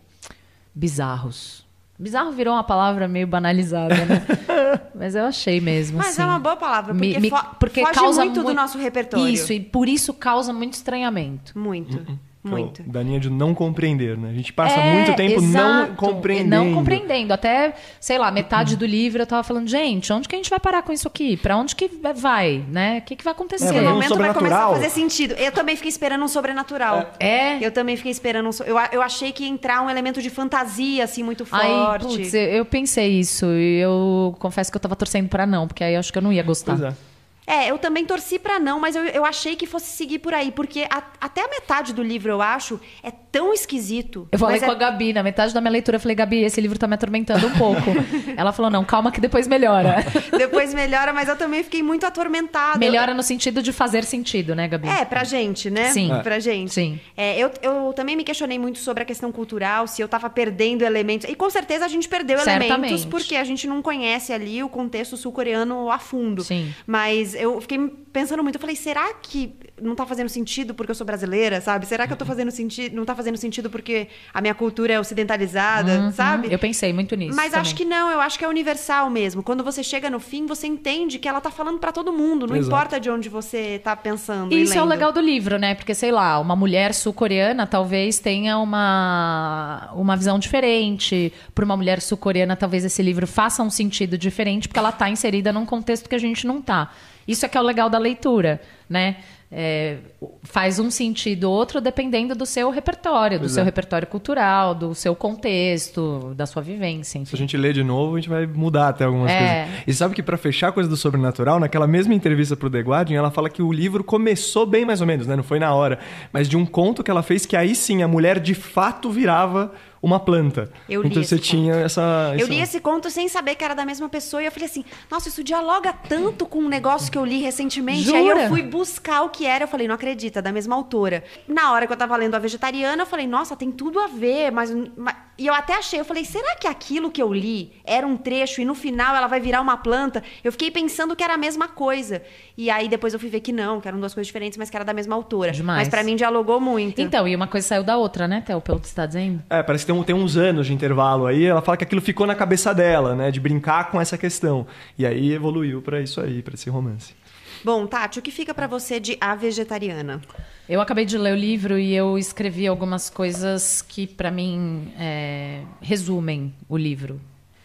bizarros. 0.74 1.66
Bizarro 2.00 2.32
virou 2.32 2.54
uma 2.54 2.64
palavra 2.64 3.06
meio 3.06 3.26
banalizada, 3.26 3.94
né? 3.94 4.22
mas 4.94 5.14
eu 5.14 5.24
achei 5.24 5.60
mesmo. 5.60 5.98
Mas 5.98 6.08
assim. 6.08 6.22
é 6.22 6.24
uma 6.24 6.38
boa 6.38 6.56
palavra, 6.56 6.94
porque, 6.94 7.18
Me- 7.20 7.30
me- 7.30 7.30
porque 7.58 7.80
foge 7.82 7.92
causa 7.94 8.24
muito 8.24 8.40
do 8.40 8.44
mui- 8.44 8.54
nosso 8.54 8.78
repertório. 8.78 9.28
Isso, 9.28 9.52
e 9.52 9.60
por 9.60 9.86
isso 9.86 10.14
causa 10.14 10.50
muito 10.52 10.72
estranhamento. 10.74 11.58
Muito, 11.58 11.98
muito. 12.42 12.82
Da 12.84 13.02
linha 13.02 13.20
de 13.20 13.28
não 13.28 13.54
compreender, 13.54 14.16
né? 14.16 14.30
A 14.30 14.32
gente 14.32 14.52
passa 14.52 14.76
É, 14.80 14.94
muito 14.94 15.14
tempo 15.16 15.40
não 15.42 15.82
exato. 15.82 15.94
compreendendo. 15.96 16.64
Não 16.64 16.74
compreendendo. 16.74 17.32
Até, 17.32 17.74
sei 18.00 18.16
lá, 18.18 18.30
metade 18.30 18.76
do 18.76 18.86
livro 18.86 19.20
eu 19.22 19.26
tava 19.26 19.42
falando, 19.42 19.68
gente, 19.68 20.10
onde 20.12 20.26
que 20.28 20.34
a 20.34 20.38
gente 20.38 20.48
vai 20.48 20.58
parar 20.58 20.82
com 20.82 20.92
isso 20.92 21.06
aqui? 21.06 21.36
Pra 21.36 21.56
onde 21.56 21.76
que 21.76 21.90
vai, 22.16 22.64
né? 22.68 22.98
O 22.98 23.02
que, 23.02 23.16
que 23.16 23.22
vai 23.24 23.32
acontecer? 23.32 23.74
É, 23.76 23.80
No 23.82 23.90
momento 23.90 24.16
vai 24.16 24.32
começar 24.32 24.66
a 24.66 24.70
fazer 24.70 24.90
sentido. 24.90 25.34
Eu 25.34 25.52
também 25.52 25.76
fiquei 25.76 25.90
esperando 25.90 26.24
um 26.24 26.28
sobrenatural. 26.28 27.12
É. 27.20 27.58
Eu 27.64 27.70
também 27.70 27.96
fiquei 27.96 28.10
esperando 28.12 28.48
um 28.48 28.52
so- 28.52 28.64
eu, 28.64 28.76
eu 28.92 29.02
achei 29.02 29.32
que 29.32 29.42
ia 29.44 29.48
entrar 29.50 29.82
um 29.82 29.90
elemento 29.90 30.22
de 30.22 30.30
fantasia, 30.30 31.04
assim, 31.04 31.22
muito 31.22 31.44
forte. 31.44 31.66
Aí, 31.66 31.98
putz, 32.00 32.32
eu, 32.34 32.40
eu 32.42 32.64
pensei 32.64 33.18
isso 33.20 33.46
e 33.46 33.78
eu 33.80 34.34
confesso 34.38 34.70
que 34.70 34.76
eu 34.76 34.80
tava 34.80 34.96
torcendo 34.96 35.28
pra 35.28 35.46
não, 35.46 35.66
porque 35.68 35.84
aí 35.84 35.94
eu 35.94 36.00
acho 36.00 36.10
que 36.12 36.16
eu 36.18 36.22
não 36.22 36.32
ia 36.32 36.42
gostar. 36.42 36.76
Pois 36.76 36.92
é. 36.92 37.09
É, 37.50 37.70
eu 37.70 37.78
também 37.78 38.04
torci 38.04 38.38
pra 38.38 38.58
não, 38.58 38.78
mas 38.80 38.94
eu, 38.94 39.04
eu 39.06 39.24
achei 39.24 39.56
que 39.56 39.66
fosse 39.66 39.86
seguir 39.86 40.18
por 40.20 40.32
aí, 40.32 40.52
porque 40.52 40.86
a- 40.90 41.02
até 41.20 41.44
a 41.44 41.48
metade 41.48 41.92
do 41.92 42.02
livro, 42.02 42.30
eu 42.30 42.40
acho, 42.40 42.80
é 43.02 43.10
tão 43.10 43.52
esquisito. 43.52 44.28
Eu 44.32 44.38
falei 44.38 44.56
mas 44.56 44.64
com 44.64 44.70
é- 44.72 44.74
a 44.74 44.78
Gabi, 44.78 45.12
na 45.12 45.22
metade 45.22 45.52
da 45.54 45.60
minha 45.60 45.70
leitura, 45.70 45.96
eu 45.96 46.00
falei, 46.00 46.14
Gabi, 46.14 46.42
esse 46.44 46.60
livro 46.60 46.78
tá 46.78 46.86
me 46.86 46.94
atormentando 46.94 47.46
um 47.46 47.50
pouco. 47.58 47.90
Ela 48.36 48.52
falou, 48.52 48.70
não, 48.70 48.84
calma 48.84 49.10
que 49.12 49.20
depois 49.20 49.46
melhora. 49.46 49.96
Depois 50.36 50.72
melhora, 50.72 51.12
mas 51.12 51.28
eu 51.28 51.36
também 51.36 51.62
fiquei 51.62 51.82
muito 51.82 52.04
atormentada. 52.06 52.78
melhora 52.78 53.12
no 53.14 53.22
sentido 53.22 53.62
de 53.62 53.72
fazer 53.72 54.04
sentido, 54.04 54.54
né, 54.54 54.66
Gabi? 54.68 54.88
É, 54.88 55.04
pra 55.04 55.24
gente, 55.24 55.68
né? 55.70 55.90
Sim. 55.92 56.10
Pra 56.22 56.38
gente. 56.38 56.72
Sim. 56.72 56.98
É, 57.16 57.38
eu, 57.38 57.50
eu 57.62 57.92
também 57.92 58.16
me 58.16 58.24
questionei 58.24 58.58
muito 58.58 58.78
sobre 58.78 59.02
a 59.02 59.06
questão 59.06 59.30
cultural, 59.32 59.86
se 59.86 60.00
eu 60.00 60.08
tava 60.08 60.30
perdendo 60.30 60.82
elementos. 60.82 61.28
E 61.28 61.34
com 61.34 61.50
certeza 61.50 61.84
a 61.84 61.88
gente 61.88 62.08
perdeu 62.08 62.38
Certamente. 62.38 62.70
elementos 62.70 63.04
porque 63.04 63.36
a 63.36 63.44
gente 63.44 63.66
não 63.66 63.82
conhece 63.82 64.32
ali 64.32 64.62
o 64.62 64.68
contexto 64.68 65.16
sul-coreano 65.16 65.90
a 65.90 65.98
fundo. 65.98 66.42
Sim. 66.42 66.72
Mas 66.86 67.34
eu 67.40 67.60
fiquei 67.60 67.78
pensando 68.12 68.42
muito, 68.42 68.56
eu 68.56 68.60
falei, 68.60 68.76
será 68.76 69.14
que 69.14 69.54
não 69.80 69.94
tá 69.94 70.06
fazendo 70.06 70.28
sentido 70.28 70.74
porque 70.74 70.90
eu 70.90 70.94
sou 70.94 71.06
brasileira, 71.06 71.60
sabe? 71.60 71.86
Será 71.86 72.06
que 72.06 72.12
eu 72.12 72.16
tô 72.16 72.24
fazendo 72.24 72.50
sentido, 72.50 72.94
não 72.94 73.04
tá 73.04 73.14
fazendo 73.14 73.36
sentido 73.36 73.70
porque 73.70 74.08
a 74.32 74.40
minha 74.40 74.54
cultura 74.54 74.92
é 74.92 75.00
ocidentalizada, 75.00 76.10
sabe? 76.12 76.48
Uhum. 76.48 76.52
Eu 76.52 76.58
pensei 76.58 76.92
muito 76.92 77.14
nisso. 77.16 77.34
Mas 77.36 77.50
também. 77.50 77.60
acho 77.60 77.74
que 77.74 77.84
não, 77.84 78.10
eu 78.10 78.20
acho 78.20 78.38
que 78.38 78.44
é 78.44 78.48
universal 78.48 79.10
mesmo. 79.10 79.42
Quando 79.42 79.64
você 79.64 79.82
chega 79.82 80.10
no 80.10 80.20
fim, 80.20 80.46
você 80.46 80.66
entende 80.66 81.18
que 81.18 81.28
ela 81.28 81.40
tá 81.40 81.50
falando 81.50 81.78
pra 81.78 81.92
todo 81.92 82.12
mundo, 82.12 82.46
não 82.46 82.56
Exato. 82.56 82.74
importa 82.74 83.00
de 83.00 83.10
onde 83.10 83.28
você 83.28 83.80
tá 83.82 83.96
pensando. 83.96 84.52
e 84.52 84.62
Isso 84.62 84.76
é 84.76 84.82
o 84.82 84.86
legal 84.86 85.12
do 85.12 85.20
livro, 85.20 85.58
né? 85.58 85.74
Porque, 85.74 85.94
sei 85.94 86.12
lá, 86.12 86.38
uma 86.38 86.56
mulher 86.56 86.94
sul-coreana 86.94 87.66
talvez 87.66 88.18
tenha 88.18 88.58
uma, 88.58 89.90
uma 89.94 90.16
visão 90.16 90.38
diferente. 90.38 91.32
Para 91.54 91.64
uma 91.64 91.76
mulher 91.76 92.00
sul-coreana, 92.00 92.56
talvez 92.56 92.84
esse 92.84 93.02
livro 93.02 93.26
faça 93.26 93.62
um 93.62 93.70
sentido 93.70 94.18
diferente, 94.18 94.68
porque 94.68 94.78
ela 94.78 94.90
está 94.90 95.08
inserida 95.08 95.52
num 95.52 95.66
contexto 95.66 96.08
que 96.08 96.14
a 96.14 96.18
gente 96.18 96.46
não 96.46 96.60
tá. 96.60 96.90
Isso 97.26 97.46
é 97.46 97.48
que 97.48 97.56
é 97.56 97.60
o 97.60 97.64
legal 97.64 97.88
da 97.88 97.98
leitura, 97.98 98.60
né? 98.88 99.18
É, 99.52 99.96
faz 100.44 100.78
um 100.78 100.92
sentido 100.92 101.50
ou 101.50 101.52
outro 101.56 101.80
dependendo 101.80 102.36
do 102.36 102.46
seu 102.46 102.70
repertório, 102.70 103.36
do 103.36 103.42
Pois 103.42 103.52
seu 103.52 103.62
é. 103.62 103.64
repertório 103.64 104.06
cultural, 104.06 104.76
do 104.76 104.94
seu 104.94 105.12
contexto, 105.16 106.32
da 106.36 106.46
sua 106.46 106.62
vivência, 106.62 107.12
Se 107.12 107.18
a 107.18 107.20
enfim. 107.22 107.36
gente 107.36 107.56
ler 107.56 107.72
de 107.72 107.82
novo, 107.82 108.14
a 108.14 108.20
gente 108.20 108.28
vai 108.28 108.46
mudar 108.46 108.88
até 108.90 109.04
algumas 109.04 109.30
É. 109.30 109.64
coisas. 109.64 109.82
E 109.88 109.92
sabe 109.92 110.14
que 110.14 110.22
pra 110.22 110.36
fechar 110.36 110.68
a 110.68 110.72
coisa 110.72 110.88
do 110.88 110.96
sobrenatural, 110.96 111.58
naquela 111.58 111.86
mesma 111.86 112.14
entrevista 112.14 112.56
pro 112.56 112.70
The 112.70 112.80
Guardian, 112.80 113.18
ela 113.18 113.30
fala 113.32 113.50
que 113.50 113.60
o 113.62 113.72
livro 113.72 114.04
começou 114.04 114.64
bem 114.66 114.84
mais 114.84 115.00
ou 115.00 115.06
menos, 115.06 115.26
né? 115.26 115.34
Não 115.34 115.42
foi 115.42 115.58
na 115.58 115.74
hora. 115.74 115.98
Mas 116.32 116.48
de 116.48 116.56
um 116.56 116.64
conto 116.64 117.02
que 117.02 117.10
ela 117.10 117.22
fez 117.22 117.44
que 117.44 117.56
aí 117.56 117.74
sim 117.74 118.02
a 118.04 118.08
mulher 118.08 118.38
de 118.38 118.54
fato 118.54 119.10
virava 119.10 119.72
uma 120.02 120.18
planta. 120.18 120.70
Eu 120.88 121.02
li 121.02 121.08
então 121.08 121.22
você 121.22 121.34
esse 121.34 121.44
tinha 121.44 121.74
essa. 121.74 122.30
Eu 122.32 122.40
essa- 122.44 122.48
li 122.52 122.60
esse 122.60 122.80
conto 122.80 123.10
sem 123.10 123.28
saber 123.28 123.54
que 123.54 123.64
era 123.64 123.74
da 123.74 123.84
mesma 123.84 124.08
pessoa 124.08 124.42
e 124.42 124.46
eu 124.46 124.52
falei 124.52 124.66
assim: 124.66 124.84
nossa, 125.10 125.28
isso 125.28 125.44
dialoga 125.44 125.92
tanto 125.92 126.46
com 126.46 126.60
um 126.60 126.68
negócio 126.68 127.10
que 127.12 127.18
eu 127.18 127.24
li 127.24 127.40
recentemente. 127.40 128.14
Aí 128.14 128.22
Jura? 128.26 128.44
eu 128.44 128.48
fui 128.48 128.62
buscar 128.62 129.22
o 129.22 129.28
que 129.28 129.44
era. 129.46 129.64
Eu 129.64 129.68
falei: 129.68 129.86
não 129.86 129.94
acredita, 129.94 130.38
é 130.38 130.42
da 130.42 130.52
mesma 130.52 130.74
autora. 130.74 131.22
Na 131.46 131.72
hora 131.72 131.86
que 131.86 131.92
eu 131.92 131.96
tava 131.96 132.16
lendo 132.16 132.34
A 132.34 132.38
Vegetariana, 132.38 133.02
eu 133.02 133.06
falei: 133.06 133.26
nossa, 133.26 133.54
tem 133.56 133.70
tudo 133.70 133.98
a 134.00 134.06
ver. 134.06 134.50
Mas, 134.50 134.74
mas- 134.96 135.16
E 135.40 135.46
eu 135.46 135.54
até 135.54 135.74
achei, 135.78 135.98
eu 135.98 136.04
falei: 136.04 136.22
será 136.24 136.54
que 136.54 136.68
aquilo 136.68 137.10
que 137.10 137.22
eu 137.22 137.32
li 137.32 137.72
era 137.82 138.06
um 138.06 138.14
trecho 138.14 138.60
e 138.60 138.64
no 138.66 138.74
final 138.74 139.16
ela 139.16 139.26
vai 139.26 139.40
virar 139.40 139.62
uma 139.62 139.76
planta? 139.78 140.22
Eu 140.44 140.52
fiquei 140.52 140.70
pensando 140.70 141.16
que 141.16 141.24
era 141.24 141.32
a 141.34 141.38
mesma 141.38 141.66
coisa. 141.66 142.20
E 142.58 142.68
aí 142.68 142.88
depois 142.90 143.14
eu 143.14 143.18
fui 143.18 143.30
ver 143.30 143.40
que 143.40 143.50
não, 143.50 143.80
que 143.80 143.88
eram 143.88 143.98
duas 143.98 144.12
coisas 144.12 144.26
diferentes, 144.26 144.58
mas 144.58 144.68
que 144.68 144.76
era 144.76 144.84
da 144.84 144.92
mesma 144.92 145.14
autora. 145.16 145.50
Demais. 145.50 145.78
Mas 145.78 145.88
pra 145.88 146.02
mim 146.04 146.14
dialogou 146.14 146.60
muito. 146.60 147.00
Então, 147.00 147.26
e 147.26 147.34
uma 147.34 147.46
coisa 147.46 147.66
saiu 147.66 147.82
da 147.82 147.96
outra, 147.96 148.28
né, 148.28 148.42
Theo, 148.44 148.60
pelo 148.60 148.78
que 148.78 148.86
você 148.86 148.92
está 148.92 149.06
dizendo? 149.06 149.42
É, 149.48 149.62
parece 149.62 149.86
que 149.86 149.90
tem, 149.92 149.98
um- 149.98 150.04
tem 150.04 150.14
uns 150.14 150.36
anos 150.36 150.66
de 150.66 150.74
intervalo 150.74 151.24
aí. 151.26 151.46
Ela 151.46 151.62
fala 151.62 151.78
que 151.78 151.84
aquilo 151.84 152.02
ficou 152.02 152.26
na 152.26 152.34
cabeça 152.34 152.74
dela, 152.74 153.14
né? 153.14 153.30
De 153.30 153.40
brincar 153.40 153.90
com 153.90 153.98
essa 153.98 154.18
questão. 154.18 154.66
E 154.98 155.06
aí 155.06 155.32
evoluiu 155.32 155.80
pra 155.80 156.02
isso 156.02 156.20
aí, 156.20 156.42
pra 156.42 156.52
esse 156.52 156.68
romance. 156.68 157.14
Bom, 157.62 157.86
Tati, 157.86 158.18
o 158.18 158.22
que 158.22 158.30
fica 158.30 158.54
pra 158.54 158.66
você 158.66 158.98
de 158.98 159.18
A 159.20 159.34
Vegetariana? 159.34 160.22
Eu 160.66 160.80
acabei 160.80 161.04
de 161.04 161.18
ler 161.18 161.34
o 161.34 161.36
livro 161.36 161.78
e 161.78 161.94
eu 161.94 162.16
escrevi 162.16 162.66
algumas 162.66 163.10
coisas 163.10 163.82
que, 163.82 164.06
para 164.06 164.30
mim, 164.30 164.90
é, 164.98 165.62
resumem 165.82 166.54
o 166.68 166.76
livro: 166.76 167.20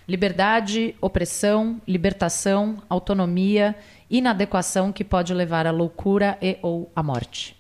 liberdade, 0.06 0.94
opressão, 1.00 1.82
libertação, 1.88 2.84
autonomia, 2.90 3.74
inadequação 4.10 4.92
que 4.92 5.04
pode 5.04 5.34
levar 5.34 5.66
à 5.66 5.72
loucura 5.72 6.38
e 6.42 6.58
ou 6.62 6.92
à 6.94 7.02
morte. 7.02 7.56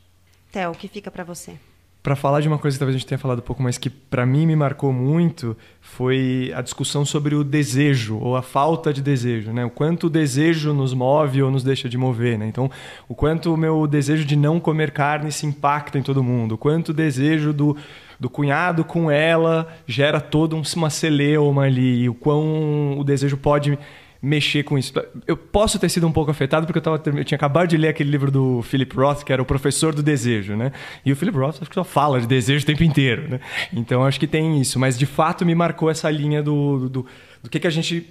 Theo, 0.51 0.71
o 0.71 0.75
que 0.75 0.89
fica 0.89 1.09
pra 1.09 1.23
você? 1.23 1.57
Pra 2.06 2.16
falar 2.16 2.39
de 2.39 2.47
uma 2.47 2.60
coisa 2.60 2.76
que 2.76 2.80
talvez 2.80 2.95
a 2.95 2.99
gente 2.99 3.08
tenha 3.08 3.18
falado 3.18 3.39
um 3.39 3.41
pouco, 3.41 3.64
mas 3.64 3.80
que 3.80 3.89
pra 3.89 4.28
mim 4.28 4.45
me 4.45 4.56
marcou 4.56 4.93
muito, 4.93 5.58
foi 5.82 6.53
a 6.56 6.62
discussão 6.62 7.03
sobre 7.03 7.34
o 7.34 7.43
desejo 7.43 8.20
ou 8.20 8.36
a 8.36 8.43
falta 8.43 8.93
de 8.93 9.01
desejo, 9.01 9.51
né? 9.51 9.66
O 9.66 9.72
quanto 9.72 10.06
o 10.06 10.10
desejo 10.10 10.72
nos 10.72 10.93
move 10.93 11.41
ou 11.41 11.49
nos 11.49 11.64
deixa 11.64 11.89
de 11.89 11.97
mover, 11.97 12.38
né? 12.38 12.45
Então, 12.45 12.70
o 13.10 13.16
quanto 13.16 13.51
o 13.51 13.58
meu 13.58 13.88
desejo 13.88 14.24
de 14.24 14.36
não 14.36 14.60
comer 14.60 14.91
carne 14.91 15.32
se 15.32 15.47
impacta 15.47 15.97
em 15.97 16.03
todo 16.03 16.24
mundo, 16.24 16.51
o 16.53 16.58
quanto 16.60 16.89
o 16.89 16.93
desejo 16.93 17.51
do 17.51 17.76
do 18.20 18.30
cunhado 18.30 18.86
com 18.86 19.12
ela 19.12 19.68
gera 19.86 20.22
toda 20.22 20.56
um- 20.56 20.62
uma 20.78 20.89
celeuma 20.91 21.64
ali, 21.64 22.03
e 22.03 22.10
o 22.10 22.14
quão 22.14 22.97
o 22.99 23.03
desejo 23.03 23.36
pode 23.36 23.78
mexer 24.26 24.63
com 24.63 24.78
isso. 24.78 24.91
Eu 25.28 25.38
posso 25.38 25.78
ter 25.78 25.88
sido 25.89 26.07
um 26.07 26.11
pouco 26.11 26.32
afetado 26.32 26.65
porque 26.65 26.80
eu, 26.80 26.82
tava, 26.82 27.01
eu 27.17 27.23
tinha 27.23 27.36
acabado 27.36 27.69
de 27.69 27.78
ler 27.78 27.89
aquele 27.89 28.09
livro 28.09 28.32
do 28.32 28.61
Philip 28.63 28.95
Roth, 28.95 29.23
que 29.23 29.32
era 29.32 29.41
o 29.41 29.45
professor 29.45 29.93
do 29.93 30.01
desejo, 30.01 30.55
né? 30.55 30.71
E 31.05 31.11
o 31.11 31.15
Philip 31.15 31.38
Roth 31.38 31.57
acho 31.61 31.69
que 31.69 31.76
só 31.76 31.84
fala 31.84 32.19
de 32.19 32.28
desejo 32.28 32.63
o 32.63 32.65
tempo 32.65 32.84
inteiro, 32.84 33.30
né? 33.30 33.39
Então 33.71 34.03
acho 34.03 34.19
que 34.19 34.28
tem 34.28 34.59
isso, 34.59 34.80
mas 34.80 34.97
de 34.97 35.05
fato 35.05 35.45
me 35.45 35.53
marcou 35.53 35.89
essa 35.89 36.09
linha 36.09 36.41
do, 36.41 36.89
do, 36.89 37.05
do 37.43 37.49
que, 37.49 37.59
que 37.59 37.67
a 37.67 37.71
gente 37.71 38.09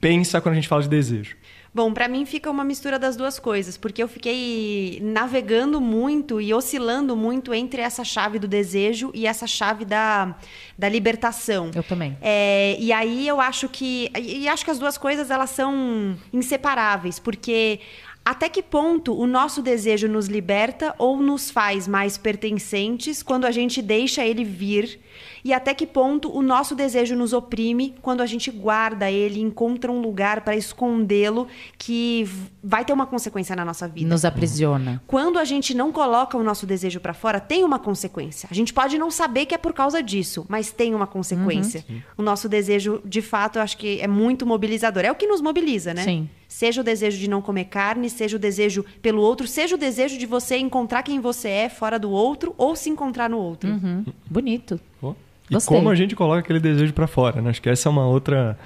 pensa 0.00 0.40
quando 0.40 0.52
a 0.52 0.56
gente 0.56 0.68
fala 0.68 0.82
de 0.82 0.88
desejo. 0.88 1.36
Bom, 1.74 1.92
para 1.92 2.06
mim 2.06 2.24
fica 2.24 2.48
uma 2.48 2.62
mistura 2.62 3.00
das 3.00 3.16
duas 3.16 3.40
coisas, 3.40 3.76
porque 3.76 4.00
eu 4.00 4.06
fiquei 4.06 5.00
navegando 5.02 5.80
muito 5.80 6.40
e 6.40 6.54
oscilando 6.54 7.16
muito 7.16 7.52
entre 7.52 7.82
essa 7.82 8.04
chave 8.04 8.38
do 8.38 8.46
desejo 8.46 9.10
e 9.12 9.26
essa 9.26 9.44
chave 9.44 9.84
da, 9.84 10.36
da 10.78 10.88
libertação. 10.88 11.72
Eu 11.74 11.82
também. 11.82 12.16
É, 12.22 12.76
e 12.78 12.92
aí 12.92 13.26
eu 13.26 13.40
acho 13.40 13.68
que. 13.68 14.08
E 14.16 14.48
acho 14.48 14.64
que 14.64 14.70
as 14.70 14.78
duas 14.78 14.96
coisas 14.96 15.32
elas 15.32 15.50
são 15.50 16.16
inseparáveis, 16.32 17.18
porque 17.18 17.80
até 18.24 18.48
que 18.48 18.62
ponto 18.62 19.14
o 19.14 19.26
nosso 19.26 19.60
desejo 19.60 20.08
nos 20.08 20.28
liberta 20.28 20.94
ou 20.96 21.18
nos 21.20 21.50
faz 21.50 21.86
mais 21.86 22.16
pertencentes 22.16 23.22
quando 23.22 23.44
a 23.44 23.50
gente 23.50 23.82
deixa 23.82 24.24
ele 24.24 24.44
vir? 24.44 24.98
E 25.44 25.52
até 25.52 25.74
que 25.74 25.86
ponto 25.86 26.34
o 26.34 26.40
nosso 26.40 26.74
desejo 26.74 27.14
nos 27.14 27.34
oprime 27.34 27.94
quando 28.00 28.22
a 28.22 28.26
gente 28.26 28.50
guarda 28.50 29.10
ele, 29.10 29.40
encontra 29.40 29.92
um 29.92 30.00
lugar 30.00 30.40
para 30.40 30.56
escondê-lo 30.56 31.46
que 31.76 32.26
vai 32.62 32.82
ter 32.82 32.94
uma 32.94 33.06
consequência 33.06 33.54
na 33.54 33.64
nossa 33.64 33.86
vida? 33.86 34.08
Nos 34.08 34.24
aprisiona. 34.24 35.02
Quando 35.06 35.38
a 35.38 35.44
gente 35.44 35.74
não 35.74 35.92
coloca 35.92 36.38
o 36.38 36.42
nosso 36.42 36.66
desejo 36.66 37.00
para 37.00 37.12
fora, 37.12 37.38
tem 37.38 37.62
uma 37.62 37.78
consequência. 37.78 38.48
A 38.50 38.54
gente 38.54 38.72
pode 38.72 38.96
não 38.96 39.10
saber 39.10 39.44
que 39.44 39.54
é 39.54 39.58
por 39.58 39.74
causa 39.74 40.02
disso, 40.02 40.46
mas 40.48 40.72
tem 40.72 40.94
uma 40.94 41.06
consequência. 41.06 41.84
Uhum. 41.90 42.00
O 42.18 42.22
nosso 42.22 42.48
desejo, 42.48 43.02
de 43.04 43.20
fato, 43.20 43.58
eu 43.58 43.62
acho 43.62 43.76
que 43.76 44.00
é 44.00 44.08
muito 44.08 44.46
mobilizador. 44.46 45.04
É 45.04 45.12
o 45.12 45.14
que 45.14 45.26
nos 45.26 45.42
mobiliza, 45.42 45.92
né? 45.92 46.04
Sim. 46.04 46.28
Seja 46.54 46.82
o 46.82 46.84
desejo 46.84 47.18
de 47.18 47.28
não 47.28 47.42
comer 47.42 47.64
carne, 47.64 48.08
seja 48.08 48.36
o 48.36 48.38
desejo 48.38 48.84
pelo 49.02 49.20
outro, 49.20 49.44
seja 49.44 49.74
o 49.74 49.78
desejo 49.78 50.16
de 50.16 50.24
você 50.24 50.56
encontrar 50.56 51.02
quem 51.02 51.18
você 51.18 51.48
é 51.48 51.68
fora 51.68 51.98
do 51.98 52.12
outro 52.12 52.54
ou 52.56 52.76
se 52.76 52.88
encontrar 52.88 53.28
no 53.28 53.38
outro. 53.38 53.68
Uhum. 53.68 54.04
Bonito. 54.30 54.78
Pô. 55.00 55.16
E 55.50 55.54
Gostei. 55.54 55.76
como 55.76 55.90
a 55.90 55.96
gente 55.96 56.14
coloca 56.14 56.38
aquele 56.38 56.60
desejo 56.60 56.92
pra 56.92 57.08
fora, 57.08 57.42
né? 57.42 57.50
Acho 57.50 57.60
que 57.60 57.68
essa 57.68 57.88
é 57.88 57.90
uma 57.90 58.06
outra 58.06 58.56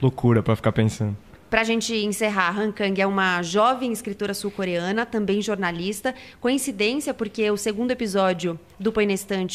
loucura 0.00 0.42
pra 0.42 0.56
ficar 0.56 0.72
pensando. 0.72 1.14
Pra 1.50 1.62
gente 1.62 1.94
encerrar, 1.94 2.58
Han 2.58 2.72
Kang 2.72 3.00
é 3.00 3.06
uma 3.06 3.40
jovem 3.42 3.92
escritora 3.92 4.34
sul-coreana, 4.34 5.06
também 5.06 5.40
jornalista. 5.40 6.14
Coincidência, 6.40 7.14
porque 7.14 7.48
o 7.50 7.56
segundo 7.56 7.92
episódio 7.92 8.58
do 8.78 8.92
Põe 8.92 9.06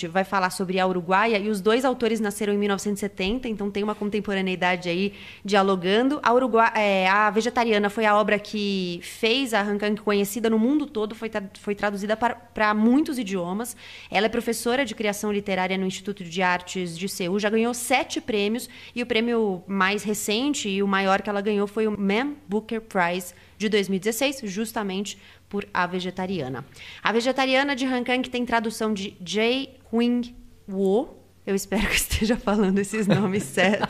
vai 0.10 0.24
falar 0.24 0.50
sobre 0.50 0.80
a 0.80 0.88
Uruguaia 0.88 1.38
e 1.38 1.50
os 1.50 1.60
dois 1.60 1.84
autores 1.84 2.20
nasceram 2.22 2.54
em 2.54 2.58
1970, 2.58 3.50
então 3.50 3.70
tem 3.70 3.84
uma 3.84 3.96
contemporaneidade 3.96 4.88
aí 4.88 5.14
dialogando. 5.44 6.20
A, 6.24 6.34
Urugua 6.34 6.72
é, 6.76 7.08
a 7.08 7.30
Vegetariana 7.30 7.90
foi 7.90 8.06
a 8.06 8.16
obra 8.16 8.40
que 8.40 9.02
fez 9.04 9.54
a 9.54 9.62
Han 9.62 9.78
Kang 9.78 10.02
conhecida 10.02 10.50
no 10.50 10.58
mundo 10.58 10.86
todo, 10.86 11.14
foi, 11.16 11.30
tra 11.30 11.44
foi 11.60 11.76
traduzida 11.76 12.16
para 12.16 12.74
muitos 12.74 13.20
idiomas. 13.20 13.76
Ela 14.10 14.28
é 14.28 14.30
professora 14.30 14.86
de 14.86 14.96
criação 14.96 15.34
literária 15.34 15.78
no 15.78 15.86
Instituto 15.86 16.24
de 16.24 16.42
Artes 16.42 16.98
de 16.98 17.10
Seul, 17.10 17.40
já 17.40 17.50
ganhou 17.50 17.74
sete 17.74 18.22
prêmios 18.22 18.70
e 18.96 19.04
o 19.04 19.06
prêmio 19.06 19.64
mais 19.68 20.04
recente 20.04 20.70
e 20.70 20.82
o 20.82 20.88
maior 20.88 21.22
que 21.22 21.30
ela 21.30 21.42
ganhou 21.42 21.68
foi 21.68 21.89
o 21.90 22.00
Man 22.00 22.36
Booker 22.48 22.82
Prize 22.82 23.34
de 23.58 23.68
2016, 23.70 24.42
justamente 24.46 25.18
por 25.50 25.68
A 25.74 25.88
Vegetariana. 25.88 26.66
A 27.04 27.12
Vegetariana 27.12 27.76
de 27.76 27.86
Han 27.86 28.04
Kang 28.04 28.30
tem 28.30 28.46
tradução 28.46 28.94
de 28.94 29.18
Jae 29.26 29.78
Wing 29.92 30.36
Wo. 30.68 31.18
Eu 31.46 31.56
espero 31.56 31.88
que 31.88 31.96
esteja 31.96 32.38
falando 32.38 32.78
esses 32.78 33.08
nomes 33.08 33.44
certos. 33.44 33.90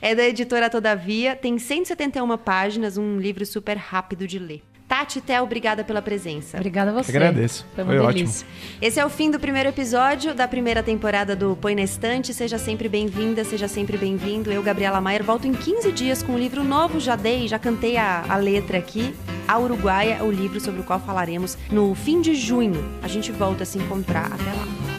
é 0.00 0.14
da 0.14 0.24
editora 0.24 0.68
Todavia, 0.68 1.36
tem 1.36 1.58
171 1.58 2.36
páginas, 2.38 2.98
um 2.98 3.18
livro 3.18 3.46
super 3.46 3.76
rápido 3.76 4.26
de 4.26 4.38
ler. 4.38 4.71
Tati 4.92 5.22
Té, 5.22 5.40
obrigada 5.40 5.82
pela 5.82 6.02
presença. 6.02 6.58
Obrigada 6.58 6.90
a 6.90 6.92
você. 6.92 7.10
Agradeço. 7.10 7.66
Foi 7.74 7.82
Foi 7.82 7.96
delícia. 7.96 8.46
Esse 8.78 9.00
é 9.00 9.06
o 9.06 9.08
fim 9.08 9.30
do 9.30 9.40
primeiro 9.40 9.70
episódio 9.70 10.34
da 10.34 10.46
primeira 10.46 10.82
temporada 10.82 11.34
do 11.34 11.56
Põe 11.56 11.74
na 11.74 11.80
Estante. 11.80 12.34
Seja 12.34 12.58
sempre 12.58 12.90
bem-vinda, 12.90 13.42
seja 13.42 13.66
sempre 13.68 13.96
bem-vindo. 13.96 14.52
Eu, 14.52 14.62
Gabriela 14.62 15.00
Maier, 15.00 15.24
volto 15.24 15.46
em 15.46 15.54
15 15.54 15.90
dias 15.92 16.22
com 16.22 16.32
um 16.32 16.38
livro 16.38 16.62
novo. 16.62 17.00
Já 17.00 17.16
dei, 17.16 17.48
já 17.48 17.58
cantei 17.58 17.96
a, 17.96 18.22
a 18.28 18.36
letra 18.36 18.76
aqui. 18.76 19.14
A 19.48 19.58
Uruguaia, 19.58 20.22
o 20.22 20.30
livro 20.30 20.60
sobre 20.60 20.82
o 20.82 20.84
qual 20.84 21.00
falaremos 21.00 21.56
no 21.70 21.94
fim 21.94 22.20
de 22.20 22.34
junho. 22.34 22.84
A 23.02 23.08
gente 23.08 23.32
volta 23.32 23.62
a 23.62 23.66
se 23.66 23.78
encontrar. 23.78 24.26
Até 24.26 24.52
lá. 24.52 24.91